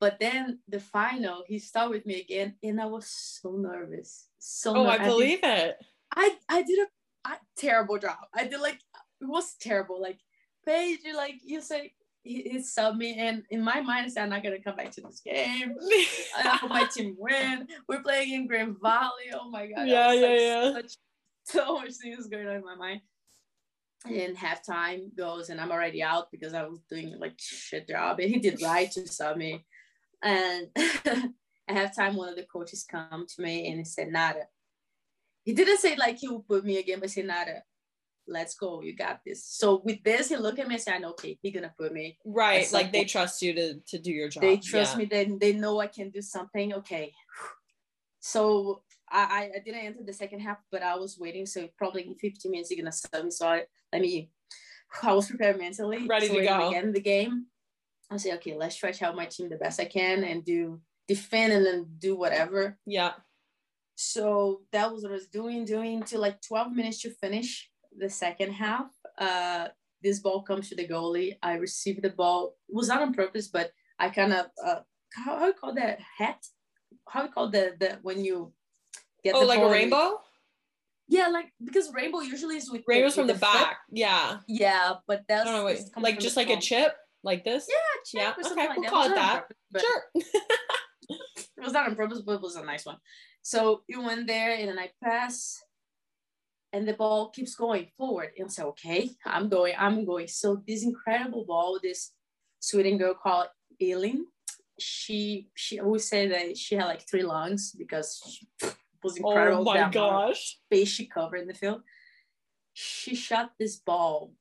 but 0.00 0.19
then 0.21 0.59
the 0.69 0.81
final, 0.81 1.45
he 1.47 1.59
started 1.59 1.91
with 1.91 2.07
me 2.07 2.21
again, 2.21 2.55
and 2.62 2.81
I 2.81 2.87
was 2.87 3.07
so 3.07 3.53
nervous. 3.53 4.29
So 4.38 4.76
oh, 4.76 4.85
ner- 4.85 4.91
I 4.91 4.99
believe 4.99 5.41
I 5.43 5.55
did, 5.55 5.69
it. 5.69 5.76
I 6.15 6.37
I 6.49 6.62
did 6.62 6.79
a, 6.81 7.29
a, 7.31 7.38
terrible 7.57 7.99
job. 7.99 8.19
I 8.35 8.45
did 8.45 8.61
like 8.61 8.79
it 9.21 9.25
was 9.25 9.54
terrible. 9.61 10.00
Like 10.00 10.19
Paige, 10.67 11.00
you 11.04 11.17
like 11.17 11.37
you 11.45 11.61
say 11.63 11.95
he, 12.23 12.43
he 12.43 12.59
subbed 12.59 12.99
me, 12.99 13.17
and 13.19 13.45
in 13.50 13.63
my 13.63 13.80
mind, 13.80 14.06
I 14.06 14.09
said 14.09 14.25
I'm 14.25 14.30
not 14.30 14.43
gonna 14.43 14.63
come 14.63 14.76
back 14.76 14.91
to 14.93 15.00
this 15.00 15.21
game. 15.25 15.75
I 16.37 16.56
hope 16.61 16.71
my 16.71 16.85
team 16.85 17.17
win. 17.19 17.67
We're 17.89 18.02
playing 18.02 18.35
in 18.35 18.47
Grand 18.47 18.76
Valley. 18.82 19.30
Oh 19.32 19.49
my 19.49 19.67
god. 19.67 19.89
Yeah, 19.89 20.13
yeah, 20.13 20.26
like 20.26 20.41
yeah. 20.41 20.73
Such, 20.73 20.97
so 21.45 21.78
much 21.78 21.95
things 21.95 22.26
going 22.26 22.47
on 22.47 22.56
in 22.56 22.65
my 22.65 22.76
mind. 22.76 23.00
And 24.04 24.37
halftime 24.37 25.17
goes, 25.17 25.49
and 25.49 25.61
I'm 25.61 25.73
already 25.73 26.02
out 26.02 26.30
because 26.30 26.54
I 26.54 26.65
was 26.65 26.80
doing 26.89 27.19
like 27.19 27.35
shit 27.39 27.89
job, 27.89 28.21
and 28.21 28.30
he 28.30 28.39
did 28.39 28.61
right 28.63 28.91
to 28.93 29.09
sub 29.09 29.39
me. 29.39 29.65
And 30.23 30.69
I 30.76 31.73
have 31.73 31.95
time 31.95 32.17
one 32.17 32.29
of 32.29 32.37
the 32.37 32.45
coaches 32.45 32.87
come 32.89 33.26
to 33.26 33.43
me 33.43 33.69
and 33.69 33.79
he 33.79 33.85
said, 33.85 34.09
Nara. 34.09 34.45
He 35.45 35.52
didn't 35.52 35.79
say 35.79 35.97
like 35.97 36.19
he 36.19 36.29
will 36.29 36.45
put 36.49 36.65
me 36.65 36.79
again, 36.79 36.99
but 36.99 37.09
he 37.09 37.15
said, 37.15 37.26
Nara, 37.26 37.63
let's 38.26 38.55
go. 38.55 38.83
You 38.83 38.95
got 38.95 39.21
this. 39.25 39.45
So 39.47 39.81
with 39.85 40.02
this, 40.02 40.29
he 40.29 40.37
looked 40.37 40.59
at 40.59 40.69
me 40.69 40.75
and 40.75 40.83
said, 40.83 41.05
okay, 41.05 41.39
he's 41.41 41.55
gonna 41.55 41.73
put 41.79 41.93
me. 41.93 42.19
Right. 42.25 42.71
Like 42.73 42.93
they 42.93 43.05
trust 43.05 43.43
you 43.43 43.55
to 43.55 43.75
to 43.87 43.99
do 43.99 44.11
your 44.11 44.29
job. 44.29 44.43
They 44.43 44.57
trust 44.57 44.95
yeah. 44.95 44.99
me, 44.99 45.05
they, 45.05 45.25
they 45.25 45.52
know 45.52 45.81
I 45.81 45.87
can 45.87 46.11
do 46.11 46.23
something. 46.23 46.75
Okay. 46.75 47.13
So 48.21 48.83
I, 49.09 49.50
I 49.55 49.59
didn't 49.65 49.85
enter 49.85 50.02
the 50.05 50.13
second 50.13 50.41
half, 50.41 50.59
but 50.73 50.83
I 50.83 50.97
was 50.97 51.17
waiting. 51.19 51.47
So 51.47 51.69
probably 51.79 52.02
in 52.09 52.17
15 52.17 52.50
minutes, 52.50 52.71
he's 52.71 52.79
gonna 52.79 52.93
sub 52.93 53.25
me. 53.25 53.31
So 53.31 53.47
I, 53.47 53.63
let 53.93 54.02
me 54.02 54.31
I 55.02 55.13
was 55.13 55.29
prepared 55.29 55.59
mentally. 55.59 56.07
Ready 56.07 56.29
so 56.29 56.35
to 56.35 56.45
go. 56.45 56.69
Again, 56.69 56.93
the 56.93 57.00
game. 57.00 57.47
I 58.10 58.16
say, 58.19 58.32
okay, 58.34 58.56
let's 58.56 58.76
try 58.76 58.92
to 58.92 59.04
help 59.04 59.16
my 59.16 59.26
team 59.26 59.49
the 59.49 59.56
best 59.56 59.80
I 59.80 59.84
can 59.84 60.25
and 60.25 60.45
do 60.45 60.80
defend 61.08 61.52
and 61.52 61.66
then 61.66 61.86
do 61.99 62.16
whatever. 62.16 62.78
Yeah. 62.86 63.12
So 63.97 64.62
that 64.73 64.92
was 64.92 65.02
what 65.02 65.12
I 65.12 65.14
was 65.14 65.28
doing, 65.28 65.64
doing 65.64 66.02
till 66.02 66.21
like 66.21 66.40
12 66.42 66.73
minutes 66.73 67.02
to 67.02 67.10
finish 67.10 67.69
the 67.97 68.10
second 68.10 68.52
half. 68.52 68.86
Uh, 69.19 69.69
this 70.02 70.21
ball 70.21 70.42
comes 70.42 70.69
to 70.69 70.76
the 70.76 70.86
goalie. 70.86 71.36
I 71.42 71.54
received 71.54 72.02
the 72.02 72.10
ball. 72.10 72.54
It 72.69 72.75
was 72.75 72.88
not 72.88 73.02
on 73.02 73.14
purpose, 73.14 73.49
but 73.49 73.71
I 73.99 74.10
kind 74.10 74.32
of 74.32 74.47
uh, 74.64 74.80
how, 75.14 75.38
how 75.38 75.47
you 75.47 75.54
call 75.54 75.75
that 75.75 75.99
hat? 76.19 76.45
How 77.08 77.25
you 77.25 77.30
call 77.30 77.50
that 77.50 77.80
the 77.80 77.99
when 78.02 78.25
you 78.25 78.52
get 79.25 79.32
the 79.32 79.40
oh 79.40 79.47
like 79.47 79.60
a 79.60 79.69
rainbow? 79.69 80.21
Yeah, 81.08 81.28
like 81.28 81.47
because 81.64 81.92
rainbow 81.95 82.21
usually 82.21 82.56
is 82.56 82.71
with 82.71 82.82
rainbows 82.86 83.14
from 83.14 83.26
the, 83.26 83.32
the 83.32 83.38
back. 83.38 83.78
Yeah. 83.90 84.38
Yeah, 84.47 84.95
but 85.06 85.23
that's 85.28 85.47
no, 85.47 85.58
no, 85.58 85.64
wait. 85.64 85.80
like 85.97 86.19
just 86.19 86.36
like 86.36 86.50
a 86.50 86.60
chip 86.60 86.95
like 87.26 87.45
this? 87.45 87.67
Yeah, 88.15 88.23
yeah. 88.23 88.34
Okay, 88.39 88.54
like 88.54 88.76
we'll 88.76 88.82
that. 88.82 88.91
call 88.91 89.04
it 89.10 89.15
that. 89.15 89.45
Purpose, 89.73 89.86
sure. 89.86 90.02
it 91.58 91.62
was 91.62 91.73
not 91.73 91.89
on 91.89 91.97
purpose, 91.97 92.23
but 92.23 92.36
it 92.36 92.41
was 92.41 92.56
a 92.56 92.65
nice 92.65 92.86
one. 92.86 92.97
So 93.43 93.82
you 93.89 94.00
went 94.00 94.26
there, 94.26 94.54
and 94.54 94.69
then 94.69 94.78
I 94.78 94.91
pass, 95.02 95.60
and 96.73 96.89
the 96.89 96.95
ball 96.95 97.30
keeps 97.30 97.54
going 97.54 97.89
forward. 97.99 98.30
And 98.39 98.47
I 98.47 98.49
said, 98.49 98.67
okay, 98.67 99.10
I'm 99.26 99.49
going, 99.49 99.75
I'm 99.76 100.04
going. 100.06 100.28
So 100.28 100.62
this 100.67 100.84
incredible 100.84 101.45
ball, 101.45 101.78
this 101.82 102.12
Sweden 102.60 102.97
girl 102.97 103.15
called 103.15 103.49
Eileen, 103.82 104.26
she 104.78 105.49
she 105.54 105.80
always 105.80 106.08
said 106.08 106.30
that 106.32 106.56
she 106.56 106.76
had 106.76 106.86
like 106.86 107.08
three 107.08 107.23
lungs 107.23 107.75
because 107.76 108.21
she 108.25 108.47
was 109.02 109.19
oh 109.23 109.28
incredible. 109.28 109.69
Oh 109.69 109.75
my 109.75 109.89
gosh! 109.91 110.58
Face 110.71 110.89
she 110.89 111.06
covered 111.06 111.41
in 111.41 111.49
the 111.49 111.54
field. 111.54 111.82
She 112.73 113.15
shot 113.15 113.52
this 113.58 113.76
ball 113.76 114.32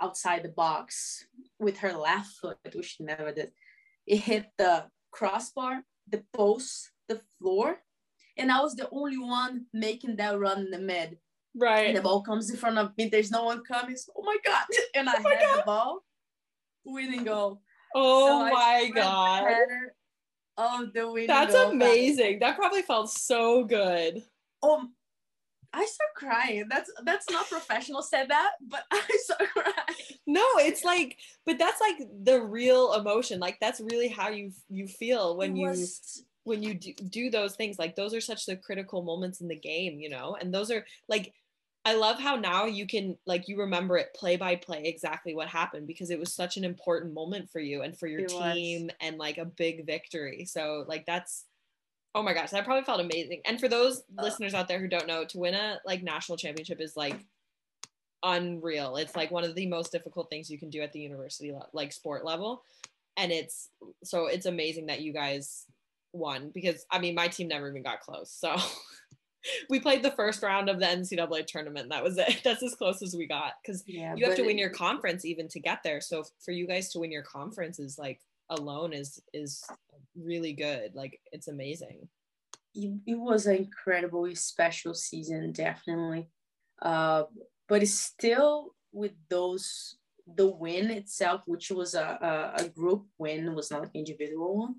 outside 0.00 0.42
the 0.42 0.48
box 0.48 1.26
with 1.62 1.78
her 1.78 1.92
left 1.92 2.32
foot, 2.40 2.58
which 2.74 2.96
she 2.96 3.04
never 3.04 3.32
did. 3.32 3.52
It 4.06 4.18
hit 4.18 4.46
the 4.58 4.86
crossbar, 5.10 5.84
the 6.08 6.24
post, 6.32 6.90
the 7.08 7.20
floor, 7.38 7.78
and 8.36 8.50
I 8.50 8.60
was 8.60 8.74
the 8.74 8.88
only 8.90 9.18
one 9.18 9.66
making 9.72 10.16
that 10.16 10.38
run 10.38 10.60
in 10.60 10.70
the 10.70 10.78
mid. 10.78 11.18
Right. 11.54 11.88
And 11.88 11.96
the 11.96 12.02
ball 12.02 12.22
comes 12.22 12.50
in 12.50 12.56
front 12.56 12.78
of 12.78 12.92
me. 12.96 13.08
There's 13.08 13.30
no 13.30 13.44
one 13.44 13.62
coming. 13.62 13.96
So, 13.96 14.12
oh 14.16 14.22
my 14.22 14.36
god! 14.44 14.64
And 14.94 15.08
I 15.08 15.14
oh 15.18 15.28
had 15.28 15.40
god. 15.40 15.58
the 15.58 15.62
ball. 15.64 16.04
Winning 16.84 17.24
goal. 17.24 17.60
Oh 17.94 18.48
so 18.48 18.54
my 18.54 18.90
god! 18.94 19.52
Oh, 20.56 20.88
the 20.92 21.10
winning 21.10 21.28
That's 21.28 21.54
amazing. 21.54 22.38
That 22.40 22.56
probably 22.56 22.82
felt 22.82 23.10
so 23.10 23.64
good. 23.64 24.22
Oh, 24.62 24.86
I 25.72 25.86
start 25.86 26.10
crying. 26.14 26.66
That's 26.68 26.90
that's 27.04 27.30
not 27.30 27.48
professional 27.48 28.02
said 28.02 28.28
that, 28.28 28.52
but 28.60 28.84
I 28.90 29.06
start 29.24 29.50
crying. 29.52 29.98
No, 30.26 30.44
it's 30.58 30.84
like, 30.84 31.16
but 31.46 31.58
that's 31.58 31.80
like 31.80 31.96
the 32.22 32.42
real 32.42 32.94
emotion. 32.94 33.40
Like 33.40 33.58
that's 33.60 33.80
really 33.80 34.08
how 34.08 34.28
you 34.28 34.52
you 34.68 34.86
feel 34.86 35.36
when 35.36 35.56
you 35.56 35.74
when 36.44 36.62
you 36.62 36.74
do, 36.74 36.92
do 36.94 37.30
those 37.30 37.56
things. 37.56 37.78
Like 37.78 37.96
those 37.96 38.14
are 38.14 38.20
such 38.20 38.46
the 38.46 38.56
critical 38.56 39.02
moments 39.02 39.40
in 39.40 39.48
the 39.48 39.56
game, 39.56 39.98
you 39.98 40.08
know. 40.08 40.36
And 40.40 40.52
those 40.52 40.70
are 40.70 40.84
like, 41.08 41.32
I 41.84 41.94
love 41.94 42.20
how 42.20 42.36
now 42.36 42.66
you 42.66 42.86
can 42.86 43.16
like 43.26 43.48
you 43.48 43.58
remember 43.58 43.96
it 43.96 44.14
play 44.14 44.36
by 44.36 44.56
play 44.56 44.82
exactly 44.84 45.34
what 45.34 45.48
happened 45.48 45.86
because 45.86 46.10
it 46.10 46.18
was 46.18 46.34
such 46.34 46.56
an 46.56 46.64
important 46.64 47.14
moment 47.14 47.50
for 47.50 47.60
you 47.60 47.82
and 47.82 47.98
for 47.98 48.06
your 48.06 48.20
it 48.20 48.28
team 48.28 48.86
was. 48.86 48.96
and 49.00 49.18
like 49.18 49.38
a 49.38 49.44
big 49.44 49.86
victory. 49.86 50.44
So 50.44 50.84
like 50.86 51.06
that's 51.06 51.44
Oh 52.14 52.22
my 52.22 52.34
gosh, 52.34 52.50
that 52.50 52.64
probably 52.64 52.84
felt 52.84 53.00
amazing. 53.00 53.40
And 53.46 53.58
for 53.58 53.68
those 53.68 54.02
uh, 54.18 54.22
listeners 54.22 54.54
out 54.54 54.68
there 54.68 54.78
who 54.78 54.88
don't 54.88 55.06
know, 55.06 55.24
to 55.24 55.38
win 55.38 55.54
a 55.54 55.80
like 55.86 56.02
national 56.02 56.36
championship 56.36 56.80
is 56.80 56.96
like 56.96 57.18
unreal. 58.22 58.96
It's 58.96 59.16
like 59.16 59.30
one 59.30 59.44
of 59.44 59.54
the 59.54 59.66
most 59.66 59.92
difficult 59.92 60.28
things 60.30 60.50
you 60.50 60.58
can 60.58 60.70
do 60.70 60.82
at 60.82 60.92
the 60.92 61.00
university 61.00 61.52
like 61.72 61.92
sport 61.92 62.24
level. 62.24 62.62
And 63.16 63.32
it's 63.32 63.68
so 64.04 64.26
it's 64.26 64.46
amazing 64.46 64.86
that 64.86 65.00
you 65.00 65.12
guys 65.12 65.66
won 66.12 66.50
because 66.52 66.84
I 66.90 66.98
mean 66.98 67.14
my 67.14 67.28
team 67.28 67.48
never 67.48 67.68
even 67.68 67.82
got 67.82 68.00
close. 68.00 68.30
So 68.30 68.56
we 69.70 69.80
played 69.80 70.02
the 70.02 70.10
first 70.12 70.42
round 70.42 70.68
of 70.68 70.78
the 70.78 70.86
NCAA 70.86 71.46
tournament. 71.46 71.90
That 71.90 72.04
was 72.04 72.18
it. 72.18 72.40
That's 72.44 72.62
as 72.62 72.74
close 72.74 73.02
as 73.02 73.14
we 73.14 73.26
got 73.26 73.54
because 73.62 73.82
yeah, 73.86 74.14
you 74.16 74.26
have 74.26 74.36
to 74.36 74.44
win 74.44 74.58
your 74.58 74.70
conference 74.70 75.24
even 75.24 75.48
to 75.48 75.60
get 75.60 75.82
there. 75.82 76.00
So 76.00 76.24
for 76.44 76.52
you 76.52 76.66
guys 76.66 76.90
to 76.90 77.00
win 77.00 77.12
your 77.12 77.22
conference 77.22 77.78
is 77.78 77.98
like 77.98 78.20
alone 78.52 78.92
is 78.92 79.20
is 79.32 79.64
really 80.16 80.52
good. 80.52 80.94
Like 80.94 81.20
it's 81.32 81.48
amazing. 81.48 82.08
It, 82.74 83.00
it 83.06 83.18
was 83.18 83.46
an 83.46 83.56
incredible, 83.56 84.28
special 84.34 84.94
season, 84.94 85.52
definitely. 85.52 86.28
Uh, 86.80 87.24
but 87.68 87.82
it's 87.82 87.98
still 87.98 88.74
with 88.92 89.12
those 89.28 89.96
the 90.36 90.46
win 90.46 90.90
itself, 90.90 91.42
which 91.46 91.70
was 91.70 91.94
a, 91.94 92.54
a, 92.58 92.64
a 92.64 92.68
group 92.68 93.06
win, 93.18 93.54
was 93.54 93.70
not 93.70 93.82
an 93.82 93.90
individual 93.94 94.56
one. 94.56 94.74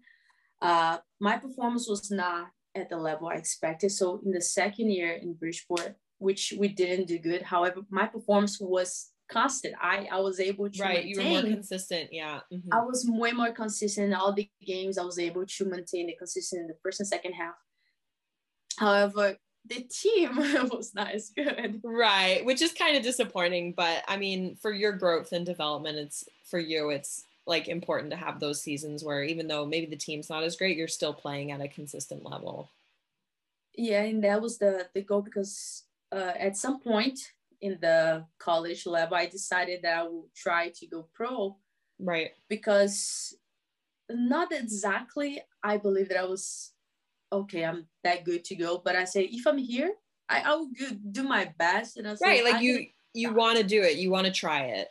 Uh, 0.62 0.98
my 1.20 1.38
performance 1.38 1.88
was 1.88 2.10
not 2.10 2.48
at 2.76 2.90
the 2.90 2.98
level 2.98 3.28
I 3.28 3.36
expected. 3.36 3.92
So 3.92 4.22
in 4.26 4.32
the 4.32 4.42
second 4.42 4.92
year 4.92 5.12
in 5.14 5.34
Bridgeport, 5.34 5.96
which 6.18 6.54
we 6.58 6.70
didn't 6.70 7.08
do 7.08 7.20
good. 7.20 7.42
However, 7.42 7.82
my 7.90 8.08
performance 8.08 8.58
was 8.60 9.12
constant. 9.34 9.76
I 9.82 10.08
I 10.12 10.20
was 10.20 10.40
able 10.40 10.70
to 10.70 10.82
right. 10.82 11.06
Maintain. 11.06 11.10
You 11.10 11.18
were 11.18 11.42
more 11.42 11.42
consistent. 11.42 12.10
Yeah. 12.12 12.40
Mm-hmm. 12.52 12.70
I 12.72 12.82
was 12.82 13.06
way 13.10 13.32
more 13.32 13.52
consistent 13.52 14.08
in 14.08 14.14
all 14.14 14.32
the 14.32 14.50
games. 14.66 14.98
I 14.98 15.04
was 15.04 15.20
able 15.20 15.46
to 15.46 15.66
maintain 15.66 16.08
the 16.08 16.16
consistent 16.16 16.62
in 16.62 16.68
the 16.68 16.78
first 16.84 17.00
and 17.00 17.08
second 17.08 17.34
half. 17.34 17.56
However, 18.78 19.38
the 19.66 19.88
team 19.90 20.36
was 20.72 20.94
not 20.94 21.12
as 21.12 21.30
good. 21.30 21.82
Right, 21.84 22.44
which 22.46 22.62
is 22.62 22.74
kind 22.74 22.96
of 22.96 23.04
disappointing. 23.04 23.74
But 23.74 24.04
I 24.08 24.18
mean, 24.18 24.56
for 24.56 24.72
your 24.72 24.94
growth 24.94 25.32
and 25.32 25.46
development, 25.46 25.98
it's 25.98 26.26
for 26.46 26.60
you. 26.60 26.90
It's 26.90 27.24
like 27.46 27.68
important 27.68 28.12
to 28.12 28.18
have 28.18 28.40
those 28.40 28.62
seasons 28.62 29.04
where 29.04 29.24
even 29.24 29.48
though 29.48 29.66
maybe 29.66 29.86
the 29.86 29.98
team's 29.98 30.30
not 30.30 30.44
as 30.44 30.56
great, 30.56 30.78
you're 30.78 30.88
still 30.88 31.14
playing 31.14 31.52
at 31.52 31.62
a 31.62 31.68
consistent 31.68 32.24
level. 32.24 32.70
Yeah, 33.76 34.04
and 34.04 34.24
that 34.24 34.42
was 34.42 34.58
the 34.58 34.88
the 34.94 35.02
goal 35.02 35.22
because 35.22 35.84
uh, 36.12 36.34
at 36.38 36.58
some 36.58 36.80
point 36.80 37.20
in 37.64 37.78
the 37.82 38.26
college 38.40 38.86
level, 38.86 39.16
I 39.16 39.26
decided 39.26 39.80
that 39.84 39.98
I 39.98 40.04
would 40.04 40.36
try 40.36 40.70
to 40.76 40.86
go 40.86 41.08
pro. 41.14 41.58
Right. 41.98 42.32
Because 42.50 43.34
not 44.10 44.52
exactly 44.52 45.42
I 45.64 45.78
believe 45.78 46.10
that 46.10 46.20
I 46.20 46.26
was 46.26 46.74
okay, 47.32 47.64
I'm 47.64 47.88
that 48.04 48.26
good 48.26 48.44
to 48.46 48.56
go. 48.56 48.82
But 48.84 48.98
I 48.98 49.06
say 49.06 49.24
if 49.24 49.48
I'm 49.48 49.58
here, 49.58 49.94
I, 50.28 50.42
I 50.42 50.56
will 50.56 50.70
do 51.12 51.24
my 51.24 51.54
best. 51.58 51.96
And 51.96 52.08
I 52.08 52.16
say, 52.16 52.26
right, 52.26 52.44
like 52.44 52.62
you 52.62 52.86
you 53.14 53.34
want 53.34 53.58
to 53.58 53.64
do 53.64 53.82
it, 53.82 53.96
you 53.96 54.12
want 54.12 54.26
to 54.28 54.34
try 54.34 54.66
it. 54.66 54.90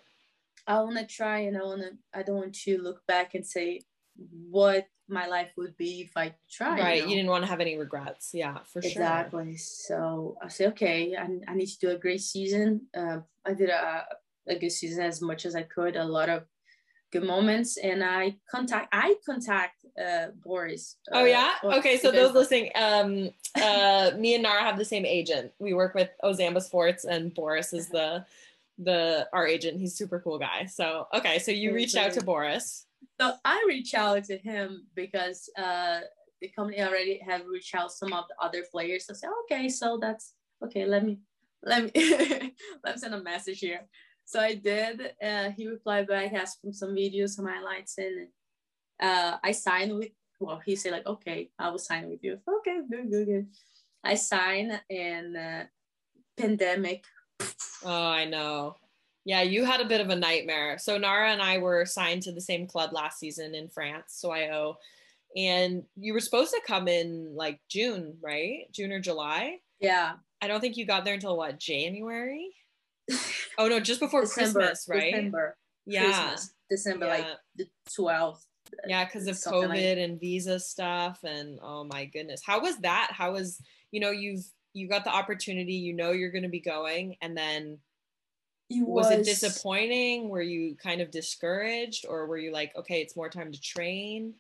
I 0.66 0.80
want 0.80 0.96
to 0.96 1.06
try 1.06 1.40
and 1.40 1.58
I 1.58 1.62
want 1.62 1.82
to, 1.82 1.90
I 2.14 2.22
don't 2.22 2.36
want 2.36 2.54
to 2.54 2.78
look 2.78 3.04
back 3.06 3.34
and 3.34 3.44
say 3.44 3.82
what 4.16 4.86
my 5.08 5.26
life 5.26 5.50
would 5.56 5.76
be 5.76 6.02
if 6.02 6.16
I 6.16 6.34
tried. 6.50 6.80
Right. 6.80 6.96
You, 6.96 7.02
know? 7.02 7.08
you 7.08 7.16
didn't 7.16 7.30
want 7.30 7.44
to 7.44 7.50
have 7.50 7.60
any 7.60 7.76
regrets. 7.76 8.30
Yeah, 8.32 8.58
for 8.64 8.78
exactly. 8.78 8.90
sure. 8.90 9.02
Exactly. 9.02 9.56
So 9.56 10.36
I 10.42 10.48
say, 10.48 10.66
okay, 10.68 11.16
I, 11.16 11.28
I 11.50 11.54
need 11.54 11.66
to 11.66 11.78
do 11.78 11.90
a 11.90 11.98
great 11.98 12.20
season. 12.20 12.82
Uh, 12.96 13.18
I 13.44 13.54
did 13.54 13.68
a, 13.68 14.04
a 14.48 14.58
good 14.58 14.70
season 14.72 15.04
as 15.04 15.20
much 15.20 15.44
as 15.44 15.54
I 15.54 15.62
could, 15.62 15.96
a 15.96 16.04
lot 16.04 16.28
of 16.28 16.44
good 17.12 17.24
moments. 17.24 17.76
And 17.76 18.02
I 18.02 18.36
contact, 18.50 18.88
I 18.92 19.16
contact 19.24 19.84
uh, 20.02 20.28
Boris. 20.42 20.96
Uh, 21.10 21.18
oh 21.18 21.24
yeah. 21.24 21.52
Okay. 21.62 21.98
So 21.98 22.10
those 22.10 22.32
listening, 22.32 22.70
um, 22.74 23.30
uh, 23.60 24.12
me 24.16 24.34
and 24.34 24.42
Nara 24.42 24.62
have 24.62 24.78
the 24.78 24.84
same 24.84 25.04
agent. 25.04 25.52
We 25.58 25.74
work 25.74 25.94
with 25.94 26.10
Ozamba 26.24 26.62
Sports 26.62 27.04
and 27.04 27.34
Boris 27.34 27.72
is 27.72 27.88
the 27.88 28.24
the 28.78 29.28
our 29.32 29.46
agent. 29.46 29.78
He's 29.78 29.94
super 29.94 30.20
cool 30.20 30.38
guy. 30.38 30.66
So 30.66 31.06
okay, 31.12 31.38
so 31.38 31.52
you 31.52 31.74
reached 31.74 31.96
out 31.96 32.12
to 32.14 32.24
Boris. 32.24 32.86
So 33.22 33.34
I 33.44 33.64
reached 33.68 33.94
out 33.94 34.24
to 34.24 34.36
him 34.36 34.88
because 34.96 35.48
uh, 35.56 36.00
the 36.40 36.48
company 36.48 36.82
already 36.82 37.20
have 37.24 37.42
reached 37.46 37.72
out 37.72 37.92
some 37.92 38.12
of 38.12 38.24
the 38.26 38.34
other 38.44 38.64
players. 38.68 39.06
I 39.08 39.12
said, 39.12 39.30
okay, 39.44 39.68
so 39.68 39.96
that's 40.02 40.34
okay. 40.64 40.84
Let 40.84 41.04
me 41.06 41.20
let 41.62 41.84
me 41.84 41.90
let 42.84 42.96
me 42.96 42.96
send 42.96 43.14
a 43.14 43.22
message 43.22 43.60
here. 43.60 43.82
So 44.24 44.40
I 44.40 44.56
did. 44.56 45.12
Uh, 45.22 45.50
he 45.50 45.68
replied 45.68 46.08
back, 46.08 46.32
asked 46.32 46.62
for 46.62 46.72
some 46.72 46.96
videos, 46.96 47.36
some 47.36 47.46
highlights, 47.46 47.96
and 47.96 48.26
uh, 49.00 49.36
I 49.40 49.52
signed 49.52 49.94
with. 49.96 50.10
Well, 50.40 50.60
he 50.66 50.74
said 50.74 50.90
like, 50.90 51.06
okay, 51.06 51.50
I 51.56 51.70
will 51.70 51.78
sign 51.78 52.08
with 52.08 52.24
you. 52.24 52.40
Okay, 52.58 52.80
good, 52.90 53.08
good, 53.08 53.26
good. 53.26 53.46
I 54.02 54.16
signed, 54.16 54.80
and 54.90 55.36
uh, 55.36 55.62
pandemic 56.36 57.04
Oh, 57.84 57.90
I 57.90 58.24
know. 58.26 58.76
Yeah, 59.24 59.42
you 59.42 59.64
had 59.64 59.80
a 59.80 59.86
bit 59.86 60.00
of 60.00 60.10
a 60.10 60.16
nightmare. 60.16 60.78
So 60.78 60.98
Nara 60.98 61.30
and 61.30 61.40
I 61.40 61.58
were 61.58 61.84
signed 61.86 62.22
to 62.22 62.32
the 62.32 62.40
same 62.40 62.66
club 62.66 62.92
last 62.92 63.18
season 63.18 63.54
in 63.54 63.68
France, 63.68 64.20
Soyaux. 64.24 64.74
And 65.36 65.84
you 65.96 66.12
were 66.12 66.20
supposed 66.20 66.50
to 66.50 66.60
come 66.66 66.88
in 66.88 67.34
like 67.34 67.60
June, 67.68 68.16
right? 68.20 68.64
June 68.72 68.92
or 68.92 69.00
July? 69.00 69.58
Yeah. 69.80 70.14
I 70.40 70.48
don't 70.48 70.60
think 70.60 70.76
you 70.76 70.86
got 70.86 71.04
there 71.04 71.14
until 71.14 71.36
what, 71.36 71.58
January? 71.58 72.50
oh 73.58 73.68
no, 73.68 73.80
just 73.80 74.00
before 74.00 74.22
December, 74.22 74.60
Christmas, 74.60 74.86
right? 74.88 75.12
December. 75.12 75.56
Yeah. 75.86 76.04
Christmas, 76.04 76.54
December, 76.68 77.06
yeah. 77.06 77.12
like 77.12 77.26
the 77.56 77.66
12th. 77.98 78.44
Yeah, 78.86 79.04
because 79.04 79.26
of 79.26 79.36
COVID 79.36 79.68
like- 79.68 79.98
and 79.98 80.18
visa 80.18 80.58
stuff. 80.58 81.20
And 81.22 81.58
oh 81.62 81.84
my 81.84 82.06
goodness. 82.06 82.42
How 82.44 82.60
was 82.60 82.76
that? 82.78 83.10
How 83.12 83.32
was, 83.32 83.60
you 83.92 84.00
know, 84.00 84.10
you've 84.10 84.44
you 84.74 84.88
got 84.88 85.04
the 85.04 85.10
opportunity, 85.10 85.74
you 85.74 85.92
know 85.92 86.12
you're 86.12 86.30
going 86.30 86.44
to 86.44 86.48
be 86.48 86.60
going, 86.60 87.16
and 87.20 87.36
then 87.36 87.78
was, 88.80 89.06
was, 89.06 89.18
it 89.18 89.24
disappointing? 89.24 90.28
Were 90.28 90.42
you 90.42 90.76
kind 90.76 91.00
of 91.00 91.10
discouraged, 91.10 92.06
or 92.08 92.26
were 92.26 92.38
you 92.38 92.52
like, 92.52 92.72
okay, 92.76 93.00
it's 93.00 93.16
more 93.16 93.28
time 93.28 93.52
to 93.52 93.60
train? 93.60 94.34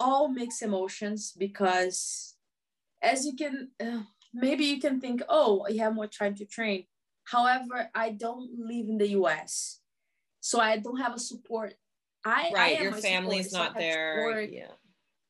All 0.00 0.28
mixed 0.28 0.62
emotions 0.62 1.32
because, 1.36 2.36
as 3.02 3.24
you 3.24 3.34
can, 3.34 3.70
uh, 3.80 4.02
maybe 4.32 4.64
you 4.64 4.80
can 4.80 5.00
think, 5.00 5.22
oh, 5.28 5.66
you 5.68 5.80
have 5.80 5.94
more 5.94 6.06
time 6.06 6.34
to 6.36 6.44
train. 6.44 6.84
However, 7.24 7.90
I 7.94 8.10
don't 8.10 8.50
live 8.58 8.88
in 8.88 8.98
the 8.98 9.08
U.S., 9.08 9.80
so 10.40 10.60
I 10.60 10.78
don't 10.78 10.98
have 10.98 11.14
a 11.14 11.18
support. 11.18 11.74
I 12.24 12.50
right, 12.54 12.78
I 12.78 12.82
your 12.82 12.92
family's 12.92 13.50
support, 13.50 13.66
not 13.66 13.74
so 13.74 13.80
there. 13.80 14.40
Yeah. 14.40 14.72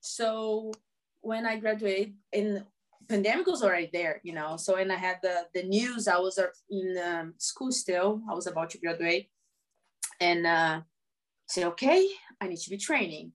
So 0.00 0.72
when 1.20 1.46
I 1.46 1.58
graduate 1.58 2.14
in 2.32 2.64
pandemic 3.08 3.46
was 3.46 3.62
already 3.62 3.90
there, 3.92 4.20
you 4.22 4.34
know. 4.34 4.56
So 4.56 4.76
and 4.76 4.92
I 4.92 4.96
had 4.96 5.18
the 5.22 5.46
the 5.54 5.62
news, 5.62 6.08
I 6.08 6.18
was 6.18 6.38
uh, 6.38 6.48
in 6.70 6.96
um, 6.98 7.34
school 7.38 7.72
still. 7.72 8.20
I 8.30 8.34
was 8.34 8.46
about 8.46 8.70
to 8.70 8.78
graduate, 8.78 9.28
and 10.20 10.46
uh, 10.46 10.80
say, 11.46 11.64
okay, 11.64 12.06
I 12.40 12.48
need 12.48 12.58
to 12.58 12.70
be 12.70 12.76
training. 12.76 13.32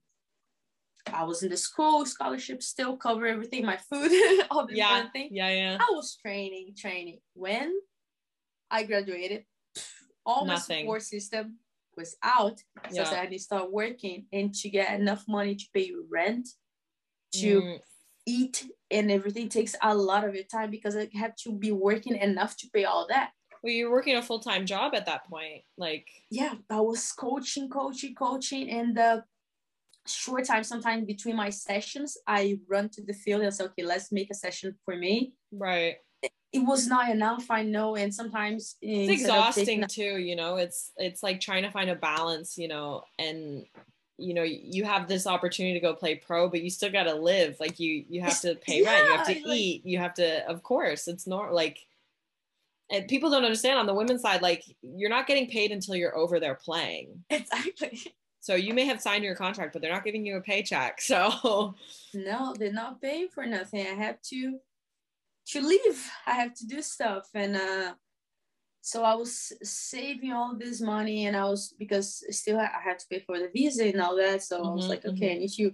I 1.11 1.25
was 1.25 1.43
in 1.43 1.49
the 1.49 1.57
school 1.57 2.05
scholarship, 2.05 2.63
still 2.63 2.95
cover 2.95 3.25
everything, 3.27 3.65
my 3.65 3.77
food, 3.77 4.11
all 4.51 4.65
the 4.65 4.75
yeah, 4.75 5.09
thing. 5.09 5.29
Yeah, 5.31 5.49
yeah. 5.49 5.77
I 5.79 5.91
was 5.91 6.15
training, 6.15 6.75
training. 6.77 7.19
When 7.33 7.73
I 8.71 8.83
graduated, 8.83 9.43
all 10.25 10.45
my 10.45 10.55
support 10.55 11.01
system 11.01 11.57
was 11.97 12.15
out. 12.23 12.59
So 12.89 12.95
yeah. 12.95 13.01
I, 13.01 13.05
said, 13.05 13.19
I 13.19 13.27
need 13.27 13.37
to 13.39 13.43
start 13.43 13.71
working 13.71 14.27
and 14.31 14.53
to 14.55 14.69
get 14.69 14.97
enough 14.97 15.25
money 15.27 15.55
to 15.55 15.65
pay 15.73 15.91
rent, 16.09 16.47
to 17.33 17.61
mm 17.61 17.79
eat 18.25 18.65
and 18.89 19.11
everything 19.11 19.49
takes 19.49 19.75
a 19.81 19.95
lot 19.95 20.23
of 20.23 20.35
your 20.35 20.43
time 20.43 20.69
because 20.69 20.95
I 20.95 21.09
have 21.13 21.35
to 21.43 21.51
be 21.51 21.71
working 21.71 22.15
enough 22.15 22.57
to 22.57 22.69
pay 22.73 22.85
all 22.85 23.07
that. 23.09 23.31
Well, 23.63 23.73
you're 23.73 23.91
working 23.91 24.17
a 24.17 24.21
full 24.21 24.39
time 24.39 24.65
job 24.65 24.93
at 24.93 25.05
that 25.05 25.25
point. 25.29 25.63
Like, 25.77 26.07
yeah, 26.29 26.55
I 26.69 26.81
was 26.81 27.11
coaching, 27.11 27.69
coaching, 27.69 28.13
coaching, 28.13 28.69
and 28.69 28.95
the 28.95 29.23
short 30.05 30.45
time 30.45 30.63
sometimes 30.63 31.05
between 31.05 31.37
my 31.37 31.49
sessions, 31.49 32.17
I 32.27 32.59
run 32.69 32.89
to 32.89 33.01
the 33.01 33.13
field 33.13 33.41
and 33.41 33.53
say, 33.53 33.63
okay, 33.65 33.83
let's 33.83 34.11
make 34.11 34.29
a 34.31 34.35
session 34.35 34.75
for 34.83 34.95
me. 34.95 35.33
Right. 35.51 35.95
It 36.51 36.59
was 36.59 36.87
not 36.87 37.09
enough, 37.09 37.49
I 37.49 37.63
know, 37.63 37.95
and 37.95 38.13
sometimes 38.13 38.75
it's 38.81 39.21
exhausting 39.21 39.81
taking... 39.81 39.87
too. 39.87 40.19
You 40.19 40.35
know, 40.35 40.57
it's 40.57 40.91
it's 40.97 41.23
like 41.23 41.39
trying 41.41 41.63
to 41.63 41.71
find 41.71 41.89
a 41.89 41.95
balance. 41.95 42.57
You 42.57 42.67
know, 42.67 43.03
and 43.17 43.65
you 44.17 44.33
know 44.33 44.43
you 44.43 44.83
have 44.83 45.07
this 45.07 45.25
opportunity 45.25 45.73
to 45.73 45.79
go 45.79 45.93
play 45.93 46.15
pro 46.15 46.47
but 46.47 46.61
you 46.61 46.69
still 46.69 46.91
got 46.91 47.03
to 47.03 47.15
live. 47.15 47.57
Like 47.59 47.79
you 47.79 48.05
you 48.09 48.21
have 48.21 48.39
to 48.41 48.55
pay 48.55 48.83
yeah, 48.83 48.93
rent 48.93 49.05
you 49.05 49.17
have 49.17 49.27
to 49.27 49.47
like, 49.47 49.59
eat 49.59 49.85
you 49.85 49.97
have 49.97 50.13
to 50.15 50.47
of 50.47 50.63
course 50.63 51.07
it's 51.07 51.27
not 51.27 51.53
like 51.53 51.79
and 52.91 53.07
people 53.07 53.29
don't 53.29 53.43
understand 53.43 53.79
on 53.79 53.85
the 53.85 53.93
women's 53.93 54.21
side 54.21 54.41
like 54.41 54.63
you're 54.81 55.09
not 55.09 55.27
getting 55.27 55.49
paid 55.49 55.71
until 55.71 55.95
you're 55.95 56.15
over 56.17 56.39
there 56.39 56.55
playing. 56.55 57.23
Exactly. 57.29 58.01
So 58.39 58.55
you 58.55 58.73
may 58.73 58.85
have 58.85 59.01
signed 59.01 59.23
your 59.23 59.35
contract 59.35 59.73
but 59.73 59.81
they're 59.81 59.91
not 59.91 60.03
giving 60.03 60.25
you 60.25 60.37
a 60.37 60.41
paycheck 60.41 61.01
so. 61.01 61.75
No 62.13 62.53
they're 62.57 62.71
not 62.71 63.01
paying 63.01 63.29
for 63.29 63.45
nothing. 63.45 63.85
I 63.85 63.95
have 63.95 64.21
to 64.23 64.59
to 65.47 65.61
leave. 65.61 66.09
I 66.27 66.33
have 66.33 66.53
to 66.55 66.67
do 66.67 66.81
stuff 66.81 67.29
and 67.33 67.55
uh 67.55 67.93
so 68.85 69.05
I 69.05 69.15
was 69.15 69.53
saving 69.63 70.33
all 70.33 70.57
this 70.57 70.81
money 70.81 71.25
and 71.25 71.37
I 71.37 71.45
was 71.45 71.73
because 71.79 72.21
still 72.31 72.59
I 72.59 72.69
had 72.83 72.99
to 72.99 73.05
pay 73.09 73.19
for 73.19 73.39
the 73.39 73.47
visa 73.47 73.85
and 73.85 74.01
all 74.01 74.17
that. 74.17 74.43
So 74.43 74.59
mm-hmm, 74.59 74.67
I 74.67 74.71
was 74.73 74.81
mm-hmm, 74.81 74.89
like, 74.89 75.05
okay, 75.05 75.29
mm-hmm. 75.29 75.35
I 75.35 75.39
need 75.39 75.53
to 75.55 75.71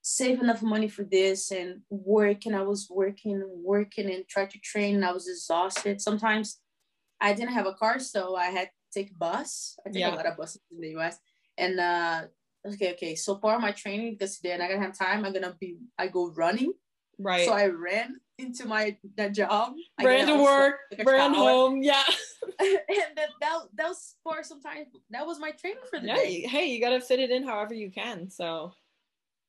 save 0.00 0.40
enough 0.40 0.62
money 0.62 0.88
for 0.88 1.04
this 1.04 1.50
and 1.50 1.82
work. 1.90 2.46
And 2.46 2.56
I 2.56 2.62
was 2.62 2.88
working, 2.88 3.44
working 3.62 4.10
and 4.10 4.26
try 4.26 4.46
to 4.46 4.58
train. 4.60 4.94
And 4.94 5.04
I 5.04 5.12
was 5.12 5.28
exhausted. 5.28 6.00
Sometimes 6.00 6.58
I 7.20 7.34
didn't 7.34 7.52
have 7.52 7.66
a 7.66 7.74
car, 7.74 7.98
so 7.98 8.36
I 8.36 8.46
had 8.46 8.68
to 8.68 9.00
take 9.00 9.18
bus. 9.18 9.78
I 9.86 9.90
take 9.90 10.00
Yeah. 10.00 10.14
a 10.14 10.16
lot 10.16 10.24
of 10.24 10.38
buses 10.38 10.62
in 10.72 10.80
the 10.80 10.96
US. 10.96 11.18
And 11.58 11.78
uh 11.78 12.22
okay, 12.66 12.92
okay. 12.94 13.16
So 13.16 13.34
part 13.34 13.56
of 13.56 13.60
my 13.60 13.72
training, 13.72 14.12
because 14.12 14.38
today 14.38 14.54
I'm 14.54 14.60
not 14.60 14.70
gonna 14.70 14.80
have 14.80 14.96
time, 14.96 15.26
I'm 15.26 15.34
gonna 15.34 15.54
be 15.60 15.76
I 15.98 16.08
go 16.08 16.30
running. 16.30 16.72
Right. 17.18 17.46
So 17.46 17.52
I 17.52 17.66
ran 17.68 18.16
into 18.38 18.66
my 18.66 18.96
that 19.16 19.32
job. 19.32 19.72
Ran 20.02 20.26
to 20.26 20.42
work, 20.42 20.76
a 20.98 21.02
ran 21.04 21.32
shower, 21.34 21.44
home. 21.44 21.82
Yeah. 21.82 22.02
and 22.60 22.78
that, 23.16 23.28
that 23.40 23.58
that 23.74 23.88
was 23.88 24.14
for 24.22 24.42
some 24.42 24.60
time. 24.60 24.86
That 25.10 25.26
was 25.26 25.38
my 25.38 25.50
training 25.52 25.82
for 25.88 25.98
the 26.00 26.06
Yeah. 26.08 26.16
day. 26.16 26.40
Hey, 26.42 26.66
you 26.66 26.80
got 26.80 26.90
to 26.90 27.00
fit 27.00 27.20
it 27.20 27.30
in 27.30 27.44
however 27.44 27.74
you 27.74 27.90
can. 27.90 28.28
So, 28.30 28.72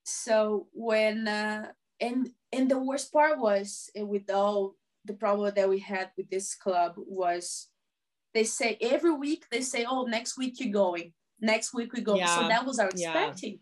so 0.06 0.68
when 0.74 1.28
uh 1.28 1.72
and 2.00 2.30
and 2.52 2.72
the 2.72 2.80
worst 2.80 3.12
part 3.12 3.40
was 3.40 3.90
uh, 4.00 4.06
with 4.06 4.30
all 4.32 4.76
the 5.06 5.14
problem 5.14 5.54
that 5.56 5.70
we 5.70 5.80
had 5.80 6.12
with 6.18 6.30
this 6.30 6.56
club 6.56 6.94
was 6.98 7.68
they 8.34 8.44
say 8.44 8.78
every 8.82 9.12
week 9.14 9.46
they 9.52 9.62
say 9.62 9.86
oh 9.90 10.04
next 10.04 10.38
week 10.38 10.60
you're 10.60 10.72
going 10.72 11.14
next 11.42 11.74
week 11.74 11.94
we 11.94 12.02
go 12.02 12.16
Yeah, 12.16 12.36
so 12.36 12.48
that 12.48 12.66
was 12.66 12.80
our 12.80 12.90
yeah. 12.96 13.10
expecting 13.10 13.60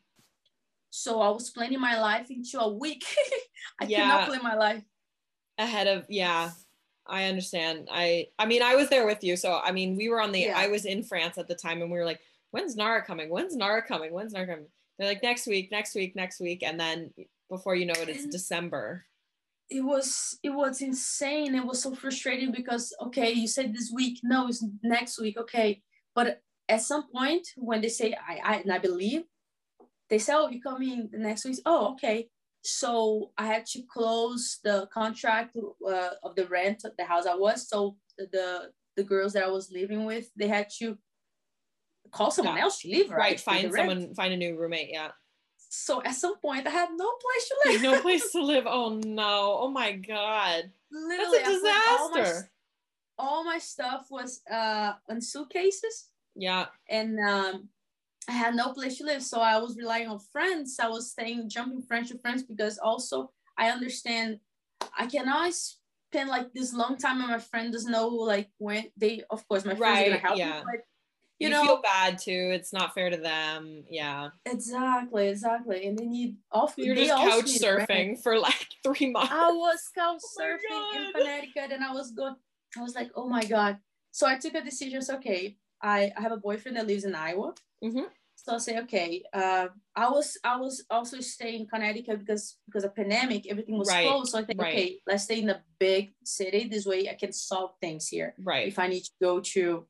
so 0.97 1.21
i 1.21 1.29
was 1.29 1.49
planning 1.49 1.79
my 1.79 1.99
life 1.99 2.29
into 2.31 2.60
a 2.60 2.71
week 2.71 3.03
i 3.81 3.86
Yeah. 3.86 3.99
cannot 4.01 4.27
plan 4.27 4.43
my 4.43 4.55
life 4.55 4.84
ahead 5.58 5.88
of, 5.88 6.05
yeah. 6.10 6.51
I 7.08 7.25
understand. 7.25 7.88
I 7.91 8.27
I 8.38 8.45
mean, 8.45 8.62
I 8.63 8.75
was 8.75 8.89
there 8.89 9.05
with 9.05 9.23
you. 9.23 9.36
So, 9.38 9.49
I 9.63 9.71
mean, 9.71 9.95
we 9.95 10.10
were 10.10 10.19
on 10.19 10.31
the 10.34 10.41
Yeah. 10.41 10.58
I 10.58 10.67
was 10.67 10.84
in 10.86 11.01
France 11.03 11.38
at 11.38 11.47
the 11.47 11.55
time 11.55 11.81
and 11.81 11.89
we 11.91 11.97
were 11.99 12.03
like, 12.12 12.19
when's 12.51 12.75
Nara 12.75 13.05
coming? 13.05 13.29
When's 13.29 13.55
Nara 13.55 13.81
coming? 13.91 14.12
When's 14.12 14.34
Nara 14.34 14.47
coming? 14.47 14.65
They're 14.97 15.08
like 15.08 15.23
next 15.23 15.45
week, 15.47 15.71
next 15.71 15.93
week, 15.95 16.13
next 16.15 16.39
week 16.41 16.62
and 16.67 16.77
then 16.79 16.97
before 17.49 17.75
you 17.75 17.86
know 17.86 17.93
it 18.01 18.10
it's 18.10 18.23
And- 18.23 18.31
December. 18.31 19.05
it 19.69 19.81
was 19.91 20.38
it 20.43 20.49
was 20.62 20.81
insane 20.81 21.55
it 21.55 21.65
was 21.65 21.79
so 21.86 21.93
frustrating 21.95 22.51
because 22.51 22.86
okay 23.05 23.31
you 23.41 23.47
said 23.47 23.67
this 23.73 23.89
week 23.99 24.15
no 24.23 24.39
it's 24.49 24.63
next 24.84 25.15
week 25.23 25.38
okay 25.43 25.69
but 26.17 26.41
at 26.69 26.81
some 26.81 27.03
point 27.17 27.45
when 27.67 27.79
they 27.81 27.89
say 27.99 28.08
i 28.31 28.34
i 28.51 28.53
and 28.63 28.71
i 28.77 28.79
believe 28.89 29.23
they 30.09 30.17
say 30.19 30.33
oh 30.35 30.49
you're 30.49 30.61
coming 30.61 31.09
the 31.11 31.17
next 31.17 31.45
week 31.45 31.57
oh 31.65 31.93
okay 31.93 32.27
so 32.61 33.31
i 33.37 33.45
had 33.45 33.65
to 33.65 33.81
close 33.91 34.59
the 34.63 34.87
contract 34.93 35.55
uh, 35.87 36.09
of 36.23 36.35
the 36.35 36.45
rent 36.47 36.83
of 36.85 36.91
the 36.97 37.05
house 37.05 37.25
i 37.25 37.35
was 37.35 37.67
so 37.69 37.95
the 38.17 38.71
the 38.95 39.03
girls 39.03 39.33
that 39.33 39.43
i 39.43 39.47
was 39.49 39.71
living 39.71 40.05
with 40.05 40.29
they 40.35 40.47
had 40.47 40.67
to 40.79 40.97
call 42.11 42.31
someone 42.31 42.55
Yeah. 42.55 42.63
else 42.63 42.79
to 42.81 42.89
live 42.89 43.09
Right. 43.09 43.17
right, 43.19 43.39
Find 43.39 43.73
someone, 43.73 44.13
find 44.13 44.33
a 44.33 44.37
new 44.37 44.57
roommate. 44.57 44.89
Yeah. 44.91 45.11
so 45.69 46.01
at 46.03 46.15
some 46.15 46.37
point 46.37 46.65
i 46.67 46.69
had 46.69 46.89
no 46.95 47.09
place 47.23 47.45
to 47.49 47.55
live 47.65 47.81
no 47.81 48.01
place 48.01 48.31
to 48.31 48.41
live. 48.41 48.65
Oh 48.77 48.99
no. 49.05 49.57
Oh 49.61 49.69
my 49.69 49.91
God. 49.93 50.71
literally 50.91 51.39
That's 51.39 51.55
a 51.55 51.59
put 51.59 51.71
all 51.99 52.09
my 52.11 52.19
disaster. 52.19 52.49
all 53.17 53.43
my 53.43 53.57
stuff 53.59 54.07
was 54.09 54.41
uh 54.51 54.93
on 55.09 55.19
suitcases 55.21 56.09
Yeah. 56.35 56.67
and 56.89 57.19
um 57.19 57.69
I 58.27 58.33
had 58.33 58.55
no 58.55 58.73
place 58.73 58.97
to 58.97 59.05
live. 59.05 59.23
So 59.23 59.39
I 59.39 59.57
was 59.57 59.77
relying 59.77 60.07
on 60.07 60.19
friends. 60.19 60.77
I 60.79 60.88
was 60.88 61.11
staying 61.11 61.49
jumping 61.49 61.81
friends 61.81 62.11
to 62.11 62.17
friends 62.17 62.43
because 62.43 62.77
also 62.77 63.31
I 63.57 63.69
understand 63.69 64.39
I 64.97 65.07
cannot 65.07 65.53
spend 65.53 66.29
like 66.29 66.53
this 66.53 66.73
long 66.73 66.97
time 66.97 67.21
and 67.21 67.29
my 67.29 67.39
friend 67.39 67.71
doesn't 67.71 67.91
know 67.91 68.07
like 68.07 68.49
when 68.57 68.85
they 68.97 69.21
of 69.29 69.47
course 69.47 69.65
my 69.65 69.75
friends 69.75 69.99
are 69.99 70.05
gonna 70.05 70.17
help 70.17 70.38
yeah. 70.38 70.59
me, 70.59 70.65
but 70.65 70.81
You, 71.39 71.47
you, 71.47 71.53
know 71.53 71.63
feel 71.63 71.81
bad 71.81 72.17
too. 72.17 72.51
It's 72.53 72.73
not 72.73 72.93
fair 72.93 73.09
to 73.09 73.17
them. 73.17 73.83
Yeah. 73.89 74.29
exactly, 74.45 75.27
exactly. 75.27 75.85
And 75.85 75.97
then 75.97 76.13
you 76.13 76.35
also 76.51 76.81
You're 76.81 76.95
just 76.95 77.11
couch 77.11 77.45
surfing 77.45 78.21
for 78.21 78.39
like 78.39 78.67
three 78.83 79.11
months. 79.11 79.31
I 79.31 79.51
was 79.51 79.89
couch 79.93 80.21
Oh 80.23 80.41
surfing 80.41 81.05
in. 81.05 81.11
Connecticut 81.13 81.71
and 81.71 81.83
I 81.83 81.93
was 81.93 82.11
going, 82.11 82.35
I 82.77 82.81
was 82.81 82.95
like, 82.95 83.11
oh 83.15 83.27
my 83.27 83.43
God. 83.43 83.77
So 84.11 84.25
I 84.25 84.38
took 84.38 84.53
a 84.53 84.61
decision. 84.61 85.01
So, 85.01 85.15
okay, 85.15 85.57
I, 85.85 86.11
I 86.17 86.21
have 86.21 86.31
a 86.31 86.37
boyfriend 86.37 86.77
that 86.77 86.87
lives 86.87 87.05
in 87.05 87.13
Iowa. 87.13 87.53
Mhm. 87.83 88.07
So 88.35 88.55
I 88.55 88.57
say, 88.57 88.79
okay, 88.79 89.23
uh, 89.33 89.67
I 89.95 90.09
was 90.09 90.37
I 90.43 90.57
was 90.57 90.83
also 90.89 91.19
staying 91.21 91.61
in 91.61 91.67
Connecticut 91.67 92.19
because 92.19 92.57
because 92.65 92.83
of 92.83 92.95
pandemic, 92.95 93.47
everything 93.47 93.77
was 93.77 93.89
Right, 93.89 94.07
closed. 94.07 94.31
So 94.31 94.39
I 94.39 94.43
think, 94.45 94.61
right. 94.61 94.73
okay, 94.73 94.99
let's 95.07 95.23
stay 95.23 95.39
in 95.39 95.47
the 95.47 95.61
big 95.79 96.13
city. 96.23 96.67
This 96.67 96.85
way 96.85 97.09
I 97.09 97.13
can 97.13 97.31
solve 97.31 97.71
things 97.79 98.07
here. 98.07 98.33
Right. 98.39 98.67
If 98.67 98.77
I 98.79 98.87
need 98.87 99.03
to 99.03 99.11
go 99.21 99.39
to 99.55 99.87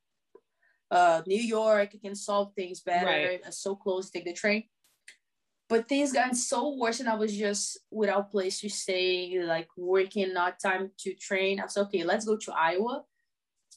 uh, 0.91 1.21
New 1.25 1.43
York, 1.58 1.89
I 1.95 1.99
can 2.05 2.15
solve 2.15 2.53
things 2.55 2.81
better. 2.81 3.05
Right. 3.08 3.41
I'm 3.45 3.51
so 3.51 3.75
close, 3.75 4.10
take 4.10 4.25
the 4.25 4.34
train. 4.34 4.63
But 5.67 5.89
things 5.89 6.13
got 6.13 6.36
so 6.38 6.77
worse, 6.77 6.99
and 6.99 7.10
I 7.10 7.15
was 7.15 7.36
just 7.36 7.79
without 7.89 8.29
place 8.29 8.60
to 8.62 8.69
stay, 8.69 9.41
like 9.41 9.69
working, 9.75 10.31
not 10.34 10.60
time 10.60 10.91
to 10.99 11.15
train. 11.15 11.60
I 11.60 11.63
was 11.63 11.77
okay. 11.77 12.03
Let's 12.03 12.25
go 12.25 12.38
to 12.38 12.53
Iowa. 12.53 13.03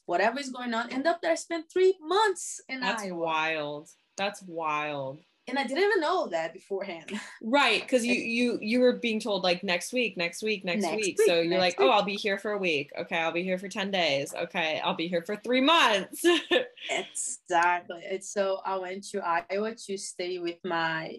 Whatever 0.09 0.41
is 0.41 0.49
going 0.49 0.73
on, 0.73 0.91
end 0.91 1.07
up 1.07 1.21
there. 1.21 1.33
I 1.33 1.35
spent 1.35 1.67
three 1.71 1.95
months 2.01 2.63
in 2.71 2.81
That's 2.81 3.03
Iowa, 3.03 3.19
wild. 3.19 3.89
That's 4.17 4.43
wild. 4.43 5.21
and 5.47 5.59
I 5.59 5.65
didn't 5.65 5.85
even 5.85 6.01
know 6.01 6.29
that 6.29 6.55
beforehand. 6.55 7.13
Right, 7.43 7.83
because 7.83 8.07
you 8.07 8.15
you 8.15 8.59
you 8.63 8.81
were 8.81 8.95
being 8.95 9.21
told 9.21 9.43
like 9.45 9.63
next 9.63 9.93
week, 9.93 10.17
next 10.17 10.43
week, 10.43 10.65
next, 10.65 10.83
Next 10.83 10.97
week. 10.97 11.19
week, 11.19 11.27
So 11.27 11.41
you're 11.41 11.59
like, 11.59 11.79
next 11.79 11.87
oh. 11.87 11.91
I'll 11.91 12.03
be 12.15 12.17
here 12.17 12.39
for 12.39 12.53
a 12.53 12.59
week. 12.59 12.91
Okay, 12.99 13.19
I'll 13.19 13.33
be 13.33 13.43
here 13.45 13.59
for 13.59 13.69
ten 13.69 13.91
days. 13.91 14.33
Okay, 14.35 14.81
I'll 14.83 14.97
be 14.97 15.09
here 15.09 15.23
for 15.29 15.37
three 15.37 15.61
months. 15.61 16.25
Exactly. 16.91 18.03
And 18.11 18.25
so 18.25 18.61
I 18.65 18.77
went 18.79 19.05
to 19.11 19.21
Iowa 19.21 19.75
to 19.87 19.97
stay 19.99 20.39
with 20.39 20.57
my 20.65 21.19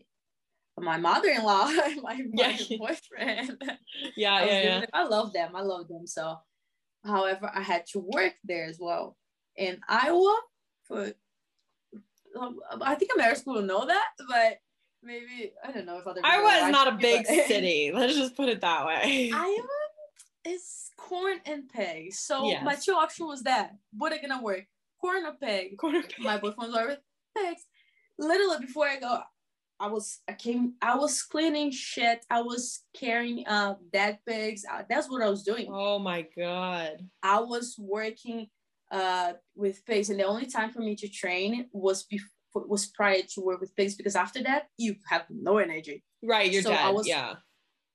my 0.79 0.97
mother-in-law, 0.97 1.65
my, 2.01 2.21
my 2.33 2.57
Yeah. 2.57 2.77
boyfriend. 2.77 3.61
yeah, 4.15 4.33
I, 4.33 4.45
yeah, 4.45 4.61
yeah. 4.61 4.79
there. 4.79 4.87
I 4.93 5.03
love 5.03 5.33
them. 5.33 5.55
I 5.55 5.61
love 5.61 5.87
them. 5.89 6.07
So, 6.07 6.37
however, 7.05 7.49
I 7.53 7.61
had 7.61 7.85
to 7.93 7.99
work 7.99 8.33
there 8.43 8.65
as 8.65 8.77
well 8.79 9.17
in 9.55 9.79
Iowa. 9.87 10.37
For 10.83 11.11
um, 12.39 12.59
I 12.81 12.95
think 12.95 13.11
American 13.15 13.43
people 13.43 13.61
know 13.61 13.85
that, 13.85 14.07
but 14.27 14.59
maybe 15.03 15.51
I 15.63 15.71
don't 15.71 15.85
know 15.85 15.97
if 15.99 16.07
other. 16.07 16.21
people 16.21 16.29
Iowa 16.31 16.65
is 16.67 16.71
not 16.71 16.87
a 16.87 16.97
big 16.97 17.25
but- 17.27 17.35
city. 17.47 17.91
Let's 17.93 18.15
just 18.15 18.35
put 18.35 18.49
it 18.49 18.61
that 18.61 18.85
way. 18.85 19.31
Iowa 19.33 19.67
is 20.45 20.89
corn 20.97 21.37
and 21.45 21.67
peg. 21.69 22.13
So 22.13 22.47
Yes. 22.47 22.63
my 22.63 22.75
two 22.75 22.93
option 22.93 23.27
was 23.27 23.43
that. 23.43 23.75
What 23.97 24.13
are 24.13 24.19
gonna 24.21 24.41
work? 24.41 24.65
Corn 25.01 25.25
or 25.25 25.33
peg? 25.33 25.77
Quarter 25.77 26.03
my 26.19 26.37
boyfriend 26.37 26.71
was 26.71 26.75
already 26.75 27.01
thanks. 27.35 27.63
Literally 28.17 28.65
before 28.65 28.87
I 28.87 28.99
go, 28.99 29.19
I 29.79 29.87
was 29.87 30.19
I 30.27 30.33
came 30.33 30.73
I 30.81 30.95
was 30.97 31.21
cleaning 31.23 31.71
shit. 31.71 32.25
I 32.29 32.41
was 32.41 32.83
carrying 32.93 33.47
uh 33.47 33.75
dead 33.93 34.19
pigs. 34.27 34.65
Uh, 34.69 34.83
that's 34.89 35.09
what 35.09 35.21
I 35.21 35.29
was 35.29 35.43
doing. 35.43 35.67
Oh 35.71 35.99
my 35.99 36.25
god. 36.37 37.07
I 37.23 37.39
was 37.39 37.75
working 37.77 38.47
uh 38.91 39.33
with 39.55 39.85
pigs, 39.85 40.09
and 40.09 40.19
the 40.19 40.23
only 40.25 40.47
time 40.47 40.71
for 40.71 40.79
me 40.81 40.95
to 40.97 41.07
train 41.07 41.69
was 41.71 42.03
before 42.03 42.27
was 42.67 42.87
prior 42.87 43.21
to 43.33 43.41
work 43.41 43.61
with 43.61 43.75
pigs 43.75 43.95
because 43.95 44.15
after 44.15 44.41
that 44.43 44.67
you 44.77 44.95
have 45.09 45.25
no 45.29 45.59
energy. 45.59 46.03
Right, 46.23 46.51
you're 46.51 46.63
So 46.63 46.71
I 46.73 46.87
dead. 46.87 46.93
was- 46.95 47.07
yeah. 47.07 47.35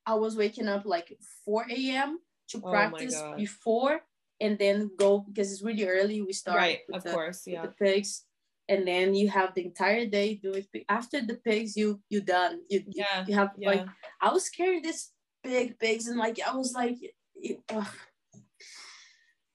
I 0.07 0.15
was 0.15 0.37
waking 0.37 0.69
up 0.69 0.85
like 0.85 1.17
4 1.47 1.65
a.m. 1.71 2.19
to 2.51 2.61
Oh 2.63 2.71
practice 2.71 3.15
God. 3.19 3.37
before 3.39 4.03
and 4.39 4.59
then 4.59 4.91
go 4.99 5.21
because 5.27 5.51
it's 5.51 5.63
really 5.63 5.87
early. 5.89 6.21
We 6.23 6.33
start 6.35 6.59
Right, 6.59 6.81
with 6.89 6.97
of 6.99 7.03
the- 7.05 7.11
course. 7.13 7.47
Yeah. 7.47 7.63
the 7.63 7.69
pigs 7.69 8.25
and 8.69 8.87
then 8.89 9.15
you 9.15 9.29
have 9.29 9.55
the 9.55 9.65
entire 9.65 10.07
day 10.07 10.35
doing 10.37 10.65
after 10.89 11.21
the 11.21 11.35
pigs 11.35 11.77
you 11.77 12.01
you 12.09 12.21
done 12.21 12.61
you 12.71 12.83
Yeah. 12.89 13.25
you 13.27 13.35
have 13.35 13.51
Yeah. 13.59 13.69
like 13.71 13.87
i 14.21 14.33
was 14.33 14.49
carrying 14.49 14.83
this 14.83 15.11
big 15.43 15.79
pigs 15.79 16.09
and 16.09 16.19
like 16.19 16.39
i 16.47 16.55
was 16.57 16.73
like 16.73 16.97
it, 17.37 17.61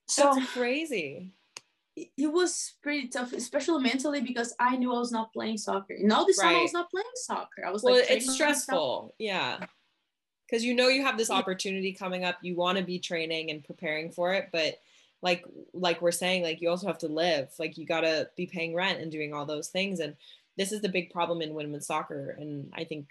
so 0.07 0.31
That's 0.35 0.51
crazy. 0.51 1.33
it, 1.95 2.09
it 2.17 2.27
was 2.31 2.73
pretty 2.83 3.07
tough 3.07 3.33
especially 3.33 3.81
mentally 3.83 4.21
because 4.21 4.53
i 4.59 4.75
knew 4.77 4.93
i 4.93 4.99
was 4.99 5.11
not 5.11 5.33
playing 5.33 5.57
soccer 5.57 5.93
and 5.93 6.11
all 6.13 6.25
this 6.25 6.37
time 6.39 6.55
i 6.55 6.61
was 6.61 6.73
not 6.73 6.89
playing 6.91 7.05
soccer 7.15 7.65
i 7.65 7.71
was 7.71 7.83
Well, 7.83 7.95
like 7.95 8.09
it's 8.11 8.31
stressful. 8.33 9.15
Yeah. 9.17 9.59
Because 10.47 10.63
you 10.65 10.73
know 10.73 10.87
you 10.87 11.03
have 11.03 11.15
this 11.15 11.29
opportunity 11.29 11.93
coming 11.93 12.25
up. 12.25 12.37
You 12.41 12.55
want 12.55 12.79
to 12.79 12.83
be 12.83 12.97
training 12.97 13.51
and 13.51 13.63
preparing 13.63 14.09
for 14.09 14.33
it, 14.33 14.49
but 14.51 14.79
like 15.21 15.43
like 15.73 16.01
we're 16.01 16.11
saying, 16.11 16.43
like 16.43 16.61
you 16.61 16.69
also 16.69 16.87
have 16.87 16.97
to 16.99 17.07
live. 17.07 17.49
Like 17.59 17.77
you 17.77 17.85
gotta 17.85 18.29
be 18.37 18.45
paying 18.45 18.73
rent 18.73 18.99
and 18.99 19.11
doing 19.11 19.33
all 19.33 19.45
those 19.45 19.67
things. 19.69 19.99
And 19.99 20.15
this 20.57 20.71
is 20.71 20.81
the 20.81 20.89
big 20.89 21.09
problem 21.09 21.41
in 21.41 21.53
women's 21.53 21.87
soccer. 21.87 22.35
And 22.39 22.71
I 22.75 22.83
think, 22.83 23.07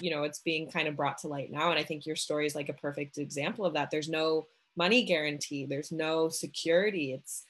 you 0.00 0.10
know, 0.10 0.24
it's 0.24 0.40
being 0.40 0.70
kind 0.70 0.88
of 0.88 0.96
brought 0.96 1.18
to 1.18 1.28
light 1.28 1.50
now. 1.50 1.70
And 1.70 1.78
I 1.78 1.84
think 1.84 2.06
your 2.06 2.16
story 2.16 2.46
is 2.46 2.54
like 2.54 2.68
a 2.68 2.74
perfect 2.74 3.18
example 3.18 3.64
of 3.64 3.74
that. 3.74 3.90
There's 3.90 4.08
no 4.08 4.46
money 4.76 5.04
guarantee, 5.04 5.66
there's 5.66 5.92
no 5.92 6.28
security. 6.28 7.12
It's 7.12 7.44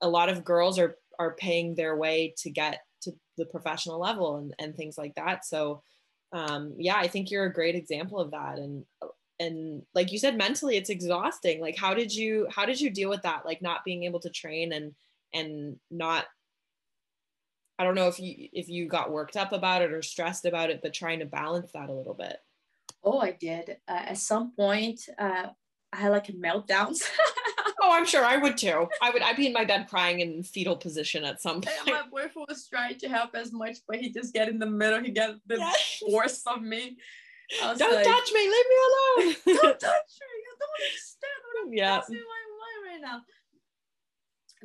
a 0.00 0.08
lot 0.08 0.28
of 0.28 0.44
girls 0.44 0.78
are 0.78 0.96
are 1.18 1.34
paying 1.34 1.74
their 1.74 1.96
way 1.96 2.34
to 2.38 2.50
get 2.50 2.80
to 3.02 3.12
the 3.38 3.46
professional 3.46 3.98
level 3.98 4.36
and, 4.36 4.54
and 4.58 4.76
things 4.76 4.98
like 4.98 5.14
that. 5.14 5.44
So 5.44 5.82
um 6.32 6.74
yeah, 6.78 6.96
I 6.96 7.08
think 7.08 7.30
you're 7.30 7.44
a 7.44 7.52
great 7.52 7.74
example 7.74 8.18
of 8.18 8.30
that. 8.32 8.58
And 8.58 8.84
and 9.38 9.82
like 9.94 10.12
you 10.12 10.18
said, 10.18 10.36
mentally 10.36 10.76
it's 10.76 10.90
exhausting. 10.90 11.60
Like 11.60 11.76
how 11.76 11.94
did 11.94 12.14
you 12.14 12.46
how 12.50 12.64
did 12.66 12.80
you 12.80 12.90
deal 12.90 13.08
with 13.10 13.22
that? 13.22 13.44
Like 13.44 13.60
not 13.62 13.84
being 13.84 14.04
able 14.04 14.20
to 14.20 14.30
train 14.30 14.72
and 14.72 14.94
and 15.34 15.76
not 15.90 16.24
I 17.78 17.84
don't 17.84 17.94
know 17.94 18.08
if 18.08 18.18
you 18.18 18.48
if 18.52 18.68
you 18.68 18.86
got 18.88 19.10
worked 19.12 19.36
up 19.36 19.52
about 19.52 19.82
it 19.82 19.92
or 19.92 20.00
stressed 20.02 20.46
about 20.46 20.70
it, 20.70 20.80
but 20.82 20.94
trying 20.94 21.18
to 21.18 21.26
balance 21.26 21.70
that 21.72 21.90
a 21.90 21.92
little 21.92 22.14
bit. 22.14 22.36
oh 23.04 23.18
i 23.20 23.32
did 23.32 23.76
uh, 23.88 24.02
at 24.12 24.18
some 24.18 24.52
point 24.52 25.00
uh 25.18 25.46
i 25.92 25.96
had 25.96 26.10
like 26.10 26.26
meltdowns 26.28 27.02
Oh, 27.82 27.92
I'm 27.92 28.06
sure 28.06 28.24
I 28.24 28.36
would 28.38 28.56
too. 28.56 28.88
I 29.00 29.10
would. 29.10 29.22
I'd 29.22 29.36
be 29.36 29.46
in 29.46 29.52
my 29.52 29.64
bed 29.64 29.86
crying 29.88 30.18
in 30.20 30.42
fetal 30.42 30.76
position 30.76 31.24
at 31.24 31.40
some 31.40 31.60
point. 31.60 31.76
And 31.86 31.94
my 31.94 32.02
boyfriend 32.10 32.48
was 32.48 32.66
trying 32.66 32.98
to 32.98 33.08
help 33.08 33.34
as 33.36 33.52
much, 33.52 33.76
but 33.86 33.98
he 33.98 34.10
just 34.10 34.34
get 34.34 34.48
in 34.48 34.58
the 34.58 34.66
middle. 34.66 35.00
He 35.04 35.10
get 35.12 35.32
the 35.46 35.58
Yeah. 35.58 35.72
worst 36.10 36.46
of 36.48 36.62
me. 36.62 36.96
Don't 37.60 37.78
like, 37.94 38.04
touch 38.06 38.32
me. 38.32 38.40
Leave 38.40 38.50
me 38.72 38.76
alone. 38.88 39.34
Don't 39.46 39.80
touch 39.80 40.12
me. 40.20 40.26
I 40.48 40.54
don't 40.58 40.74
understand 40.82 41.38
what 41.44 41.66
I'm 41.66 41.72
Yeah. 41.72 41.96
passing 42.00 42.16
my 42.16 42.22
mind 42.22 42.92
right 42.92 43.00
now. 43.10 43.22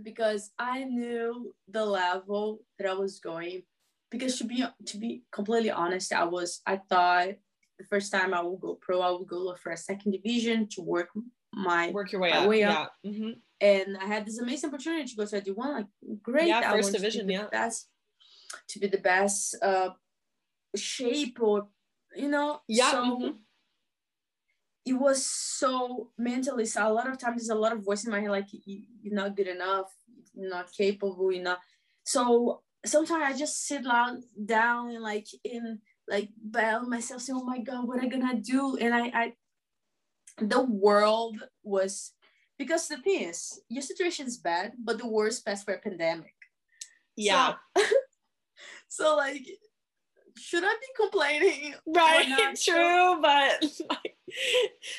Because 0.01 0.51
I 0.57 0.83
knew 0.83 1.53
the 1.67 1.85
level 1.85 2.63
that 2.79 2.89
I 2.89 2.93
was 2.93 3.19
going. 3.19 3.63
Because 4.09 4.37
to 4.39 4.45
be 4.45 4.63
to 4.85 4.97
be 4.97 5.23
completely 5.31 5.71
honest, 5.71 6.11
I 6.13 6.23
was 6.25 6.61
I 6.65 6.77
thought 6.77 7.29
the 7.77 7.85
first 7.89 8.11
time 8.11 8.33
I 8.33 8.41
would 8.41 8.59
go 8.59 8.75
pro, 8.75 9.01
I 9.01 9.11
would 9.11 9.27
go 9.27 9.37
look 9.39 9.59
for 9.59 9.71
a 9.71 9.77
second 9.77 10.11
division 10.11 10.67
to 10.71 10.81
work 10.81 11.09
my 11.53 11.91
Work 11.91 12.11
your 12.11 12.21
way 12.21 12.31
up. 12.31 12.47
way 12.47 12.59
yeah. 12.59 12.81
up. 12.83 12.93
hmm 13.05 13.31
and 13.61 13.95
I 13.97 14.05
had 14.05 14.25
this 14.25 14.39
amazing 14.39 14.69
opportunity 14.71 15.05
to 15.05 15.15
go 15.15 15.23
to 15.25 15.37
a 15.37 15.41
D1, 15.41 15.55
like 15.57 15.85
great. 16.23 16.47
Yeah, 16.47 16.61
first 16.71 16.85
want 16.85 16.85
to 16.85 16.91
be 16.93 16.97
division, 16.97 17.29
yeah. 17.29 17.45
Best, 17.51 17.89
to 18.69 18.79
be 18.79 18.87
the 18.87 18.97
best 18.97 19.55
uh, 19.61 19.89
shape 20.75 21.37
or, 21.39 21.67
you 22.15 22.29
know. 22.29 22.61
Yeah, 22.67 22.91
So 22.91 23.19
mhm. 23.19 23.35
it 24.85 24.93
was 24.93 25.25
so 25.25 26.09
mentally, 26.17 26.65
so 26.65 26.87
a 26.87 26.91
lot 26.93 27.09
of 27.09 27.17
times 27.17 27.37
there's 27.41 27.49
a 27.55 27.55
lot 27.61 27.73
of 27.73 27.83
voice 27.85 28.03
in 28.05 28.11
my 28.11 28.19
head, 28.19 28.31
like 28.31 28.47
you, 28.51 28.83
you're 29.01 29.13
not 29.13 29.35
good 29.35 29.47
enough, 29.47 29.93
you're 30.33 30.49
not 30.49 30.71
capable, 30.71 31.31
you're 31.31 31.43
not. 31.43 31.59
So 32.03 32.61
sometimes 32.85 33.23
I 33.23 33.37
just 33.37 33.65
sit 33.67 33.83
down, 33.83 34.23
down 34.43 34.89
and 34.91 35.03
like 35.03 35.27
in, 35.43 35.79
like 36.07 36.29
battle 36.43 36.87
myself, 36.89 37.21
saying, 37.21 37.39
oh 37.41 37.45
my 37.45 37.59
God, 37.59 37.87
what 37.87 37.99
am 37.99 38.05
I 38.05 38.09
gonna 38.09 38.41
do? 38.41 38.77
And 38.77 38.93
I, 38.93 39.07
I, 39.13 39.33
the 40.39 40.61
world 40.61 41.37
was 41.63 42.13
because 42.57 42.87
the 42.87 42.97
thing 42.97 43.23
is 43.29 43.59
your 43.69 43.81
situation 43.81 44.25
is 44.27 44.37
bad 44.37 44.73
but 44.83 44.97
the 44.97 45.07
worst 45.07 45.45
passed 45.45 45.65
for 45.65 45.73
a 45.73 45.79
pandemic 45.79 46.33
Yeah. 47.15 47.55
so, 47.75 47.83
so, 48.87 49.15
like 49.17 49.45
should 50.41 50.63
i 50.63 50.73
be 50.73 51.03
complaining 51.03 51.75
right. 51.87 52.55
True, 52.61 53.19
but 53.21 53.63
like, 53.89 54.17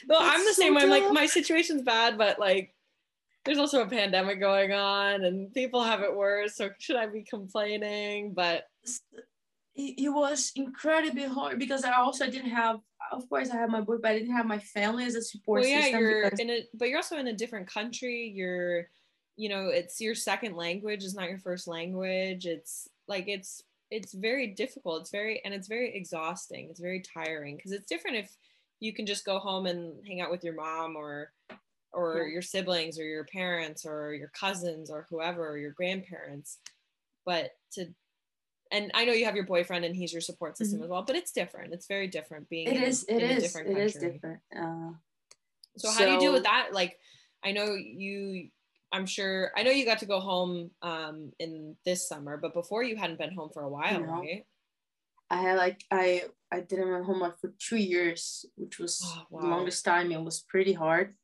no, 0.09 0.17
I'm 0.19 0.41
the 0.41 0.53
so 0.53 0.63
same 0.63 0.75
way. 0.75 0.83
I'm 0.83 0.91
like 0.91 1.11
my 1.13 1.27
situation's 1.27 1.83
bad, 1.83 2.17
but 2.17 2.39
like 2.39 2.75
there's 3.45 3.59
also 3.59 3.83
a 3.83 3.87
pandemic 3.87 4.41
going 4.41 4.73
on 4.73 5.25
and 5.25 5.53
people 5.53 5.83
have 5.83 6.01
it 6.03 6.15
worse. 6.15 6.55
So 6.57 6.71
should 6.79 6.97
I 6.97 7.07
be 7.07 7.23
complaining? 7.23 8.35
But 8.35 8.69
it, 9.75 10.13
was 10.13 10.53
incredibly 10.55 11.25
hard 11.25 11.59
because 11.59 11.85
i 11.85 11.93
also 11.93 12.27
didn't 12.27 12.51
have 12.51 12.79
of 13.11 13.27
course 13.31 13.51
i 13.51 13.57
had 13.57 13.71
my 13.71 13.81
boy 13.81 13.97
but 13.97 14.11
i 14.11 14.19
didn't 14.19 14.35
have 14.35 14.45
my 14.45 14.59
family 14.59 15.05
as 15.05 15.15
a 15.15 15.23
support 15.23 15.63
well, 15.63 15.71
yeah, 15.71 15.83
system 15.83 16.01
you're 16.01 16.23
in 16.25 16.51
a, 16.51 16.67
but 16.75 16.89
you're 16.89 16.99
also 16.99 17.17
in 17.17 17.29
a 17.29 17.33
different 17.33 17.67
country. 17.67 18.31
You're, 18.35 18.89
you 19.37 19.49
know, 19.49 19.69
it's 19.69 20.01
your 20.01 20.15
second 20.15 20.57
language. 20.57 21.05
It's 21.05 21.15
not 21.15 21.29
your 21.29 21.39
first 21.39 21.67
language. 21.67 22.47
It's 22.47 22.89
like 23.09 23.29
it's 23.29 23.63
it's 23.93 24.15
very 24.15 24.47
difficult. 24.47 25.03
It's 25.03 25.11
very 25.11 25.43
and 25.45 25.53
it's 25.53 25.69
very 25.69 25.95
exhausting. 25.95 26.69
It's 26.71 26.81
very 26.81 27.01
tiring 27.01 27.57
because 27.57 27.73
it's 27.73 27.87
different 27.87 28.17
if 28.17 28.35
you 28.81 28.93
can 28.95 29.05
just 29.05 29.25
go 29.27 29.39
home 29.39 29.67
and 29.67 30.05
hang 30.07 30.21
out 30.23 30.31
with 30.31 30.43
your 30.43 30.55
mom 30.55 30.97
or 30.97 31.33
or 31.93 32.23
Yeah. 32.25 32.33
your 32.33 32.43
siblings 32.43 32.99
or 32.99 33.05
your 33.05 33.25
parents 33.25 33.85
or 33.85 34.15
your 34.15 34.29
cousins 34.29 34.91
or 34.91 35.07
whoever 35.11 35.47
or 35.47 35.59
your 35.59 35.73
grandparents. 35.73 36.59
But 37.27 37.51
to 37.73 37.95
and 38.71 38.91
I 38.95 39.05
know 39.05 39.13
you 39.13 39.27
have 39.27 39.37
your 39.37 39.45
boyfriend 39.45 39.85
and 39.85 39.95
he's 39.95 40.15
your 40.15 40.23
support 40.23 40.57
system 40.57 40.81
Mhm. 40.81 40.85
as 40.85 40.89
well, 40.89 41.03
but 41.03 41.15
it's 41.15 41.31
different. 41.31 41.75
It's 41.75 41.87
very 41.87 42.09
different 42.09 42.49
being 42.49 42.69
it 42.69 42.77
in, 42.77 42.83
is 42.85 43.05
it 43.05 43.23
in 43.23 43.31
a 43.31 43.35
is 43.35 43.43
different 43.43 43.69
it 43.69 43.73
country. 43.75 43.87
is 43.87 44.15
different 44.15 44.41
uh, 44.57 44.93
So 45.77 45.91
how 45.91 46.07
do 46.07 46.13
you 46.13 46.19
deal 46.19 46.33
with 46.33 46.45
that? 46.45 46.73
Like, 46.73 46.99
I 47.45 47.53
know 47.53 47.75
you. 47.75 48.49
I'm 48.93 49.07
sure. 49.07 49.51
I 49.57 49.63
know 49.63 49.71
you 49.71 49.87
got 49.87 50.01
to 50.01 50.07
go 50.07 50.21
home 50.21 50.71
um, 50.83 51.33
in 51.39 51.77
this 51.85 52.07
summer, 52.07 52.37
but 52.37 52.53
before 52.53 52.83
you 52.83 52.97
hadn't 52.97 53.19
been 53.19 53.35
home 53.35 53.51
for 53.53 53.63
a 53.63 53.69
while, 53.69 54.03
right? 54.03 54.45
I 55.31 55.37
had 55.37 55.57
like 55.57 55.83
I 55.91 56.25
I 56.53 56.61
didn't 56.61 56.91
went 56.91 57.07
home 57.07 57.33
for 57.41 57.55
two 57.59 57.77
years, 57.79 58.45
which 58.57 58.79
was 58.79 59.01
Oh, 59.03 59.41
the 59.41 59.47
longest 59.49 59.85
time. 59.85 60.13
It 60.13 60.23
was 60.23 60.45
pretty 60.47 60.75
hard, 60.75 61.15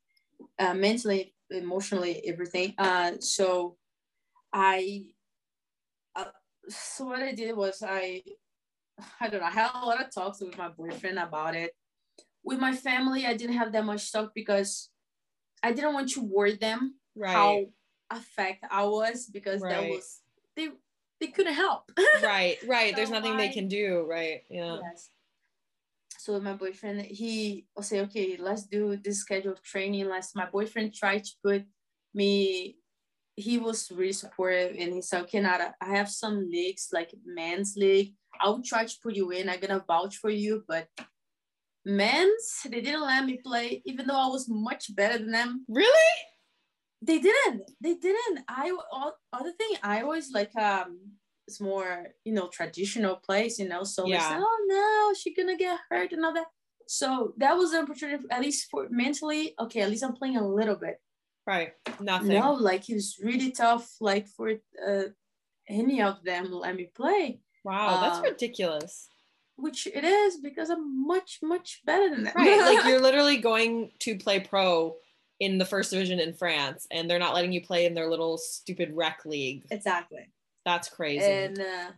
uh, 0.57 0.73
mentally, 0.73 1.35
emotionally, 1.51 2.25
everything. 2.25 2.73
Uh, 2.79 3.13
so 3.19 3.77
I, 4.51 5.05
uh, 6.15 6.25
so 6.67 7.05
what 7.05 7.21
I 7.21 7.33
did 7.35 7.55
was 7.55 7.83
I, 7.85 8.23
I 9.21 9.29
don't 9.29 9.41
know. 9.41 9.45
I 9.45 9.51
had 9.51 9.69
a 9.75 9.85
lot 9.85 10.03
of 10.03 10.11
talks 10.11 10.41
with 10.41 10.57
my 10.57 10.69
boyfriend 10.69 11.19
about 11.19 11.55
it. 11.55 11.73
With 12.43 12.59
my 12.59 12.75
family, 12.75 13.27
I 13.27 13.35
didn't 13.35 13.57
have 13.57 13.71
that 13.73 13.85
much 13.85 14.11
talk 14.11 14.31
because 14.33 14.89
I 15.61 15.71
didn't 15.71 15.93
want 15.93 16.09
to 16.13 16.21
worry 16.21 16.55
them 16.55 16.95
Right. 17.19 17.33
how 17.33 17.65
affect 18.09 18.65
I 18.71 18.85
was 18.85 19.27
because 19.27 19.61
that 19.61 19.87
was 19.87 20.21
they 20.55 20.69
they 21.19 21.27
couldn't 21.27 21.53
help. 21.53 21.91
right. 22.23 22.57
Right. 22.65 22.95
There's 22.95 23.09
So 23.09 23.15
nothing 23.15 23.37
they 23.37 23.49
can 23.49 23.67
do. 23.67 24.05
Right. 24.07 24.41
Yeah. 24.49 24.77
Yes. 24.81 25.09
So 26.17 26.39
my 26.39 26.53
boyfriend, 26.53 27.01
he 27.01 27.65
will 27.75 27.83
say, 27.83 28.01
okay, 28.01 28.37
let's 28.37 28.63
do 28.63 28.97
this 28.97 29.19
schedule 29.19 29.53
of 29.53 29.63
training. 29.63 30.07
Let's 30.09 30.35
my 30.35 30.45
boyfriend 30.45 30.93
tried 30.93 31.23
to 31.23 31.31
put 31.43 31.63
me, 32.13 32.77
he 33.35 33.57
was 33.57 33.89
really 33.91 34.13
supportive 34.13 34.75
and 34.77 34.93
he 34.93 35.01
said, 35.01 35.21
okay, 35.23 35.39
Nara, 35.39 35.73
I 35.81 35.95
have 35.95 36.09
some 36.09 36.49
leagues 36.49 36.89
like 36.93 37.13
men's 37.25 37.75
league. 37.77 38.13
I 38.39 38.49
will 38.49 38.61
try 38.63 38.85
to 38.85 38.95
put 39.01 39.15
you 39.15 39.31
in. 39.31 39.49
I'm 39.49 39.59
gonna 39.59 39.83
vouch 39.87 40.17
for 40.17 40.29
you, 40.29 40.63
but 40.67 40.87
men's, 41.85 42.61
they 42.69 42.81
didn't 42.81 43.01
let 43.01 43.25
me 43.25 43.39
play, 43.43 43.81
even 43.85 44.07
though 44.07 44.19
I 44.19 44.27
was 44.27 44.47
much 44.49 44.93
better 44.95 45.17
than 45.17 45.31
them. 45.31 45.65
Really? 45.67 46.15
They 47.01 47.19
didn't. 47.19 47.63
They 47.81 47.95
didn't. 47.95 48.39
I 48.47 48.75
all, 48.91 49.13
other 49.31 49.51
thing 49.53 49.77
I 49.83 50.01
always 50.01 50.31
like 50.31 50.53
um 50.55 50.99
it's 51.47 51.59
more 51.61 52.07
you 52.25 52.33
know 52.33 52.47
traditional 52.49 53.15
place 53.15 53.57
you 53.57 53.67
know 53.67 53.83
so 53.83 54.05
Yeah. 54.05 54.27
said 54.27 54.39
oh 54.39 54.59
no 54.67 55.13
she 55.19 55.33
gonna 55.33 55.57
get 55.57 55.79
hurt 55.89 56.11
and 56.11 56.23
all 56.23 56.33
that 56.33 56.45
so 56.87 57.33
that 57.37 57.53
was 57.57 57.73
an 57.73 57.83
opportunity 57.83 58.23
at 58.29 58.41
least 58.41 58.67
for 58.69 58.87
mentally 58.89 59.55
okay 59.59 59.81
at 59.81 59.89
least 59.89 60.03
I'm 60.03 60.13
playing 60.13 60.37
a 60.37 60.47
little 60.47 60.75
bit 60.75 61.01
Right. 61.47 61.71
Nothing. 61.99 62.29
no 62.39 62.53
like 62.53 62.87
it 62.89 62.95
was 62.95 63.17
really 63.23 63.51
tough 63.51 63.95
like 63.99 64.27
for 64.27 64.51
uh 64.87 65.03
any 65.67 66.01
of 66.01 66.23
them 66.23 66.51
let 66.51 66.75
me 66.75 66.91
play 66.95 67.39
Wow. 67.63 67.99
That's 67.99 68.17
Um, 68.19 68.23
ridiculous. 68.25 69.09
which 69.55 69.87
it 69.87 70.03
is 70.03 70.37
because 70.37 70.69
I'm 70.69 71.05
much 71.07 71.39
much 71.41 71.81
better 71.85 72.09
than 72.11 72.25
that 72.25 72.35
Right. 72.35 72.59
like 72.61 72.83
you're 72.87 73.01
literally 73.01 73.37
going 73.37 73.91
to 74.05 74.17
play 74.17 74.39
pro 74.39 74.95
in 75.39 75.57
the 75.57 75.65
first 75.65 75.91
division 75.91 76.19
in 76.19 76.33
France, 76.33 76.85
and 76.91 77.09
they're 77.09 77.19
not 77.19 77.33
letting 77.33 77.51
you 77.51 77.61
play 77.61 77.85
in 77.85 77.93
their 77.93 78.09
little 78.09 78.37
stupid 78.37 78.91
rec 78.93 79.25
league. 79.25 79.63
exactly 79.71 80.29
That's 80.65 80.89
crazy. 80.89 81.25
and 81.25 81.59
uh, 81.59 81.91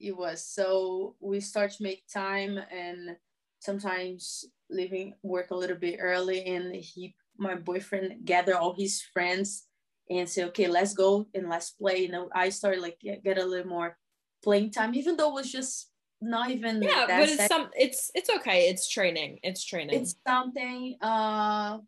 it 0.00 0.16
was 0.16 0.44
so 0.44 1.14
we 1.20 1.40
start 1.40 1.72
to 1.72 1.82
make 1.82 2.04
time 2.12 2.58
and 2.70 3.16
sometimes 3.60 4.44
leaving 4.70 5.14
work 5.22 5.50
a 5.50 5.56
little 5.56 5.76
bit 5.76 5.98
early 6.00 6.44
and 6.44 6.74
he 6.74 7.14
my 7.38 7.54
boyfriend 7.54 8.24
gather 8.24 8.56
all 8.56 8.74
his 8.74 9.02
friends 9.12 9.66
and 10.10 10.28
say 10.28 10.44
okay 10.44 10.66
let's 10.66 10.94
go 10.94 11.26
and 11.34 11.48
let's 11.48 11.70
play 11.70 11.98
you 11.98 12.08
know 12.08 12.28
i 12.34 12.48
started 12.48 12.80
like 12.80 12.98
get, 13.00 13.22
get 13.24 13.38
a 13.38 13.44
little 13.44 13.68
more 13.68 13.96
playing 14.42 14.70
time 14.70 14.94
even 14.94 15.16
though 15.16 15.30
it 15.30 15.34
was 15.34 15.52
just 15.52 15.90
not 16.20 16.50
even 16.50 16.82
yeah, 16.82 17.04
but 17.06 17.28
it's 17.28 17.46
some. 17.46 17.68
It's 17.78 18.10
it's 18.14 18.30
okay. 18.30 18.68
It's 18.68 18.88
training. 18.88 19.38
It's 19.42 19.64
training. 19.64 20.00
it's 20.00 20.14
something 20.26 20.96
uh 21.00 21.78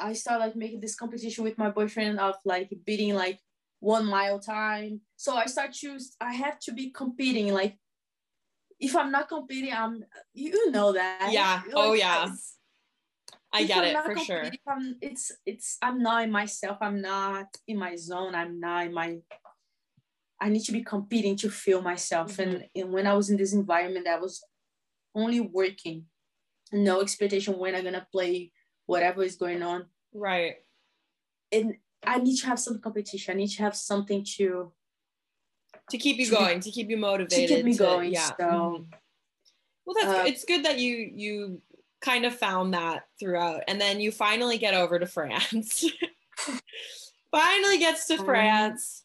i 0.00 0.12
started 0.12 0.44
like 0.44 0.56
making 0.56 0.80
this 0.80 0.94
competition 0.94 1.44
with 1.44 1.58
my 1.58 1.70
boyfriend 1.70 2.18
of 2.20 2.34
like 2.44 2.70
beating 2.84 3.14
like 3.14 3.38
one 3.80 4.04
mile 4.06 4.38
time 4.40 5.00
so 5.16 5.34
i 5.36 5.46
start 5.46 5.72
to 5.72 5.98
i 6.20 6.32
have 6.32 6.58
to 6.58 6.72
be 6.72 6.90
competing 6.90 7.52
like 7.52 7.76
if 8.80 8.96
i'm 8.96 9.10
not 9.12 9.28
competing 9.28 9.72
i'm 9.72 10.04
you 10.34 10.70
know 10.70 10.92
that 10.92 11.30
Yeah. 11.32 11.62
Like, 11.66 11.74
Oh, 11.74 11.92
yeah. 11.92 12.28
I 13.52 13.64
get 13.64 13.78
I'm 13.78 13.84
it 13.84 14.04
for 14.04 14.18
sure. 14.18 14.40
competing, 14.42 14.60
I'm, 14.68 14.96
it's 15.00 15.32
it's 15.46 15.78
i'm 15.82 16.02
not 16.02 16.24
in 16.24 16.30
myself 16.30 16.78
i'm 16.80 17.00
not 17.00 17.46
in 17.66 17.78
my 17.78 17.96
zone 17.96 18.34
i'm 18.34 18.60
not 18.60 18.86
in 18.86 18.92
my 18.94 19.18
i 20.40 20.48
need 20.48 20.64
to 20.64 20.72
be 20.72 20.82
competing 20.84 21.34
to 21.36 21.48
feel 21.50 21.80
myself 21.82 22.36
Mm-hmm. 22.36 22.42
and, 22.56 22.64
and 22.76 22.92
when 22.92 23.06
i 23.06 23.14
was 23.14 23.30
in 23.30 23.36
this 23.36 23.52
environment 23.54 24.06
i 24.06 24.18
was 24.18 24.42
only 25.14 25.40
working 25.40 26.04
no 26.72 27.00
expectation 27.00 27.58
when 27.58 27.74
i'm 27.74 27.84
gonna 27.84 28.06
play 28.12 28.52
whatever 28.88 29.22
is 29.22 29.36
going 29.36 29.62
on 29.62 29.86
Right. 30.12 30.56
and 31.52 31.76
i 32.04 32.18
need 32.18 32.36
to 32.38 32.46
have 32.46 32.58
some 32.58 32.80
competition 32.80 33.32
i 33.34 33.36
need 33.36 33.48
to 33.56 33.62
have 33.62 33.76
something 33.76 34.24
to 34.36 34.72
To 35.90 35.96
keep 35.98 36.16
you 36.18 36.26
To 36.26 36.30
be- 36.32 36.36
going, 36.36 36.60
to 36.60 36.70
keep 36.70 36.88
you 36.90 36.96
motivated. 36.96 37.48
to 37.48 37.54
keep 37.56 37.64
me 37.64 37.76
going 37.76 38.12
Yeah. 38.12 38.30
so 38.36 38.44
mhm. 38.44 38.86
Well, 39.84 39.96
that's 39.98 40.18
uh, 40.20 40.24
it's 40.30 40.44
good 40.44 40.64
that 40.66 40.78
you 40.78 40.92
you 41.24 41.62
kind 42.02 42.24
of 42.26 42.36
found 42.36 42.74
that 42.74 43.06
throughout, 43.18 43.62
and 43.68 43.80
then 43.80 44.00
you 44.04 44.10
finally 44.12 44.58
get 44.58 44.74
over 44.74 44.98
to 44.98 45.06
France. 45.16 45.84
finally 47.32 47.78
gets 47.78 48.06
to 48.08 48.18
Um, 48.18 48.24
France, 48.26 49.04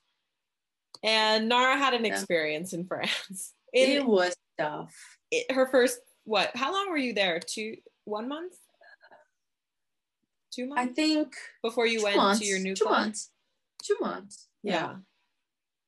and 1.02 1.48
Nara 1.48 1.78
had 1.78 1.94
an 1.94 2.04
yeah. 2.06 2.12
experience 2.14 2.74
in 2.74 2.86
France. 2.86 3.54
it 3.72 3.90
In 4.02 4.08
was 4.08 4.36
tough 4.60 4.94
it- 5.32 5.50
her 5.56 5.68
first 5.68 6.00
what? 6.26 6.52
How 6.56 6.72
long 6.74 6.90
were 6.90 6.98
you 7.08 7.14
there? 7.14 7.40
Two, 7.40 7.78
one 8.06 8.28
month? 8.28 8.54
Two 10.54 10.68
months. 10.68 10.82
I 10.82 10.94
think 10.94 11.36
before 11.64 11.88
you 11.88 12.04
went 12.04 12.18
months, 12.18 12.40
to 12.42 12.46
your 12.46 12.60
new 12.60 12.76
two 12.76 12.86
club. 12.86 13.00
months. 13.00 13.32
Two 13.84 13.98
months. 14.00 14.48
Yeah. 14.62 14.74
yeah. 14.74 14.96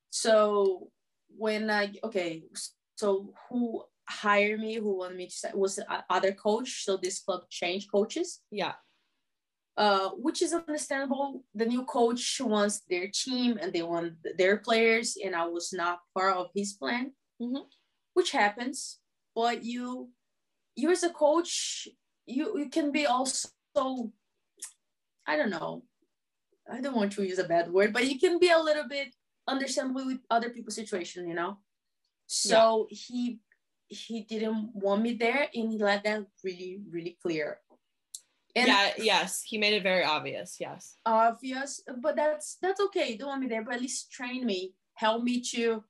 So 0.10 0.90
when 1.38 1.70
I 1.70 1.94
okay, 2.04 2.44
so 2.96 3.34
who 3.50 3.84
hired 4.08 4.60
me? 4.60 4.76
Who 4.76 4.98
wanted 4.98 5.18
me 5.18 5.28
to 5.28 5.36
say 5.36 5.50
was 5.54 5.76
the 5.76 5.86
other 6.10 6.32
coach? 6.32 6.84
So 6.86 6.98
this 6.98 7.20
club 7.20 7.42
changed 7.50 7.92
coaches. 7.92 8.42
Yeah. 8.52 8.74
Uh, 9.78 10.10
which 10.12 10.42
is 10.42 10.54
understandable. 10.54 11.44
The 11.54 11.66
new 11.66 11.84
coach 11.84 12.40
wants 12.40 12.80
their 12.90 13.10
team 13.14 13.58
and 13.62 13.74
they 13.74 13.84
want 13.84 14.14
their 14.38 14.58
players, 14.58 15.18
and 15.24 15.36
I 15.36 15.46
was 15.48 15.74
not 15.74 16.00
part 16.16 16.38
of 16.38 16.48
his 16.56 16.72
plan, 16.74 17.12
Mhm. 17.42 17.66
which 18.14 18.32
happens. 18.32 19.00
But 19.36 19.66
you, 19.66 20.12
you 20.78 20.92
as 20.92 21.04
a 21.04 21.10
coach, 21.10 21.90
you 22.26 22.58
you 22.58 22.70
can 22.70 22.92
be 22.94 23.06
also, 23.06 23.50
I 25.28 25.38
don't 25.38 25.50
know, 25.50 25.84
I 26.72 26.82
don't 26.82 26.96
want 26.96 27.14
to 27.14 27.24
use 27.24 27.40
a 27.40 27.44
bad 27.44 27.72
word, 27.72 27.94
but 27.94 28.06
you 28.08 28.20
can 28.20 28.40
be 28.40 28.50
a 28.50 28.60
little 28.60 28.88
bit 28.88 29.16
understandable 29.48 30.06
with 30.06 30.20
other 30.30 30.50
people's 30.50 30.76
situation, 30.76 31.28
you 31.28 31.36
know. 31.36 31.58
So 32.28 32.88
he 32.90 33.40
he 33.88 34.22
didn't 34.22 34.72
want 34.74 35.04
me 35.04 35.14
there, 35.14 35.48
and 35.54 35.72
he 35.72 35.78
let 35.78 36.04
that 36.04 36.26
really 36.44 36.82
really 36.90 37.18
clear. 37.22 37.60
And 38.56 38.68
yeah. 38.68 38.92
Yes. 38.98 39.44
He 39.44 39.58
made 39.58 39.74
it 39.74 39.84
very 39.84 40.04
obvious. 40.04 40.58
Yes. 40.60 40.96
obvious, 41.06 41.82
but 42.02 42.16
that's 42.16 42.58
that's 42.62 42.80
okay. 42.80 43.12
You 43.12 43.18
don't 43.18 43.28
want 43.28 43.42
me 43.42 43.48
there, 43.48 43.64
but 43.64 43.76
at 43.76 43.82
least 43.82 44.12
train 44.12 44.46
me, 44.46 44.74
help 44.94 45.24
me 45.24 45.42
to. 45.54 45.84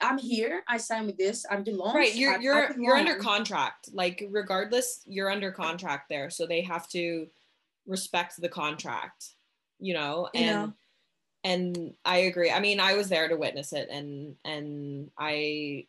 I'm 0.00 0.18
here. 0.18 0.62
I 0.68 0.78
signed 0.78 1.06
with 1.06 1.18
this. 1.18 1.44
I'm 1.50 1.62
belong. 1.62 1.94
Right. 1.94 2.14
You're 2.14 2.32
I- 2.32 2.36
I 2.36 2.40
you're 2.40 2.80
you're 2.80 2.96
under 2.96 3.16
contract. 3.16 3.90
Like 3.92 4.26
regardless, 4.30 5.02
you're 5.06 5.30
under 5.30 5.52
contract 5.52 6.08
there, 6.08 6.30
so 6.30 6.46
they 6.46 6.62
have 6.62 6.88
to 6.90 7.26
respect 7.86 8.40
the 8.40 8.48
contract. 8.48 9.30
You 9.78 9.94
know, 9.94 10.28
and 10.34 10.46
know. 10.68 10.72
and 11.42 11.94
I 12.04 12.18
agree. 12.18 12.50
I 12.50 12.60
mean, 12.60 12.80
I 12.80 12.94
was 12.94 13.08
there 13.08 13.28
to 13.28 13.36
witness 13.36 13.72
it, 13.72 13.88
and 13.90 14.36
and 14.44 15.10
I 15.18 15.86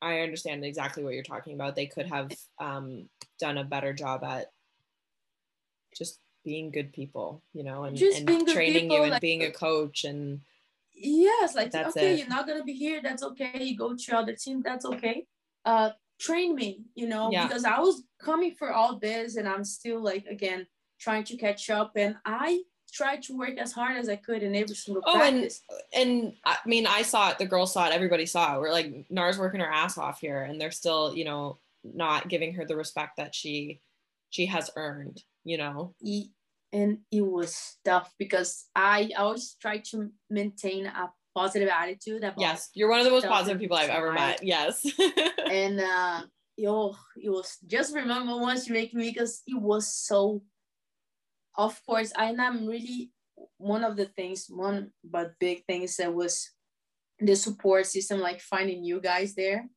I 0.00 0.20
understand 0.20 0.64
exactly 0.64 1.02
what 1.02 1.14
you're 1.14 1.22
talking 1.22 1.54
about. 1.54 1.74
They 1.76 1.86
could 1.86 2.06
have 2.06 2.32
um, 2.58 3.08
done 3.38 3.58
a 3.58 3.64
better 3.64 3.92
job 3.92 4.22
at 4.24 4.50
just 5.96 6.18
being 6.44 6.70
good 6.70 6.92
people, 6.92 7.42
you 7.52 7.62
know, 7.62 7.84
and, 7.84 7.96
Just 7.96 8.18
and 8.18 8.26
being 8.26 8.44
good 8.44 8.54
training 8.54 8.90
you 8.90 9.02
and 9.02 9.12
like- 9.12 9.20
being 9.20 9.44
a 9.44 9.50
coach 9.50 10.04
and 10.04 10.40
yes 10.94 11.54
like 11.54 11.70
That's 11.70 11.96
okay 11.96 12.12
it. 12.12 12.18
you're 12.18 12.28
not 12.28 12.46
gonna 12.46 12.62
be 12.62 12.74
here 12.74 13.00
that's 13.02 13.22
okay 13.22 13.58
you 13.60 13.76
go 13.76 13.96
to 13.96 14.16
other 14.16 14.34
team 14.36 14.62
that's 14.64 14.84
okay 14.84 15.26
uh 15.64 15.90
train 16.20 16.54
me 16.54 16.82
you 16.94 17.08
know 17.08 17.30
Yeah. 17.32 17.46
because 17.46 17.64
i 17.64 17.80
was 17.80 18.04
coming 18.20 18.54
for 18.54 18.72
all 18.72 18.98
this 18.98 19.36
and 19.36 19.48
i'm 19.48 19.64
still 19.64 20.00
like 20.00 20.26
again 20.26 20.66
trying 21.02 21.24
to 21.24 21.36
catch 21.36 21.68
up 21.70 21.92
and 21.96 22.16
i 22.24 22.60
tried 22.92 23.22
to 23.22 23.36
work 23.36 23.56
as 23.58 23.72
hard 23.72 23.96
as 23.96 24.08
i 24.08 24.16
could 24.16 24.42
in 24.42 24.54
every 24.54 24.76
single 24.76 25.02
Oh, 25.06 25.20
and- 25.20 25.38
practice 25.40 25.62
and 25.94 26.34
I 26.44 26.56
mean, 26.66 26.86
I 26.86 27.02
saw 27.02 27.30
it, 27.30 27.38
the 27.38 27.46
girls 27.46 27.72
saw 27.72 27.86
it, 27.86 27.92
everybody 27.92 28.24
saw 28.26 28.56
it. 28.56 28.60
We're 28.60 28.72
like, 28.72 29.06
Nara's 29.10 29.38
working 29.38 29.60
her 29.60 29.70
ass 29.70 29.98
off 29.98 30.20
here, 30.20 30.42
and 30.42 30.58
they're 30.60 30.70
still, 30.70 31.14
you 31.14 31.24
know, 31.24 31.58
not 31.84 32.28
giving 32.28 32.54
her 32.54 32.64
the 32.64 32.76
respect 32.76 33.16
that 33.18 33.34
she 33.34 33.80
she 34.30 34.46
has 34.46 34.70
earned, 34.76 35.22
you 35.44 35.58
know. 35.58 35.94
And 36.72 36.98
it 37.10 37.20
was 37.20 37.76
tough 37.84 38.12
because 38.18 38.66
i 38.74 39.10
always 39.18 39.56
try 39.60 39.78
to 39.90 40.10
maintain 40.30 40.86
a 40.86 41.10
positive 41.34 41.68
attitude 41.68 42.24
about 42.24 42.40
Yes, 42.40 42.70
you're 42.74 42.88
one 42.90 43.00
of 43.00 43.04
the 43.04 43.10
most 43.12 43.26
positive 43.26 43.60
people 43.60 43.76
I've 43.76 43.90
ever 43.90 44.12
met. 44.12 44.42
Yes. 44.42 44.86
and 45.50 45.80
uh 45.80 46.22
yo 46.56 46.94
it 47.16 47.30
was 47.30 47.58
just 47.66 47.94
remember 47.94 48.36
once 48.36 48.68
you 48.68 48.74
make 48.74 48.92
me 48.94 49.10
because 49.10 49.42
it 49.46 49.58
was 49.60 49.92
so 49.92 50.42
of 51.56 51.80
course 51.86 52.12
i'm 52.16 52.66
really 52.66 53.10
one 53.58 53.84
of 53.84 53.96
the 53.96 54.06
things 54.06 54.46
one 54.48 54.90
but 55.04 55.38
big 55.38 55.64
things 55.66 55.96
that 55.96 56.12
was 56.12 56.50
the 57.20 57.34
support 57.34 57.86
system 57.86 58.20
like 58.20 58.40
finding 58.40 58.84
you 58.84 59.00
guys 59.00 59.34
there 59.34 59.68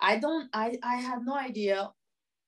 i 0.00 0.18
don't 0.18 0.48
i 0.52 0.78
i 0.82 0.96
have 0.96 1.24
no 1.24 1.34
idea 1.34 1.90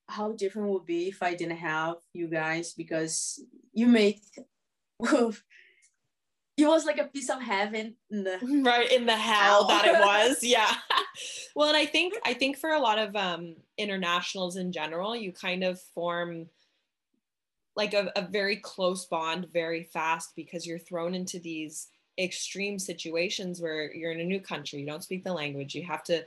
how 0.09 0.33
different 0.33 0.69
it 0.69 0.73
would 0.73 0.87
be 0.87 1.09
if 1.09 1.23
i 1.23 1.35
didn't 1.35 1.57
have 1.57 1.97
you 2.13 2.29
guys 2.29 2.75
because 2.75 3.43
you 3.73 3.87
make 3.87 4.21
it 6.63 6.69
was 6.69 6.85
like 6.85 6.99
a 6.99 7.05
piece 7.05 7.31
of 7.31 7.41
heaven 7.41 7.95
in 8.11 8.25
the 8.25 8.39
right 8.65 8.93
in 8.93 9.07
the 9.07 9.17
hell 9.17 9.67
Hell. 9.67 9.69
that 9.69 9.87
it 9.87 10.01
was 10.01 10.39
yeah 10.43 10.73
well 11.55 11.69
and 11.69 11.77
i 11.77 11.87
think 11.87 12.15
i 12.25 12.35
think 12.35 12.57
for 12.57 12.71
a 12.71 12.81
lot 12.81 12.99
of 12.99 13.17
um 13.17 13.57
internationals 13.79 14.57
in 14.57 14.73
general 14.73 15.17
you 15.17 15.33
kind 15.33 15.65
of 15.65 15.81
form 15.95 16.47
like 17.81 17.95
a, 17.95 18.13
a 18.15 18.29
very 18.29 18.57
close 18.57 19.07
bond 19.07 19.47
very 19.55 19.85
fast 19.85 20.33
because 20.37 20.67
you're 20.67 20.79
thrown 20.79 21.15
into 21.15 21.39
these 21.39 21.89
extreme 22.19 22.79
situations 22.79 23.59
where 23.59 23.91
you're 23.95 24.13
in 24.13 24.21
a 24.21 24.33
new 24.33 24.39
country 24.39 24.81
you 24.81 24.87
don't 24.87 25.03
speak 25.03 25.25
the 25.25 25.33
language 25.33 25.75
you 25.75 25.83
have 25.83 26.03
to 26.03 26.23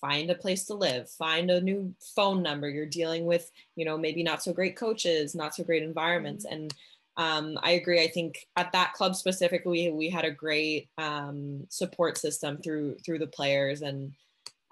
find 0.00 0.30
a 0.30 0.34
place 0.34 0.64
to 0.64 0.72
live 0.72 1.10
find 1.10 1.50
a 1.50 1.60
new 1.60 1.94
phone 2.16 2.42
number 2.42 2.70
you're 2.70 2.86
dealing 2.86 3.26
with 3.26 3.50
you 3.76 3.84
know 3.84 3.98
maybe 3.98 4.22
not 4.22 4.42
so 4.42 4.50
great 4.50 4.76
coaches 4.76 5.34
not 5.34 5.54
so 5.54 5.62
great 5.62 5.82
environments 5.82 6.46
and 6.46 6.74
um, 7.18 7.58
I 7.64 7.72
agree. 7.72 8.00
I 8.00 8.06
think 8.06 8.46
at 8.54 8.70
that 8.70 8.92
club 8.92 9.16
specifically, 9.16 9.90
we 9.90 10.08
had 10.08 10.24
a 10.24 10.30
great 10.30 10.88
um, 10.98 11.66
support 11.68 12.16
system 12.16 12.58
through 12.58 12.98
through 13.04 13.18
the 13.18 13.26
players, 13.26 13.82
and 13.82 14.12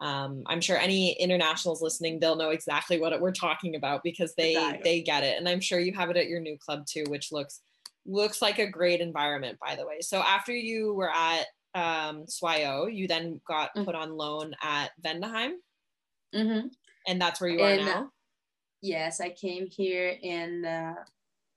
um, 0.00 0.42
I'm 0.46 0.60
sure 0.60 0.76
any 0.76 1.12
internationals 1.14 1.80
listening, 1.82 2.20
they'll 2.20 2.36
know 2.36 2.50
exactly 2.50 3.00
what 3.00 3.18
we're 3.20 3.32
talking 3.32 3.76
about 3.76 4.02
because 4.02 4.34
they 4.34 4.52
Exactly. 4.54 4.80
they 4.84 5.02
get 5.02 5.24
it. 5.24 5.38
And 5.38 5.48
I'm 5.48 5.60
sure 5.60 5.78
you 5.80 5.92
have 5.94 6.10
it 6.10 6.16
at 6.16 6.28
your 6.28 6.40
new 6.40 6.58
club 6.58 6.86
too, 6.86 7.04
which 7.08 7.32
looks 7.32 7.60
looks 8.04 8.40
like 8.42 8.58
a 8.58 8.70
great 8.70 9.00
environment, 9.00 9.58
by 9.58 9.74
the 9.74 9.86
way. 9.86 10.00
So 10.00 10.20
after 10.20 10.52
you 10.54 10.94
were 10.94 11.10
at 11.10 11.46
um, 11.74 12.24
Soyaux, 12.26 12.94
you 12.94 13.08
then 13.08 13.40
got 13.48 13.70
Mm. 13.76 13.84
put 13.84 13.94
on 13.94 14.12
loan 14.16 14.54
at 14.62 14.92
Vendenheim, 15.04 15.54
Mhm. 16.34 16.70
and 17.06 17.20
that's 17.20 17.40
where 17.40 17.50
you 17.50 17.60
are 17.62 17.68
And, 17.70 17.86
now. 17.86 18.12
yes 18.82 19.20
i 19.20 19.30
came 19.30 19.66
here 19.66 20.18
and 20.22 20.66
uh, 20.66 20.94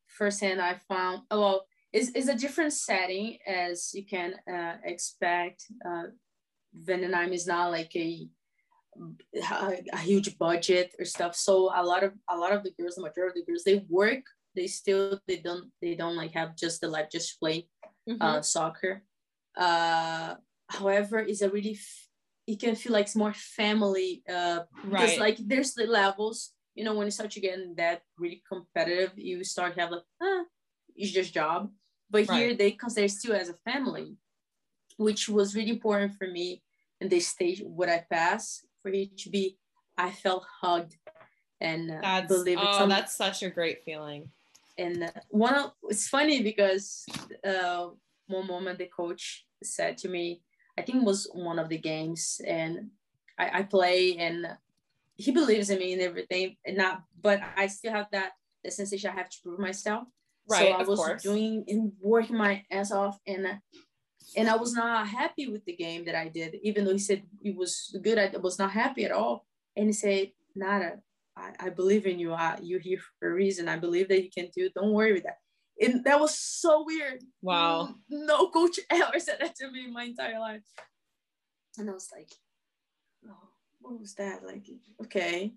firsthand 0.07 0.61
i 0.61 0.75
found 0.75 1.23
oh, 1.31 1.39
well 1.39 1.67
it's, 1.93 2.09
it's 2.15 2.27
a 2.29 2.35
different 2.35 2.73
setting 2.73 3.37
as 3.47 3.93
you 3.93 4.05
can 4.05 4.35
uh, 4.51 4.77
expect 4.83 5.65
uh, 5.85 6.03
Vendenheim 6.75 7.33
is 7.33 7.47
not 7.47 7.71
like 7.71 7.95
a, 7.95 8.27
a 9.93 9.97
huge 9.97 10.37
budget 10.37 10.93
or 10.99 11.05
stuff 11.05 11.35
so 11.35 11.71
a 11.73 11.83
lot 11.83 12.03
of 12.03 12.13
a 12.29 12.35
lot 12.35 12.51
of 12.51 12.63
the 12.63 12.71
girls 12.77 12.95
the 12.95 13.01
majority 13.01 13.39
of 13.39 13.45
the 13.45 13.51
girls 13.51 13.63
they 13.63 13.85
work 13.87 14.23
they 14.55 14.67
still 14.67 15.19
they 15.27 15.37
don't 15.37 15.71
they 15.81 15.95
don't 15.95 16.15
like 16.15 16.33
have 16.33 16.55
just 16.55 16.81
the 16.81 16.87
life 16.87 17.07
just 17.11 17.39
play 17.39 17.67
Mhm. 18.09 18.21
uh, 18.21 18.41
soccer. 18.41 19.03
Uh, 19.55 20.35
however, 20.67 21.19
it's 21.19 21.41
a 21.41 21.49
really 21.49 21.73
f- 21.73 22.07
it 22.47 22.59
can 22.59 22.75
feel 22.75 22.93
like 22.93 23.05
it's 23.05 23.15
more 23.15 23.33
family 23.33 24.23
uh, 24.27 24.61
because 24.83 25.17
right. 25.17 25.19
like 25.19 25.37
there's 25.37 25.73
the 25.73 25.85
levels. 25.85 26.53
You 26.75 26.83
know, 26.85 26.95
when 26.95 27.05
you 27.07 27.11
start 27.11 27.31
to 27.31 27.39
get 27.39 27.59
that 27.77 28.01
really 28.17 28.41
competitive, 28.47 29.11
you 29.17 29.43
start 29.43 29.75
to 29.75 29.81
have 29.81 29.91
like, 29.91 30.03
ah, 30.21 30.43
it's 30.95 31.11
just 31.11 31.33
job. 31.33 31.69
But 32.09 32.25
here 32.31 32.49
Right. 32.49 32.57
they 32.57 32.71
consider 32.71 33.07
still 33.07 33.35
as 33.35 33.49
a 33.49 33.57
family, 33.69 34.17
which 34.99 35.27
was 35.29 35.55
really 35.55 35.71
important 35.71 36.13
for 36.17 36.27
me 36.27 36.61
in 37.01 37.09
this 37.09 37.27
stage. 37.27 37.61
What 37.65 37.89
I 37.89 38.05
passed 38.11 38.65
for 38.81 38.91
HB. 38.91 39.55
I 39.97 40.11
felt 40.11 40.45
hugged 40.61 40.95
and 41.61 41.91
uh, 41.91 41.99
that's 42.01 42.27
believe 42.27 42.57
oh, 42.59 42.83
it's 42.83 42.89
that's 42.89 43.15
such 43.15 43.43
a 43.43 43.49
great 43.49 43.83
feeling. 43.83 44.29
and 44.77 45.03
uh, 45.03 45.11
one 45.29 45.53
of 45.53 45.71
it's 45.83 46.07
funny 46.07 46.41
because 46.41 47.05
uh, 47.45 47.87
one 48.27 48.47
moment 48.47 48.79
the 48.79 48.85
coach 48.85 49.45
said 49.63 49.97
to 49.97 50.09
me, 50.09 50.41
I 50.77 50.81
think 50.81 50.99
it 50.99 51.05
was 51.05 51.29
one 51.33 51.59
of 51.59 51.69
the 51.69 51.77
games, 51.77 52.39
and 52.47 52.91
I, 53.37 53.59
I 53.59 53.63
play 53.63 54.17
and 54.17 54.47
he 55.15 55.31
believes 55.31 55.69
in 55.69 55.79
me 55.79 55.93
and 55.93 56.01
everything, 56.01 56.55
and 56.65 56.77
not, 56.77 57.03
but 57.21 57.41
I 57.57 57.67
still 57.67 57.91
have 57.91 58.07
that 58.11 58.31
the 58.63 58.71
sensation 58.71 59.11
I 59.11 59.15
have 59.15 59.29
to 59.29 59.37
prove 59.43 59.59
myself. 59.59 60.07
Right, 60.49 60.69
so 60.69 60.79
I 60.79 60.83
was 60.83 60.99
course. 60.99 61.23
doing 61.23 61.65
and 61.67 61.91
working 62.01 62.37
my 62.37 62.63
ass 62.71 62.91
off, 62.91 63.19
and 63.27 63.45
uh, 63.45 63.55
and 64.35 64.49
I 64.49 64.55
was 64.55 64.73
not 64.73 65.07
happy 65.07 65.47
with 65.47 65.65
the 65.65 65.75
game 65.75 66.05
that 66.05 66.15
I 66.15 66.27
did, 66.29 66.55
even 66.63 66.85
though 66.85 66.93
he 66.93 66.99
said 66.99 67.23
it 67.43 67.55
was 67.55 67.95
good. 68.01 68.17
I 68.17 68.29
was 68.37 68.59
not 68.59 68.71
happy 68.71 69.05
at 69.05 69.11
all, 69.11 69.45
and 69.75 69.87
he 69.87 69.93
said, 69.93 70.31
Nara, 70.55 70.99
I, 71.35 71.53
I 71.59 71.69
believe 71.69 72.05
in 72.05 72.19
you. 72.19 72.33
I, 72.33 72.57
you're 72.61 72.79
here 72.79 72.99
for 73.19 73.29
a 73.31 73.33
reason. 73.33 73.69
I 73.69 73.77
believe 73.77 74.07
that 74.09 74.23
you 74.23 74.29
can 74.29 74.49
do 74.55 74.65
it. 74.65 74.73
Don't 74.73 74.91
worry 74.93 75.13
with 75.13 75.23
that. 75.23 75.37
And 75.81 76.03
that 76.03 76.19
was 76.19 76.37
so 76.37 76.83
weird. 76.85 77.23
Wow. 77.41 77.95
No 78.09 78.49
coach 78.49 78.79
ever 78.89 79.19
said 79.19 79.37
that 79.39 79.55
to 79.57 79.71
me 79.71 79.85
in 79.85 79.93
my 79.93 80.03
entire 80.03 80.39
life. 80.39 80.63
And 81.77 81.89
I 81.89 81.93
was 81.93 82.09
like, 82.13 82.29
oh, 83.25 83.49
what 83.79 83.97
was 83.99 84.15
that? 84.15 84.43
Like, 84.45 84.65
okay. 85.03 85.53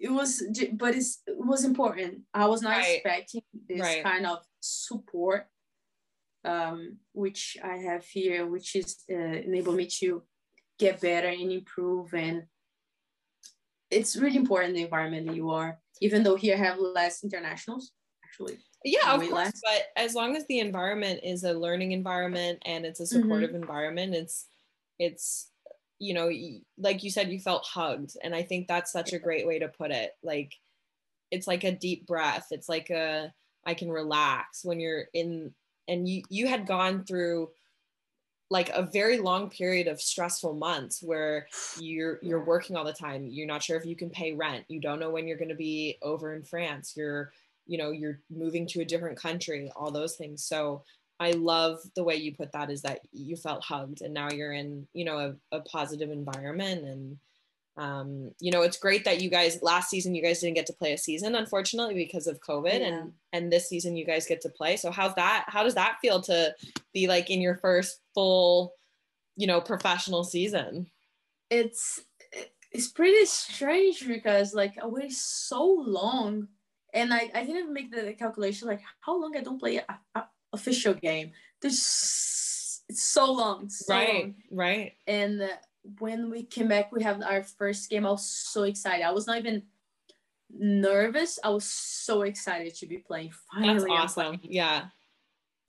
It 0.00 0.10
was, 0.10 0.42
but 0.72 0.94
it's, 0.94 1.20
it 1.26 1.36
was 1.36 1.64
important. 1.64 2.22
I 2.32 2.46
was 2.46 2.62
not 2.62 2.78
Right. 2.78 2.96
expecting 2.96 3.42
this 3.68 3.80
Right. 3.80 4.02
kind 4.02 4.26
of 4.26 4.38
support, 4.60 5.48
um, 6.44 6.98
which 7.12 7.56
I 7.62 7.76
have 7.76 8.04
here, 8.04 8.46
which 8.46 8.74
is 8.76 9.04
uh, 9.10 9.14
enable 9.14 9.72
me 9.72 9.86
to 10.00 10.22
get 10.78 11.00
better 11.00 11.28
and 11.28 11.52
improve 11.52 12.12
and 12.14 12.44
it's 13.90 14.16
really 14.16 14.38
important 14.38 14.74
the 14.74 14.82
environment 14.82 15.26
that 15.26 15.36
you 15.36 15.50
are 15.50 15.78
even 16.00 16.22
though 16.22 16.34
here 16.34 16.56
I 16.56 16.58
have 16.58 16.78
less 16.78 17.22
internationals 17.22 17.92
actually. 18.32 18.58
Yeah, 18.84 19.14
of 19.14 19.20
course. 19.20 19.32
Less. 19.32 19.60
But 19.62 19.82
as 19.96 20.14
long 20.14 20.36
as 20.36 20.46
the 20.46 20.58
environment 20.58 21.20
is 21.22 21.44
a 21.44 21.52
learning 21.52 21.92
environment 21.92 22.60
and 22.64 22.84
it's 22.84 23.00
a 23.00 23.04
mm-hmm. 23.04 23.22
supportive 23.22 23.50
mm-hmm. 23.50 23.62
environment, 23.62 24.14
it's 24.14 24.46
it's 24.98 25.48
you 25.98 26.14
know, 26.14 26.30
like 26.78 27.04
you 27.04 27.10
said, 27.10 27.30
you 27.30 27.38
felt 27.38 27.64
hugged, 27.64 28.16
and 28.24 28.34
I 28.34 28.42
think 28.42 28.66
that's 28.66 28.90
such 28.90 29.12
a 29.12 29.20
great 29.20 29.46
way 29.46 29.60
to 29.60 29.68
put 29.68 29.92
it. 29.92 30.10
Like, 30.24 30.52
it's 31.30 31.46
like 31.46 31.62
a 31.62 31.70
deep 31.70 32.08
breath. 32.08 32.48
It's 32.50 32.68
like 32.68 32.90
a 32.90 33.32
I 33.64 33.74
can 33.74 33.88
relax 33.88 34.64
when 34.64 34.80
you're 34.80 35.04
in, 35.14 35.54
and 35.88 36.08
you 36.08 36.22
you 36.28 36.46
had 36.46 36.66
gone 36.66 37.04
through 37.04 37.50
like 38.50 38.68
a 38.70 38.82
very 38.82 39.18
long 39.18 39.48
period 39.48 39.88
of 39.88 40.00
stressful 40.00 40.54
months 40.54 41.02
where 41.02 41.46
you're 41.78 42.18
you're 42.22 42.44
working 42.44 42.76
all 42.76 42.84
the 42.84 42.92
time. 42.92 43.26
You're 43.26 43.46
not 43.46 43.62
sure 43.62 43.78
if 43.78 43.86
you 43.86 43.96
can 43.96 44.10
pay 44.10 44.32
rent. 44.32 44.64
You 44.68 44.80
don't 44.80 45.00
know 45.00 45.10
when 45.10 45.26
you're 45.26 45.38
going 45.38 45.48
to 45.48 45.54
be 45.54 45.98
over 46.02 46.34
in 46.34 46.42
france. 46.42 46.94
You're 46.96 47.32
you 47.66 47.78
know 47.78 47.90
you're 47.90 48.20
moving 48.30 48.66
to 48.68 48.80
a 48.80 48.84
different 48.84 49.18
country 49.18 49.70
all 49.74 49.90
those 49.90 50.16
things. 50.16 50.44
So 50.44 50.82
i 51.20 51.30
love 51.32 51.78
the 51.94 52.02
way 52.02 52.16
you 52.16 52.34
put 52.34 52.50
that 52.52 52.70
is 52.70 52.82
that 52.82 53.00
you 53.12 53.36
felt 53.36 53.62
hugged 53.62 54.00
and 54.00 54.14
now 54.14 54.30
you're 54.30 54.54
in 54.54 54.86
you 54.94 55.04
know 55.04 55.18
a, 55.18 55.56
a 55.56 55.60
positive 55.60 56.10
environment 56.10 56.84
and 56.84 57.18
um, 57.76 58.32
you 58.38 58.52
know, 58.52 58.62
it's 58.62 58.76
great 58.76 59.04
that 59.04 59.22
you 59.22 59.30
guys 59.30 59.62
last 59.62 59.88
season 59.88 60.14
you 60.14 60.22
guys 60.22 60.40
didn't 60.40 60.56
get 60.56 60.66
to 60.66 60.74
play 60.74 60.92
a 60.92 60.98
season, 60.98 61.34
unfortunately, 61.34 61.94
because 61.94 62.26
of 62.26 62.40
COVID, 62.40 62.80
yeah. 62.80 62.86
and 62.86 63.12
and 63.32 63.52
this 63.52 63.68
season 63.68 63.96
you 63.96 64.04
guys 64.04 64.26
get 64.26 64.42
to 64.42 64.50
play. 64.50 64.76
So 64.76 64.90
how's 64.90 65.14
that? 65.14 65.46
How 65.48 65.62
does 65.62 65.74
that 65.74 65.96
feel 66.02 66.20
to 66.22 66.54
be 66.92 67.06
like 67.06 67.30
in 67.30 67.40
your 67.40 67.56
first 67.56 68.00
full, 68.14 68.74
you 69.36 69.46
know, 69.46 69.60
professional 69.60 70.22
season? 70.22 70.90
It's 71.48 72.00
it's 72.70 72.88
pretty 72.88 73.24
strange 73.24 74.06
because 74.06 74.52
like 74.52 74.74
I 74.82 74.86
waited 74.86 75.12
so 75.12 75.64
long, 75.64 76.48
and 76.92 77.12
I 77.12 77.30
I 77.34 77.44
didn't 77.44 77.72
make 77.72 77.90
the 77.90 78.12
calculation 78.12 78.68
like 78.68 78.82
how 79.00 79.18
long 79.18 79.34
I 79.34 79.40
don't 79.40 79.58
play 79.58 79.78
a, 79.78 79.98
a 80.14 80.24
official 80.52 80.92
game. 80.92 81.32
There's 81.62 82.82
it's 82.90 83.02
so 83.02 83.32
long, 83.32 83.70
so 83.70 83.94
right, 83.94 84.24
long. 84.24 84.34
right, 84.50 84.92
and. 85.06 85.40
Uh, 85.40 85.48
when 85.98 86.30
we 86.30 86.44
came 86.44 86.68
back, 86.68 86.92
we 86.92 87.02
have 87.02 87.22
our 87.22 87.42
first 87.42 87.90
game. 87.90 88.06
I 88.06 88.10
was 88.10 88.26
so 88.26 88.64
excited. 88.64 89.04
I 89.04 89.12
was 89.12 89.26
not 89.26 89.38
even 89.38 89.62
nervous. 90.50 91.38
I 91.42 91.50
was 91.50 91.64
so 91.64 92.22
excited 92.22 92.74
to 92.76 92.86
be 92.86 92.98
playing. 92.98 93.32
Finally, 93.52 93.90
that's 93.90 94.16
awesome. 94.16 94.40
Yeah. 94.42 94.86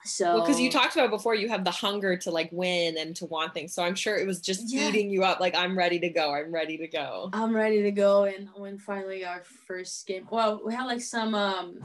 So 0.05 0.41
because 0.41 0.55
well, 0.55 0.63
you 0.63 0.71
talked 0.71 0.95
about 0.95 1.09
before, 1.09 1.33
you 1.33 1.47
have 1.47 1.63
the 1.63 1.71
hunger 1.71 2.17
to 2.17 2.31
like 2.31 2.49
win 2.51 2.97
and 2.97 3.15
to 3.15 3.25
want 3.25 3.53
things. 3.53 3.73
So 3.73 3.83
I'm 3.83 3.95
sure 3.95 4.17
it 4.17 4.27
was 4.27 4.41
just 4.41 4.71
yeah. 4.71 4.89
eating 4.89 5.09
you 5.09 5.23
up. 5.23 5.39
Like 5.39 5.55
I'm 5.55 5.77
ready 5.77 5.99
to 5.99 6.09
go. 6.09 6.33
I'm 6.33 6.53
ready 6.53 6.77
to 6.77 6.87
go. 6.87 7.29
I'm 7.31 7.55
ready 7.55 7.83
to 7.83 7.91
go. 7.91 8.25
And 8.25 8.49
when 8.55 8.77
finally 8.77 9.23
our 9.23 9.43
first 9.65 10.05
game, 10.05 10.27
well, 10.29 10.61
we 10.65 10.73
had 10.73 10.85
like 10.85 11.01
some 11.01 11.33
um 11.33 11.79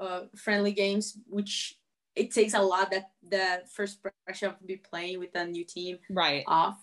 uh 0.00 0.22
friendly 0.34 0.72
games, 0.72 1.16
which 1.28 1.78
it 2.16 2.32
takes 2.32 2.54
a 2.54 2.60
lot 2.60 2.90
that 2.90 3.10
the 3.26 3.62
first 3.72 4.00
pressure 4.26 4.48
of 4.48 4.66
be 4.66 4.76
playing 4.76 5.20
with 5.20 5.34
a 5.36 5.46
new 5.46 5.64
team 5.64 5.98
right 6.10 6.42
off 6.48 6.76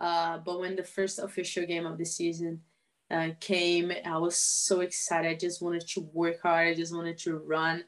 uh, 0.00 0.38
but 0.38 0.58
when 0.58 0.76
the 0.76 0.82
first 0.82 1.18
official 1.18 1.66
game 1.66 1.84
of 1.84 1.98
the 1.98 2.06
season 2.06 2.62
uh, 3.10 3.28
came, 3.38 3.92
I 4.04 4.16
was 4.16 4.36
so 4.36 4.80
excited. 4.80 5.30
I 5.30 5.34
just 5.34 5.60
wanted 5.60 5.86
to 5.88 6.00
work 6.12 6.40
hard. 6.42 6.68
I 6.68 6.74
just 6.74 6.94
wanted 6.94 7.18
to 7.18 7.36
run, 7.36 7.84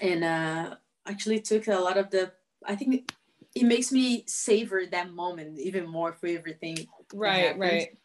and 0.00 0.24
uh, 0.24 0.76
actually 1.06 1.40
took 1.40 1.68
a 1.68 1.76
lot 1.76 1.96
of 1.96 2.10
the. 2.10 2.32
I 2.66 2.74
think 2.74 3.12
it 3.54 3.64
makes 3.64 3.92
me 3.92 4.24
savor 4.26 4.82
that 4.90 5.12
moment 5.12 5.60
even 5.60 5.86
more 5.86 6.12
for 6.12 6.26
everything. 6.26 6.88
Right, 7.12 7.56
right. 7.56 7.96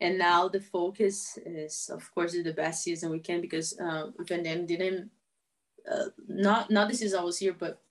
And 0.00 0.18
now 0.18 0.48
the 0.48 0.60
focus 0.60 1.38
is, 1.44 1.90
of 1.92 2.12
course, 2.14 2.32
the 2.32 2.52
best 2.52 2.82
season 2.82 3.10
we 3.10 3.20
can 3.20 3.40
because 3.40 3.78
uh, 3.78 4.06
Vendenheim 4.20 4.66
didn't. 4.66 5.10
Uh, 5.90 6.06
not 6.26 6.70
not 6.70 6.88
the 6.88 6.94
season 6.94 7.18
I 7.18 7.24
was 7.24 7.38
here, 7.38 7.52
but 7.52 7.82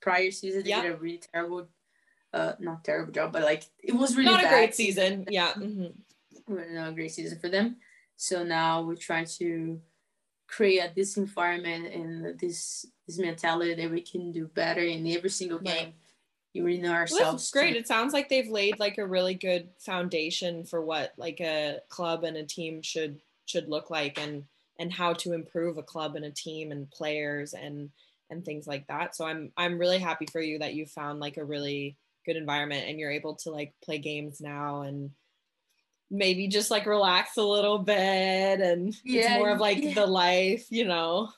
prior 0.00 0.30
season 0.30 0.62
they 0.62 0.70
did 0.70 0.92
a 0.92 0.96
really 0.96 1.22
terrible 1.32 1.68
uh 2.32 2.52
not 2.58 2.84
terrible 2.84 3.12
job, 3.12 3.32
but 3.32 3.42
like 3.42 3.64
it 3.82 3.94
was 3.94 4.16
really 4.16 4.30
not 4.30 4.44
a 4.44 4.48
great 4.48 4.74
season. 4.74 5.26
Yeah. 5.30 5.52
Mm-hmm. 5.52 6.74
Not 6.74 6.90
a 6.90 6.92
great 6.92 7.12
season 7.12 7.38
for 7.38 7.48
them. 7.48 7.76
So 8.16 8.42
now 8.42 8.82
we're 8.82 8.96
trying 8.96 9.26
to 9.38 9.80
create 10.48 10.94
this 10.94 11.16
environment 11.16 11.92
and 11.94 12.38
this 12.38 12.86
this 13.06 13.18
mentality 13.18 13.74
that 13.74 13.90
we 13.90 14.02
can 14.02 14.32
do 14.32 14.46
better 14.48 14.82
in 14.82 15.06
every 15.06 15.30
single 15.30 15.58
game. 15.58 15.94
You 16.52 16.64
really 16.64 16.80
know 16.80 16.92
ourselves. 16.92 17.22
Well, 17.22 17.32
that's 17.32 17.50
great. 17.50 17.72
To- 17.74 17.78
it 17.78 17.88
sounds 17.88 18.12
like 18.12 18.28
they've 18.28 18.48
laid 18.48 18.78
like 18.78 18.98
a 18.98 19.06
really 19.06 19.34
good 19.34 19.68
foundation 19.78 20.64
for 20.64 20.82
what 20.82 21.12
like 21.16 21.40
a 21.40 21.78
club 21.88 22.24
and 22.24 22.36
a 22.36 22.44
team 22.44 22.82
should 22.82 23.20
should 23.46 23.68
look 23.68 23.90
like 23.90 24.18
and 24.18 24.44
and 24.78 24.92
how 24.92 25.12
to 25.12 25.32
improve 25.32 25.78
a 25.78 25.82
club 25.82 26.16
and 26.16 26.24
a 26.24 26.30
team 26.30 26.72
and 26.72 26.90
players 26.90 27.54
and 27.54 27.90
and 28.30 28.44
things 28.44 28.66
like 28.66 28.86
that. 28.88 29.14
So 29.14 29.24
I'm 29.26 29.52
I'm 29.56 29.78
really 29.78 29.98
happy 29.98 30.26
for 30.26 30.40
you 30.40 30.58
that 30.58 30.74
you 30.74 30.86
found 30.86 31.20
like 31.20 31.36
a 31.36 31.44
really 31.44 31.96
good 32.24 32.36
environment 32.36 32.86
and 32.88 32.98
you're 32.98 33.10
able 33.10 33.34
to 33.34 33.50
like 33.50 33.74
play 33.82 33.98
games 33.98 34.40
now 34.40 34.82
and 34.82 35.10
maybe 36.10 36.48
just 36.48 36.70
like 36.70 36.86
relax 36.86 37.36
a 37.36 37.42
little 37.42 37.78
bit 37.78 38.60
and 38.60 38.96
yeah, 39.04 39.20
it's 39.20 39.30
more 39.30 39.50
of 39.50 39.60
like 39.60 39.82
yeah. 39.82 39.94
the 39.94 40.06
life, 40.06 40.66
you 40.70 40.84
know. 40.84 41.30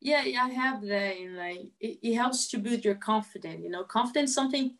Yeah, 0.00 0.24
yeah, 0.24 0.44
I 0.44 0.50
have 0.50 0.82
that 0.82 1.16
and 1.16 1.36
like 1.36 1.66
it, 1.80 1.98
it 2.02 2.14
helps 2.14 2.48
to 2.48 2.58
build 2.58 2.84
your 2.84 2.96
confidence, 2.96 3.62
you 3.62 3.70
know. 3.70 3.84
Confidence 3.84 4.34
something 4.34 4.76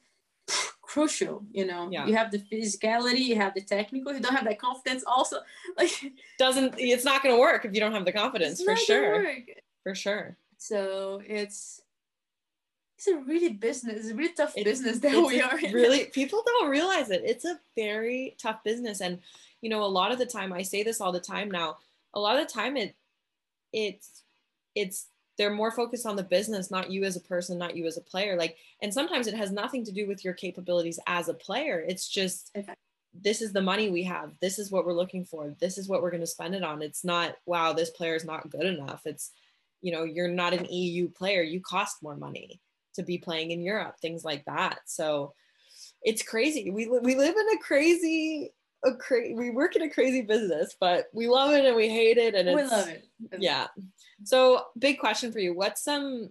crucial, 0.83 1.45
you 1.53 1.67
know. 1.67 1.89
Yeah. 1.91 2.07
You 2.07 2.15
have 2.17 2.31
the 2.31 2.39
physicality, 2.39 3.21
you 3.21 3.37
have 3.37 3.55
the 3.55 3.63
technical, 3.63 4.13
you 4.13 4.21
don't 4.21 4.35
have 4.35 4.45
that 4.45 4.59
confidence 4.59 5.05
also 5.07 5.39
like 5.79 5.91
doesn't 6.39 6.75
it's 6.79 7.05
not 7.05 7.23
gonna 7.23 7.39
work 7.39 7.65
if 7.65 7.75
you 7.75 7.81
don't 7.81 7.93
have 7.93 8.05
the 8.05 8.13
confidence 8.13 8.63
for 8.63 8.77
sure. 8.77 9.27
For 9.83 9.95
sure. 9.95 10.37
So 10.59 11.23
it's 11.25 11.81
it's 12.97 13.09
a 13.09 13.17
really 13.17 13.51
business, 13.51 13.99
It's 13.99 14.11
a 14.11 14.15
really 14.15 14.33
tough 14.33 14.55
it's, 14.57 14.65
business 14.65 14.99
that 15.01 15.13
we 15.27 15.41
are 15.41 15.59
in. 15.59 15.73
Really, 15.73 16.07
people 16.13 16.43
don't 16.45 16.71
realize 16.71 17.11
it. 17.11 17.23
It's 17.25 17.45
a 17.45 17.59
very 17.77 18.37
tough 18.41 18.65
business, 18.65 19.01
and 19.01 19.19
you 19.61 19.69
know, 19.69 19.83
a 19.83 19.87
lot 19.87 20.13
of 20.13 20.19
the 20.19 20.27
time, 20.27 20.53
I 20.53 20.63
say 20.63 20.83
this 20.83 21.01
all 21.01 21.13
the 21.13 21.21
time 21.21 21.51
now. 21.51 21.77
A 22.15 22.21
lot 22.21 22.39
of 22.39 22.47
the 22.47 22.53
time, 22.53 22.77
it 22.77 22.95
it's 23.73 24.23
it's 24.75 25.09
they're 25.37 25.53
more 25.53 25.71
focused 25.71 26.07
on 26.07 26.17
the 26.17 26.23
business, 26.23 26.71
not 26.71 26.91
you 26.91 27.05
as 27.05 27.17
a 27.17 27.21
person, 27.21 27.59
not 27.59 27.77
you 27.77 27.87
as 27.87 27.99
a 27.99 28.01
player. 28.01 28.37
Like, 28.37 28.57
and 28.81 28.93
sometimes 28.93 29.27
it 29.27 29.35
has 29.35 29.53
nothing 29.53 29.85
to 29.85 29.93
do 29.93 30.09
with 30.09 30.25
your 30.25 30.33
capabilities 30.33 30.99
as 31.07 31.29
a 31.29 31.35
player. 31.35 31.85
It's 31.87 32.09
just 32.09 32.51
okay. 32.57 32.73
this 33.13 33.43
is 33.43 33.53
the 33.53 33.61
money 33.61 33.91
we 33.91 34.05
have. 34.05 34.33
This 34.41 34.59
is 34.59 34.71
what 34.71 34.87
we're 34.87 34.95
looking 34.95 35.27
for. 35.27 35.55
This 35.61 35.77
is 35.77 35.87
what 35.87 36.01
we're 36.01 36.11
going 36.11 36.23
to 36.23 36.27
spend 36.27 36.55
it 36.55 36.63
on. 36.63 36.81
It's 36.81 37.05
not 37.05 37.37
wow, 37.45 37.75
this 37.75 37.91
player 37.91 38.15
is 38.15 38.25
not 38.25 38.49
good 38.49 38.65
enough. 38.65 39.03
It's 39.05 39.33
you 39.83 39.93
know, 39.93 40.05
you're 40.05 40.29
not 40.29 40.55
an 40.55 40.65
EU 40.71 41.11
player. 41.11 41.43
You 41.43 41.61
cost 41.61 42.03
more 42.03 42.17
money 42.17 42.61
to 42.97 43.03
be 43.03 43.19
playing 43.19 43.51
in 43.51 43.63
Europe, 43.63 43.97
things 44.01 44.25
like 44.25 44.45
that. 44.47 44.81
So 44.87 45.35
it's 46.03 46.23
crazy. 46.23 46.71
We 46.71 46.89
we 46.89 47.15
live 47.15 47.35
in 47.37 47.59
a 47.59 47.63
crazy 47.63 48.53
a 48.85 48.95
cra- 48.95 49.35
we 49.35 49.51
work 49.51 49.75
in 49.77 49.83
a 49.83 49.91
crazy 49.91 50.23
business, 50.23 50.77
but 50.79 51.07
we 51.13 51.29
love 51.29 51.53
it 51.53 51.65
and 51.65 51.77
we 51.77 51.89
hate 51.89 52.19
it 52.19 52.35
and 52.35 52.49
we 52.55 52.63
love 52.63 52.89
it. 52.89 53.07
Yeah. 53.39 53.67
So 54.25 54.67
big 54.79 54.99
question 54.99 55.33
for 55.33 55.39
you. 55.39 55.55
What's 55.55 55.83
some 55.83 56.31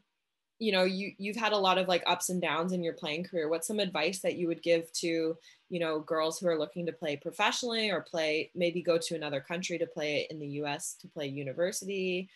you 0.59 0.71
know 0.71 0.83
you 0.83 1.11
you've 1.17 1.35
had 1.35 1.51
a 1.51 1.57
lot 1.57 1.77
of 1.77 1.87
like 1.87 2.03
ups 2.05 2.29
and 2.29 2.41
downs 2.41 2.71
in 2.71 2.83
your 2.83 2.93
playing 2.93 3.23
career 3.23 3.49
what's 3.49 3.67
some 3.67 3.79
advice 3.79 4.19
that 4.19 4.35
you 4.35 4.47
would 4.47 4.63
give 4.63 4.91
to 4.93 5.35
you 5.69 5.79
know 5.79 5.99
girls 5.99 6.39
who 6.39 6.47
are 6.47 6.57
looking 6.57 6.85
to 6.85 6.93
play 6.93 7.17
professionally 7.17 7.91
or 7.91 8.01
play 8.01 8.49
maybe 8.55 8.81
go 8.81 8.97
to 8.97 9.15
another 9.15 9.41
country 9.41 9.77
to 9.77 9.85
play 9.85 10.27
in 10.29 10.39
the 10.39 10.47
us 10.47 10.95
to 10.99 11.07
play 11.09 11.27
university 11.27 12.29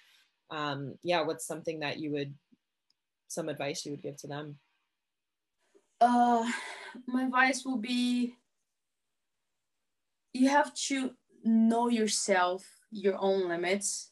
um 0.52 0.96
yeah 1.02 1.22
what's 1.22 1.48
something 1.48 1.80
that 1.80 2.00
you 2.00 2.12
would 2.12 2.34
some 3.30 3.48
advice 3.48 3.86
you 3.86 3.92
would 3.92 4.04
give 4.04 4.18
to 4.18 4.28
them? 4.28 4.58
Uh, 6.02 6.50
my 7.08 7.24
advice 7.24 7.64
will 7.64 7.78
be 7.78 8.36
you 10.34 10.50
have 10.50 10.74
to 10.74 11.12
know 11.44 11.88
yourself, 11.88 12.66
your 12.92 13.18
own 13.20 13.48
limits, 13.48 14.12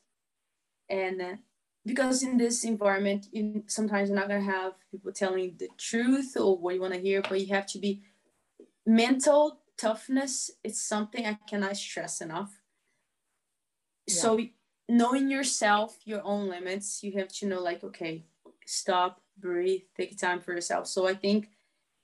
and 0.90 1.22
uh, 1.22 1.36
because 1.86 2.24
in 2.24 2.38
this 2.38 2.64
environment, 2.64 3.28
you, 3.32 3.64
sometimes 3.68 4.10
you're 4.10 4.18
not 4.18 4.28
gonna 4.28 4.42
have 4.42 4.74
people 4.92 5.12
telling 5.12 5.56
the 5.58 5.70
truth 5.78 6.36
or 6.38 6.58
what 6.58 6.76
you 6.76 6.82
want 6.82 6.94
to 6.94 7.00
hear, 7.00 7.22
but 7.22 7.40
you 7.40 7.54
have 7.54 7.66
to 7.68 7.80
be 7.80 8.02
mental 8.86 9.60
toughness. 9.78 10.52
It's 10.64 10.82
something 10.82 11.26
I 11.26 11.38
cannot 11.48 11.78
stress 11.78 12.22
enough. 12.22 12.62
Yeah. 14.08 14.16
So 14.16 14.40
knowing 14.90 15.30
yourself, 15.30 15.98
your 16.06 16.22
own 16.24 16.50
limits, 16.50 17.04
you 17.04 17.14
have 17.20 17.30
to 17.30 17.46
know 17.46 17.62
like, 17.62 17.84
okay, 17.84 18.26
stop, 18.68 19.22
breathe, 19.40 19.82
take 19.96 20.18
time 20.18 20.42
for 20.42 20.54
yourself. 20.54 20.88
So 20.88 21.08
I 21.08 21.16
think 21.16 21.50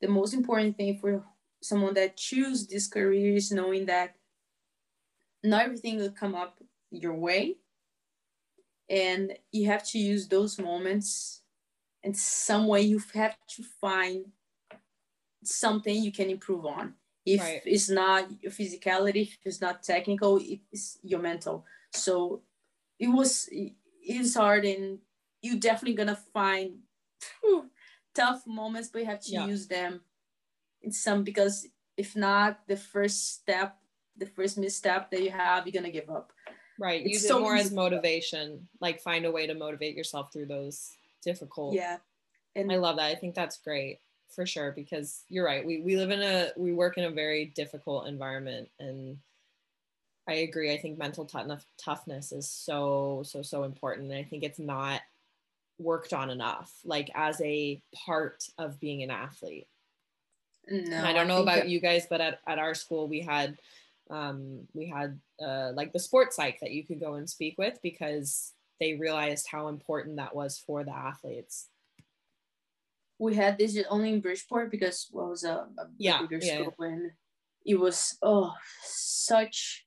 the 0.01 0.07
most 0.07 0.33
important 0.33 0.77
thing 0.77 0.97
for 0.97 1.23
someone 1.61 1.93
that 1.93 2.17
choose 2.17 2.67
this 2.67 2.87
career 2.87 3.35
is 3.35 3.51
knowing 3.51 3.85
that 3.85 4.15
not 5.43 5.65
everything 5.65 5.97
will 5.97 6.11
come 6.11 6.35
up 6.35 6.57
your 6.89 7.13
way 7.13 7.57
and 8.89 9.33
you 9.51 9.67
have 9.67 9.83
to 9.89 9.99
use 9.99 10.27
those 10.27 10.59
moments 10.59 11.41
in 12.03 12.13
some 12.13 12.67
way 12.67 12.81
you 12.81 13.01
have 13.13 13.35
to 13.47 13.63
find 13.81 14.25
something 15.43 15.95
you 15.95 16.11
can 16.11 16.29
improve 16.29 16.65
on 16.65 16.93
if 17.25 17.41
right. 17.41 17.61
it's 17.65 17.89
not 17.89 18.27
your 18.41 18.51
physicality 18.51 19.23
if 19.23 19.37
it's 19.45 19.61
not 19.61 19.83
technical 19.83 20.39
it's 20.71 20.99
your 21.01 21.19
mental 21.19 21.65
so 21.91 22.41
it 22.99 23.07
was 23.07 23.49
it's 23.51 24.35
hard 24.35 24.65
and 24.65 24.99
you 25.43 25.59
definitely 25.59 25.95
gonna 25.95 26.15
find 26.15 26.79
whew, 27.41 27.69
tough 28.15 28.47
moments, 28.47 28.89
but 28.89 28.99
you 28.99 29.05
have 29.05 29.21
to 29.21 29.31
Yeah. 29.31 29.45
use 29.47 29.67
them 29.67 30.01
in 30.81 30.91
some 30.91 31.23
because 31.23 31.67
if 31.97 32.15
not, 32.15 32.67
the 32.67 32.77
first 32.77 33.29
step, 33.31 33.77
the 34.17 34.25
first 34.25 34.57
misstep 34.57 35.11
that 35.11 35.21
you 35.21 35.29
have, 35.31 35.67
you're 35.67 35.73
gonna 35.73 35.91
give 35.91 36.09
up. 36.09 36.33
Right. 36.79 37.01
It's 37.05 37.13
Use 37.13 37.27
so 37.27 37.37
it 37.37 37.41
more 37.41 37.55
as 37.55 37.71
motivation. 37.71 38.67
Like 38.81 39.01
find 39.01 39.25
a 39.25 39.31
way 39.31 39.45
to 39.47 39.53
motivate 39.53 39.95
yourself 39.95 40.33
through 40.33 40.47
those 40.47 40.91
difficult. 41.21 41.75
Yeah, 41.75 41.99
and 42.55 42.71
I 42.71 42.77
love 42.77 42.97
that. 42.97 43.05
I 43.05 43.15
think 43.15 43.35
that's 43.35 43.57
great 43.57 43.99
for 44.29 44.45
sure 44.45 44.71
because 44.71 45.23
you're 45.29 45.45
right. 45.45 45.65
We 45.65 45.81
we 45.81 45.97
live 45.97 46.09
in 46.09 46.21
a 46.21 46.51
we 46.57 46.73
work 46.73 46.97
in 46.97 47.03
a 47.03 47.11
very 47.11 47.45
difficult 47.45 48.07
environment 48.07 48.69
and 48.79 49.19
I 50.27 50.35
agree. 50.35 50.73
I 50.73 50.77
think 50.77 50.97
mental 50.97 51.25
toughness 51.25 51.65
toughness 51.77 52.31
is 52.31 52.49
so 52.49 53.23
so 53.25 53.41
so 53.41 53.63
important 53.63 54.09
and 54.11 54.17
I 54.17 54.23
think 54.23 54.43
it's 54.43 54.59
not 54.59 55.01
worked 55.79 56.13
on 56.13 56.29
enough 56.29 56.71
like 56.85 57.09
as 57.15 57.41
a 57.41 57.81
part 58.05 58.43
of 58.57 58.79
being 58.79 59.03
an 59.03 59.09
athlete. 59.11 59.67
no, 60.67 60.95
And 60.97 61.05
I 61.07 61.13
don't 61.13 61.27
know 61.27 61.41
about 61.41 61.55
that- 61.63 61.69
you 61.69 61.79
guys, 61.79 62.05
but 62.09 62.21
at, 62.21 62.39
at 62.47 62.59
our 62.59 62.73
school 62.75 63.07
we 63.07 63.21
had 63.21 63.57
um, 64.09 64.67
we 64.73 64.85
had 64.87 65.19
uh, 65.43 65.71
like 65.73 65.93
the 65.93 65.99
sports 65.99 66.35
psych 66.35 66.59
that 66.59 66.71
you 66.71 66.85
could 66.85 66.99
go 66.99 67.13
and 67.15 67.27
speak 67.29 67.55
with 67.57 67.79
because 67.81 68.53
they 68.79 68.93
realized 68.95 69.47
how 69.49 69.69
important 69.69 70.17
that 70.17 70.35
was 70.35 70.57
for 70.59 70.83
the 70.83 70.91
athletes. 70.91 71.69
we 73.19 73.33
had 73.35 73.57
this 73.57 73.77
only 73.89 74.11
in 74.13 74.19
Bridgeport 74.19 74.69
because 74.69 75.07
what 75.11 75.29
was 75.29 75.43
a, 75.45 75.67
a 75.77 75.87
Yeah, 75.97 76.21
bigger 76.21 76.39
yeah, 76.43 76.55
school 76.63 76.73
and 76.79 77.11
it 77.65 77.79
was 77.79 78.17
oh 78.21 78.53
such 78.83 79.85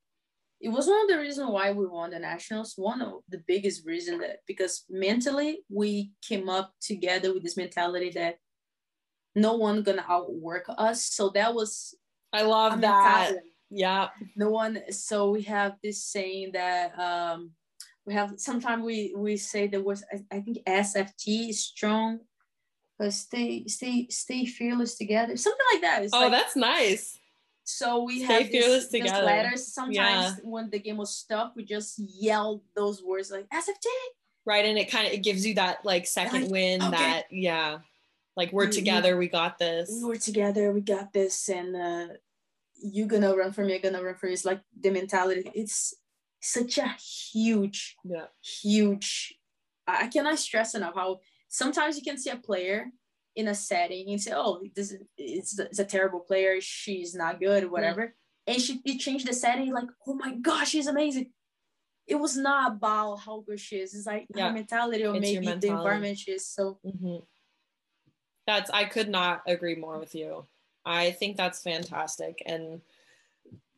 it 0.61 0.69
was 0.71 0.87
one 0.87 1.03
of 1.03 1.09
the 1.09 1.19
reasons 1.19 1.51
why 1.51 1.71
we 1.73 1.87
won 1.87 2.11
the 2.11 2.19
nationals 2.19 2.75
one 2.77 3.03
of 3.03 3.21
the 3.29 3.43
biggest 3.47 3.85
reason 3.87 4.19
that 4.19 4.39
because 4.47 4.85
mentally 4.89 5.61
we 5.69 6.13
came 6.27 6.49
up 6.49 6.73
together 6.81 7.33
with 7.33 7.43
this 7.43 7.57
mentality 7.57 8.11
that 8.11 8.39
no 9.35 9.55
one 9.57 9.83
gonna 9.83 10.05
outwork 10.09 10.65
us 10.79 11.05
so 11.05 11.29
that 11.31 11.55
was 11.55 11.95
i 12.33 12.43
love 12.43 12.81
that. 12.81 13.31
mentality. 13.31 13.53
Yeah. 13.71 14.09
no 14.37 14.51
one 14.51 14.81
so 14.91 15.31
we 15.31 15.43
have 15.43 15.75
this 15.83 16.05
saying 16.05 16.53
that 16.53 16.99
um 16.99 17.51
we 18.07 18.15
have 18.15 18.35
sometimes 18.37 18.83
we 18.85 19.13
we 19.17 19.37
say 19.37 19.67
the 19.67 19.83
words 19.83 20.05
I, 20.13 20.37
I 20.37 20.41
think 20.41 20.59
sft 20.67 21.53
strong 21.53 22.21
uh, 22.99 23.11
stay 23.11 23.67
stay 23.67 24.07
stay 24.09 24.47
fearless 24.47 24.97
together 24.97 25.37
something 25.37 25.67
like 25.73 25.83
that 25.83 26.03
it's 26.05 26.15
Oh, 26.15 26.21
like, 26.21 26.31
that's 26.31 26.57
nice. 26.57 27.19
So 27.69 28.05
we 28.05 28.23
Stay 28.25 28.45
have 28.45 28.53
this, 28.53 28.89
these 28.89 29.11
letters 29.11 29.67
sometimes 29.75 29.95
Yeah. 29.95 30.35
when 30.45 30.71
the 30.71 30.79
game 30.79 30.97
was 30.99 31.25
tough 31.29 31.53
we 31.57 31.65
just 31.65 31.99
yelled 31.99 32.63
those 32.77 33.03
words 33.03 33.31
like 33.31 33.49
sft 33.51 33.87
Right. 34.47 34.65
And 34.65 34.79
it 34.79 34.89
kind 34.89 35.09
of 35.09 35.13
it 35.13 35.25
gives 35.25 35.45
you 35.45 35.55
that 35.57 35.85
like 35.85 36.07
second 36.07 36.43
Like, 36.43 36.51
win 36.53 36.81
okay. 36.81 36.91
that 36.93 37.23
yeah. 37.33 37.79
Like 38.37 38.53
we're 38.53 38.67
We- 38.67 38.69
we- 38.69 38.73
together, 38.77 39.17
we 39.17 39.27
got 39.29 39.59
this. 39.59 39.91
we 39.93 40.05
were 40.05 40.17
together 40.17 40.73
we 40.73 40.81
got 40.83 41.13
this 41.13 41.49
and 41.49 41.75
uh 41.75 42.07
you 42.81 43.07
gonna 43.07 43.35
run 43.35 43.53
for 43.53 43.65
me 43.65 43.75
i'm 43.75 43.81
gonna 43.83 44.03
run 44.03 44.15
for 44.15 44.27
you 44.29 44.35
it's 44.35 44.45
like 44.45 44.61
the 44.81 44.91
mentality 44.91 45.51
it's 45.55 45.95
such 46.41 46.79
a 46.79 46.89
huge 47.33 47.97
Yeah. 48.05 48.27
huge 48.63 49.35
I 49.89 50.07
cannot 50.09 50.39
stress 50.39 50.75
enough 50.75 50.95
how 50.95 51.21
sometimes 51.49 51.97
you 51.97 52.03
can 52.05 52.19
see 52.19 52.31
a 52.31 52.37
player 52.37 52.87
in 53.37 53.49
a 53.49 53.55
setting 53.55 54.09
and 54.09 54.21
say, 54.21 54.33
oh, 54.35 54.63
this 54.75 54.93
is 54.93 55.01
it's, 55.19 55.59
it's 55.59 55.79
a 55.79 55.85
terrible 55.85 56.21
player, 56.21 56.61
she's 56.61 57.15
not 57.15 57.39
good, 57.39 57.71
whatever. 57.71 58.15
And 58.47 58.61
she 58.61 58.81
you 58.85 58.99
change 58.99 59.25
the 59.25 59.35
setting, 59.35 59.73
like, 59.73 59.89
oh 60.07 60.15
my 60.15 60.35
gosh, 60.35 60.71
she's 60.71 60.87
amazing. 60.87 61.31
It 62.07 62.15
was 62.15 62.37
not 62.37 62.73
about 62.73 63.17
how 63.17 63.45
good 63.47 63.61
she 63.61 63.77
is. 63.77 63.95
It's 63.95 64.07
like 64.07 64.27
Yeah. 64.35 64.49
her 64.49 64.55
mentality 64.55 65.05
or 65.05 65.15
It's 65.17 65.23
maybe 65.23 65.47
the 65.47 65.51
mentality. 65.53 65.69
environment 65.69 66.19
she 66.19 66.33
is. 66.33 66.47
So 66.47 66.79
hmm 66.83 67.19
That's 68.47 68.71
I 68.71 68.85
could 68.85 69.09
not 69.09 69.43
agree 69.47 69.75
more 69.75 69.99
with 69.99 70.15
you. 70.15 70.47
I 70.85 71.11
think 71.11 71.37
that's 71.37 71.63
fantastic, 71.63 72.43
and 72.47 72.81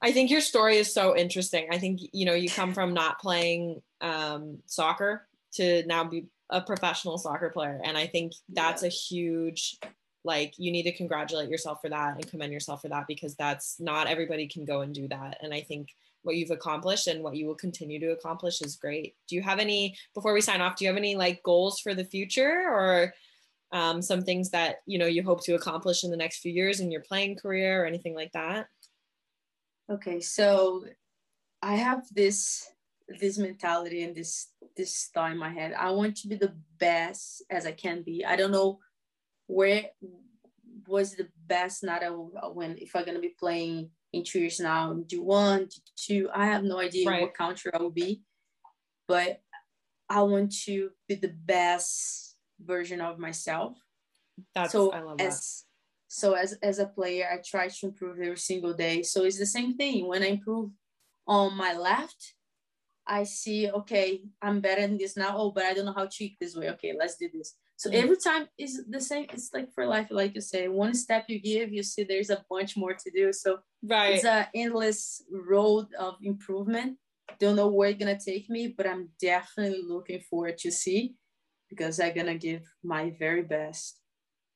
I 0.03 0.13
think 0.13 0.31
your 0.31 0.43
story 0.43 0.77
is 0.77 0.93
so 0.93 1.17
interesting. 1.17 1.69
I 1.73 1.79
think 1.79 2.01
you 2.13 2.27
know 2.27 2.35
you 2.35 2.51
come 2.51 2.75
from 2.75 2.93
not 2.95 3.19
playing 3.19 3.83
um, 4.03 4.59
soccer 4.67 5.27
to 5.55 5.85
now 5.87 6.05
be 6.05 6.27
a 6.51 6.61
professional 6.61 7.19
soccer 7.19 7.51
player, 7.51 7.81
and 7.85 7.97
I 7.97 8.07
think 8.07 8.33
that's 8.49 8.83
a 8.83 8.89
huge 8.89 9.79
like 10.25 10.53
you 10.59 10.73
need 10.73 10.83
to 10.83 10.93
congratulate 10.93 11.49
yourself 11.49 11.81
for 11.81 11.89
that 11.89 12.15
and 12.15 12.29
commend 12.29 12.53
yourself 12.53 12.83
for 12.83 12.89
that 12.89 13.07
because 13.07 13.35
that's 13.37 13.79
not 13.79 14.09
everybody 14.09 14.49
can 14.49 14.65
go 14.65 14.81
and 14.81 14.95
do 14.95 15.09
that, 15.09 15.39
and 15.43 15.53
I 15.53 15.61
think 15.61 15.89
what 16.23 16.37
you've 16.37 16.51
accomplished 16.51 17.07
and 17.07 17.23
what 17.23 17.37
you 17.37 17.47
will 17.47 17.55
continue 17.55 18.01
to 18.01 18.11
accomplish 18.11 18.61
is 18.61 18.77
great. 18.77 19.15
Do 19.29 19.37
you 19.37 19.43
have 19.43 19.61
any 19.61 19.97
before 20.15 20.35
we 20.35 20.41
sign 20.41 20.61
off? 20.61 20.77
Do 20.77 20.85
you 20.85 20.91
have 20.91 20.97
any 20.97 21.17
like 21.17 21.43
goals 21.43 21.81
for 21.81 21.95
the 21.95 22.05
future 22.05 22.69
or? 22.69 23.15
um, 23.71 24.01
some 24.01 24.23
things 24.23 24.49
that 24.53 24.77
you 24.87 24.99
know 24.99 25.05
you 25.05 25.23
hope 25.23 25.45
to 25.45 25.55
accomplish 25.55 26.03
in 26.03 26.11
the 26.11 26.17
next 26.17 26.39
few 26.39 26.51
years 26.51 26.81
in 26.81 26.91
your 26.91 27.03
playing 27.03 27.37
career 27.37 27.83
or 27.83 27.85
anything 27.85 28.15
like 28.15 28.33
that 28.33 28.67
okay, 29.91 30.21
so 30.21 30.85
I 31.63 31.77
have 31.77 32.03
this 32.13 32.71
this 33.21 33.39
mentality 33.39 34.03
and 34.03 34.15
this 34.15 34.49
this 34.79 35.11
thought 35.13 35.33
in 35.33 35.39
my 35.39 35.51
head. 35.51 35.75
I 35.75 35.91
want 35.91 36.17
to 36.19 36.29
be 36.29 36.37
the 36.37 36.55
best 36.79 37.43
as 37.51 37.67
I 37.67 37.73
can 37.73 38.03
be. 38.03 38.25
I 38.25 38.37
don't 38.37 38.53
know 38.53 38.79
where 39.47 39.91
was 40.87 41.15
the 41.15 41.29
best 41.47 41.85
not 41.85 42.03
when 42.55 42.79
if 42.79 42.97
I'm 42.97 43.05
gonna 43.05 43.19
be 43.19 43.35
playing 43.39 43.91
in 44.15 44.25
two 44.25 44.41
years 44.41 44.59
now, 44.61 44.95
do 45.07 45.23
one, 45.23 45.67
do 45.67 45.81
two. 45.97 46.31
I 46.33 46.47
have 46.47 46.65
no 46.65 46.79
idea 46.79 47.07
Right. 47.07 47.23
what 47.23 47.35
country 47.35 47.71
I 47.75 47.83
will 47.83 47.91
be, 47.91 48.23
but 49.07 49.43
I 50.09 50.23
want 50.23 50.55
to 50.65 50.91
be 51.07 51.17
the 51.17 51.29
best 51.29 52.37
version 52.59 53.03
of 53.03 53.19
myself. 53.19 53.77
that's 54.55 54.73
so 54.73 54.93
i 54.93 55.01
love 55.01 55.19
that 55.19 55.35
so 56.09 56.33
as 56.33 56.55
as 56.63 56.79
a 56.79 56.87
player, 56.87 57.29
I 57.31 57.37
try 57.45 57.69
to 57.69 57.87
improve 57.87 58.19
every 58.19 58.39
single 58.39 58.73
day. 58.73 59.03
So 59.03 59.25
it's 59.25 59.39
the 59.39 59.47
same 59.47 59.77
thing. 59.77 60.09
When 60.09 60.23
I 60.23 60.29
improve 60.29 60.71
on 61.27 61.55
my 61.55 61.75
left, 61.75 62.35
I 63.09 63.25
see 63.25 63.71
okay, 63.71 64.23
I'm 64.43 64.61
better 64.61 64.83
than 64.83 64.99
this 64.99 65.17
now. 65.17 65.35
Oh, 65.37 65.51
but 65.51 65.65
I 65.65 65.73
don't 65.75 65.87
know 65.87 65.95
how 65.95 66.07
to 66.07 66.25
eat 66.25 66.37
this 66.41 66.55
way. 66.55 66.69
Okay, 66.71 66.93
let's 66.99 67.17
do 67.17 67.29
this. 67.33 67.55
So 67.77 67.91
Mm. 67.91 68.03
every 68.03 68.17
time 68.19 68.49
is 68.59 68.85
the 68.89 69.01
same. 69.01 69.27
It's 69.33 69.51
like 69.55 69.73
for 69.73 69.87
life, 69.87 70.09
like 70.11 70.35
you 70.35 70.41
say, 70.41 70.69
one 70.69 70.95
step 70.95 71.25
you 71.29 71.41
give, 71.41 71.73
you 71.73 71.83
see 71.83 72.05
there's 72.05 72.31
a 72.31 72.45
bunch 72.51 72.77
more 72.77 72.95
to 72.95 73.11
do. 73.11 73.33
So 73.33 73.61
right 73.83 74.15
it's 74.15 74.25
an 74.25 74.47
endless 74.55 75.23
road 75.31 75.87
of 75.99 76.17
improvement. 76.23 76.99
Don't 77.39 77.57
know 77.57 77.69
where 77.69 77.89
it's 77.91 77.99
gonna 77.99 78.19
take 78.19 78.51
me, 78.51 78.69
but 78.77 78.87
I'm 78.87 79.11
definitely 79.21 79.83
looking 79.87 80.21
forward 80.21 80.59
to 80.59 80.71
see 80.71 81.15
because 81.71 81.99
I'm 82.01 82.15
gonna 82.15 82.37
give 82.37 82.63
my 82.83 83.11
very 83.19 83.43
best. 83.43 84.01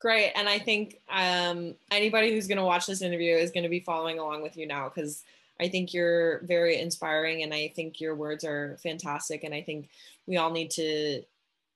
great 0.00 0.32
and 0.34 0.48
i 0.48 0.58
think 0.58 0.96
um, 1.08 1.58
anybody 1.92 2.32
who's 2.32 2.48
going 2.48 2.58
to 2.58 2.64
watch 2.72 2.86
this 2.86 3.02
interview 3.02 3.34
is 3.36 3.52
going 3.54 3.62
to 3.62 3.68
be 3.68 3.78
following 3.90 4.18
along 4.18 4.42
with 4.42 4.56
you 4.56 4.66
now 4.66 4.84
because 4.88 5.22
i 5.62 5.68
think 5.68 5.94
you're 5.94 6.40
very 6.46 6.80
inspiring 6.80 7.42
and 7.42 7.54
i 7.54 7.72
think 7.74 8.00
your 8.00 8.14
words 8.14 8.44
are 8.44 8.76
fantastic 8.82 9.44
and 9.44 9.54
i 9.54 9.62
think 9.62 9.88
we 10.26 10.36
all 10.36 10.50
need 10.50 10.70
to 10.70 11.22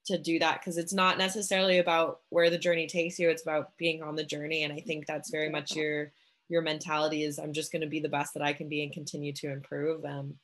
to 0.07 0.19
do 0.19 0.39
that 0.39 0.61
because 0.61 0.79
it's 0.79 0.93
not 0.93 1.19
necessarily 1.19 1.79
about 1.79 2.21
where 2.29 2.51
the 2.51 2.59
journey 2.59 2.87
takes 2.87 3.19
you 3.19 3.29
it's 3.29 3.43
about 3.43 3.77
being 3.77 4.03
on 4.03 4.15
the 4.15 4.25
journey 4.25 4.63
and 4.63 4.73
i 4.73 4.81
think 4.81 5.07
that's 5.07 5.31
very 5.31 5.49
much 5.49 5.75
your 5.75 6.13
your 6.49 6.63
mentality 6.63 7.25
is 7.25 7.39
i'm 7.39 7.53
just 7.53 7.73
going 7.73 7.83
to 7.83 7.89
be 7.89 8.01
the 8.01 8.09
best 8.09 8.35
that 8.35 8.43
i 8.43 8.53
can 8.53 8.69
be 8.69 8.83
and 8.83 8.93
continue 8.93 9.33
to 9.33 9.51
improve 9.51 10.05
um, 10.05 10.35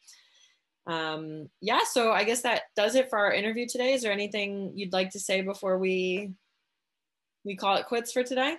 um 0.88 1.48
yeah 1.60 1.80
so 1.88 2.10
i 2.10 2.24
guess 2.24 2.42
that 2.42 2.62
does 2.74 2.96
it 2.96 3.08
for 3.08 3.18
our 3.18 3.32
interview 3.32 3.66
today. 3.68 3.92
Is 3.92 4.02
there 4.02 4.12
anything 4.12 4.72
you'd 4.74 4.92
like 4.92 5.10
to 5.10 5.20
say 5.20 5.42
before 5.42 5.78
we 5.78 6.32
we 7.44 7.56
call 7.56 7.76
it 7.76 7.86
quits 7.86 8.12
for 8.12 8.22
today? 8.22 8.56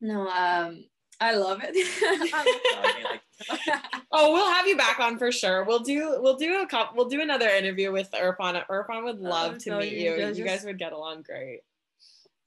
No, 0.00 0.28
um, 0.28 0.84
I 1.20 1.34
love 1.34 1.60
it. 1.62 3.20
I 3.50 3.52
love 3.52 3.60
talking 3.66 3.74
like 3.74 4.02
oh 4.12 4.32
we'll 4.32 4.52
have 4.52 4.66
you 4.66 4.76
back 4.76 4.98
on 5.00 5.18
for 5.18 5.30
sure 5.32 5.64
we'll 5.64 5.80
do 5.80 6.16
we'll 6.20 6.36
do 6.36 6.60
a 6.62 6.66
cup 6.66 6.94
we'll 6.96 7.08
do 7.08 7.20
another 7.20 7.48
interview 7.48 7.92
with 7.92 8.10
irfan 8.12 8.64
irfan 8.68 9.04
would 9.04 9.20
love 9.20 9.58
to 9.58 9.70
no, 9.70 9.78
meet 9.78 9.92
you 9.92 10.12
you 10.12 10.18
guys 10.18 10.38
you 10.38 10.44
guys 10.44 10.64
would 10.64 10.78
get 10.78 10.92
along 10.92 11.22
great 11.22 11.60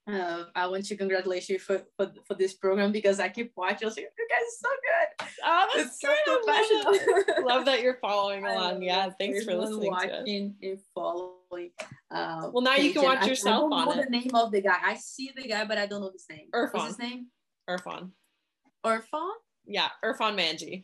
Uh, 0.08 0.46
I 0.56 0.66
want 0.68 0.84
to 0.86 0.96
congratulate 0.98 1.48
you 1.48 1.60
for, 1.60 1.84
for, 1.96 2.12
for 2.28 2.34
this 2.34 2.54
program 2.56 2.92
because 2.92 3.20
I 3.20 3.30
keep 3.30 3.52
watching. 3.56 3.86
I 3.86 3.90
was 3.90 3.96
like, 3.98 4.10
you 4.18 4.28
guys 4.34 4.48
are 4.50 4.60
so 4.66 4.72
good. 4.90 5.08
oh 5.46 5.68
that's 5.76 5.88
It's 5.88 6.02
so. 6.02 6.10
Love 6.10 6.42
professional. 6.44 7.26
that. 7.28 7.44
love 7.46 7.66
that 7.66 7.80
you're 7.84 8.00
following 8.02 8.44
along 8.52 8.82
yeah 8.82 9.10
thanks 9.20 9.46
for 9.46 9.54
listening 9.54 9.94
to 9.94 10.26
it. 10.26 10.28
and 10.28 10.80
following. 10.96 11.70
Uh, 12.10 12.50
Well, 12.52 12.64
now 12.64 12.76
you 12.76 12.92
can 12.94 13.04
watch 13.04 13.22
I- 13.22 13.28
yourself 13.28 13.58
I 13.58 13.60
don't 13.62 13.74
on 13.74 13.86
know 13.86 14.02
it. 14.02 14.06
the 14.10 14.18
name 14.20 14.34
of 14.34 14.52
the 14.52 14.62
guy. 14.62 14.78
I 14.84 14.96
see 14.98 15.32
the 15.36 15.48
guy, 15.48 15.64
but 15.66 15.78
I 15.78 15.86
don't 15.86 16.02
know 16.02 16.12
his 16.12 16.26
name. 16.30 16.48
Irfan. 16.54 16.74
What's 16.74 16.88
his 16.88 17.00
name? 17.00 17.28
irfan 17.70 18.10
Irfan? 18.84 19.32
Yeah 19.66 19.90
irfan 20.04 20.36
manji 20.36 20.84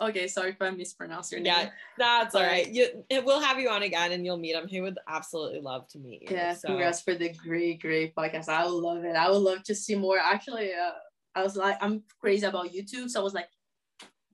Okay, 0.00 0.26
sorry 0.26 0.50
if 0.50 0.60
I 0.60 0.70
mispronounced 0.70 1.30
your 1.30 1.40
name. 1.40 1.52
Yeah, 1.54 1.70
that's 1.96 2.34
all 2.34 2.42
right. 2.42 2.68
You, 2.68 3.04
it, 3.08 3.24
we'll 3.24 3.40
have 3.40 3.60
you 3.60 3.68
on 3.68 3.82
again, 3.82 4.12
and 4.12 4.24
you'll 4.24 4.38
meet 4.38 4.54
him. 4.54 4.66
He 4.66 4.80
would 4.80 4.98
absolutely 5.06 5.60
love 5.60 5.86
to 5.88 5.98
meet 5.98 6.22
you. 6.22 6.28
Yeah, 6.36 6.54
so. 6.54 6.68
congrats 6.68 7.02
for 7.02 7.14
the 7.14 7.28
great, 7.28 7.80
great 7.80 8.14
podcast. 8.14 8.48
I 8.48 8.64
would 8.64 8.72
love 8.72 9.04
it. 9.04 9.14
I 9.14 9.30
would 9.30 9.36
love 9.42 9.62
to 9.64 9.74
see 9.74 9.94
more. 9.94 10.18
Actually, 10.18 10.72
uh, 10.72 10.92
I 11.34 11.42
was 11.42 11.56
like, 11.56 11.76
I'm 11.80 12.02
crazy 12.20 12.46
about 12.46 12.72
YouTube, 12.72 13.10
so 13.10 13.20
I 13.20 13.22
was 13.22 13.34
like, 13.34 13.48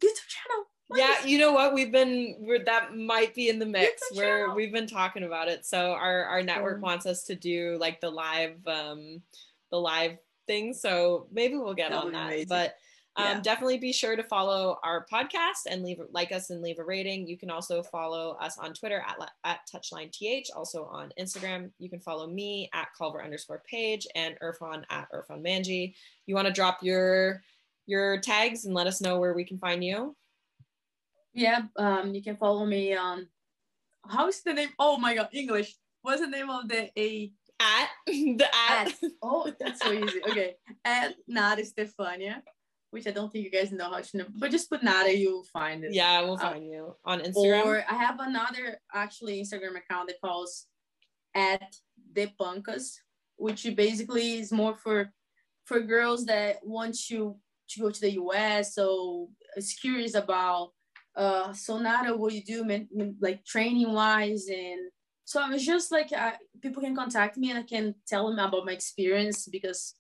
YouTube 0.01 0.27
channel. 0.29 0.65
yeah, 0.95 1.27
you 1.27 1.39
know 1.39 1.53
what? 1.53 1.75
We've 1.75 1.93
been 1.93 2.37
we're, 2.39 2.65
that 2.65 2.97
might 2.97 3.35
be 3.35 3.51
in 3.51 3.59
the 3.59 3.67
mix 3.67 4.01
where 4.15 4.55
we've 4.55 4.73
been 4.73 4.87
talking 4.87 5.25
about 5.25 5.49
it. 5.49 5.67
So 5.67 5.93
our 5.93 6.25
our 6.25 6.43
network 6.43 6.77
Cool. 6.77 6.87
wants 6.89 7.05
us 7.05 7.25
to 7.25 7.35
do 7.35 7.77
like 7.79 8.01
the 8.01 8.09
live 8.11 8.57
um 8.67 9.21
the 9.71 9.79
live 9.79 10.17
thing. 10.47 10.73
So 10.73 11.27
maybe 11.31 11.57
we'll 11.57 11.75
get 11.75 11.93
on 11.93 12.13
that. 12.13 12.29
amazing. 12.29 12.47
But 12.49 12.77
um, 13.19 13.25
Yeah. 13.25 13.41
definitely 13.41 13.79
be 13.79 13.93
sure 13.93 14.17
to 14.17 14.23
follow 14.23 14.79
our 14.83 15.05
podcast 15.13 15.67
and 15.69 15.83
leave 15.83 16.01
like 16.13 16.33
us 16.33 16.51
and 16.51 16.63
leave 16.63 16.79
a 16.79 16.85
rating. 16.85 17.27
You 17.27 17.37
can 17.37 17.51
also 17.51 17.83
follow 17.83 18.37
us 18.41 18.57
on 18.59 18.73
Twitter 18.73 19.05
at 19.07 19.31
at 19.45 19.61
touchline 19.73 20.11
th. 20.13 20.49
Also 20.57 20.85
on 20.87 21.13
Instagram, 21.19 21.71
you 21.79 21.91
can 21.91 22.01
follow 22.01 22.27
me 22.27 22.71
at 22.73 22.89
Culver 22.97 23.23
underscore 23.23 23.63
page 23.69 24.07
and 24.15 24.39
Irfan 24.41 24.85
at 24.89 25.09
Irfan 25.13 25.43
Manji. 25.45 25.95
You 26.27 26.35
want 26.35 26.47
to 26.47 26.53
drop 26.55 26.79
your 26.83 27.43
your 27.87 28.21
tags 28.21 28.65
and 28.65 28.75
let 28.75 28.87
us 28.87 29.01
know 29.01 29.19
where 29.19 29.35
we 29.35 29.45
can 29.45 29.59
find 29.59 29.83
you. 29.83 30.15
Yeah, 31.35 31.63
um, 31.77 32.15
you 32.15 32.23
can 32.23 32.37
follow 32.37 32.65
me 32.67 32.95
on. 32.95 33.29
How's 34.07 34.41
the 34.43 34.55
name? 34.55 34.71
Oh 34.79 34.97
my 34.97 35.15
god, 35.15 35.29
English. 35.33 35.75
What's 36.03 36.21
the 36.21 36.27
name 36.29 36.49
of 36.51 36.69
the 36.69 36.91
a? 36.99 37.33
At 37.61 37.89
the 38.07 38.45
at, 38.71 38.89
At. 38.89 38.95
Oh, 39.23 39.53
that's 39.59 39.81
so 39.83 39.93
easy. 39.93 40.21
Okay, 40.31 40.55
at 40.85 41.15
Nara 41.27 41.63
Stefania, 41.63 42.43
which 42.91 43.07
I 43.07 43.11
don't 43.11 43.31
think 43.33 43.45
you 43.45 43.51
guys 43.51 43.71
know 43.73 43.91
how 43.91 44.01
to 44.01 44.17
know, 44.17 44.27
but 44.37 44.51
just 44.51 44.71
put 44.71 44.83
Nara, 44.83 45.11
you'll 45.13 45.45
find 45.45 45.85
it. 45.85 45.93
yeah, 45.93 46.21
we'll 46.23 46.35
Uh, 46.35 46.51
find 46.53 46.65
you 46.67 46.97
on 47.05 47.21
Instagram. 47.21 47.65
Or 47.67 47.85
I 47.89 47.95
have 47.95 48.19
another 48.21 48.81
actually 48.95 49.41
Instagram 49.43 49.77
account 49.77 50.09
that 50.09 50.21
calls 50.21 50.67
at 51.35 51.75
the 52.15 52.29
punkas, 52.41 52.97
which 53.37 53.65
basically 53.77 54.39
is 54.41 54.53
more 54.53 54.75
for 54.77 55.13
for 55.65 55.81
girls 55.81 56.25
that 56.27 56.57
want 56.65 56.97
to 57.09 57.37
to 57.71 57.81
go 57.81 57.91
to 57.91 58.01
the 58.01 58.13
US. 58.13 58.75
So 58.75 59.29
is 59.57 59.75
curious 59.75 60.15
about 60.15 60.73
uh 61.15 61.53
Sonata, 61.53 62.17
what 62.17 62.33
you 62.33 62.43
do, 62.43 62.65
man, 62.65 62.89
like 63.21 63.45
training 63.45 63.93
wise, 63.93 64.47
and 64.49 64.81
so 65.27 65.45
it's 65.53 65.67
just 65.67 65.93
like 65.93 66.11
I, 66.13 66.37
people 66.63 66.83
can 66.83 66.97
contact 66.97 67.37
me 67.37 67.51
and 67.51 67.59
I 67.59 67.65
can 67.65 67.95
tell 68.07 68.31
them 68.31 68.39
about 68.39 68.65
my 68.65 68.73
experience 68.73 69.47
because 69.47 69.95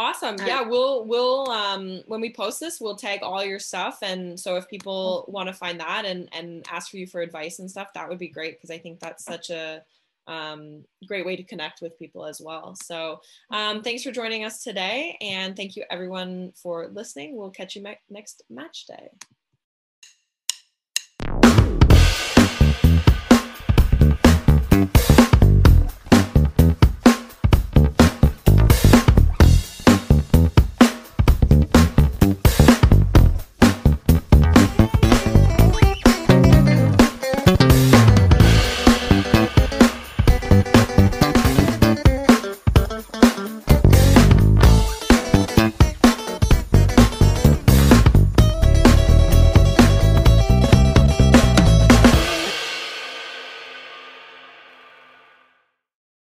Awesome. 0.00 0.36
Yeah, 0.46 0.60
we'll 0.60 1.06
we'll 1.06 1.50
um 1.50 2.02
when 2.06 2.20
we 2.20 2.32
post 2.32 2.60
this, 2.60 2.80
we'll 2.80 2.94
tag 2.94 3.20
all 3.22 3.44
your 3.44 3.58
stuff 3.58 3.98
and 4.02 4.38
so 4.38 4.54
if 4.54 4.68
people 4.68 5.24
want 5.26 5.48
to 5.48 5.52
find 5.52 5.80
that 5.80 6.04
and 6.04 6.28
and 6.32 6.64
ask 6.70 6.90
for 6.90 6.98
you 6.98 7.06
for 7.06 7.20
advice 7.20 7.58
and 7.58 7.68
stuff, 7.68 7.88
that 7.94 8.08
would 8.08 8.18
be 8.18 8.28
great 8.28 8.56
because 8.56 8.70
I 8.70 8.78
think 8.78 9.00
that's 9.00 9.24
such 9.24 9.50
a 9.50 9.82
um 10.28 10.84
great 11.08 11.26
way 11.26 11.34
to 11.34 11.42
connect 11.42 11.80
with 11.82 11.98
people 11.98 12.24
as 12.24 12.40
well. 12.40 12.76
So, 12.76 13.20
um 13.50 13.82
thanks 13.82 14.04
for 14.04 14.12
joining 14.12 14.44
us 14.44 14.62
today 14.62 15.18
and 15.20 15.56
thank 15.56 15.74
you 15.74 15.82
everyone 15.90 16.52
for 16.52 16.88
listening. 16.88 17.36
We'll 17.36 17.50
catch 17.50 17.74
you 17.74 17.84
next 18.08 18.42
match 18.48 18.86
day. 18.86 19.08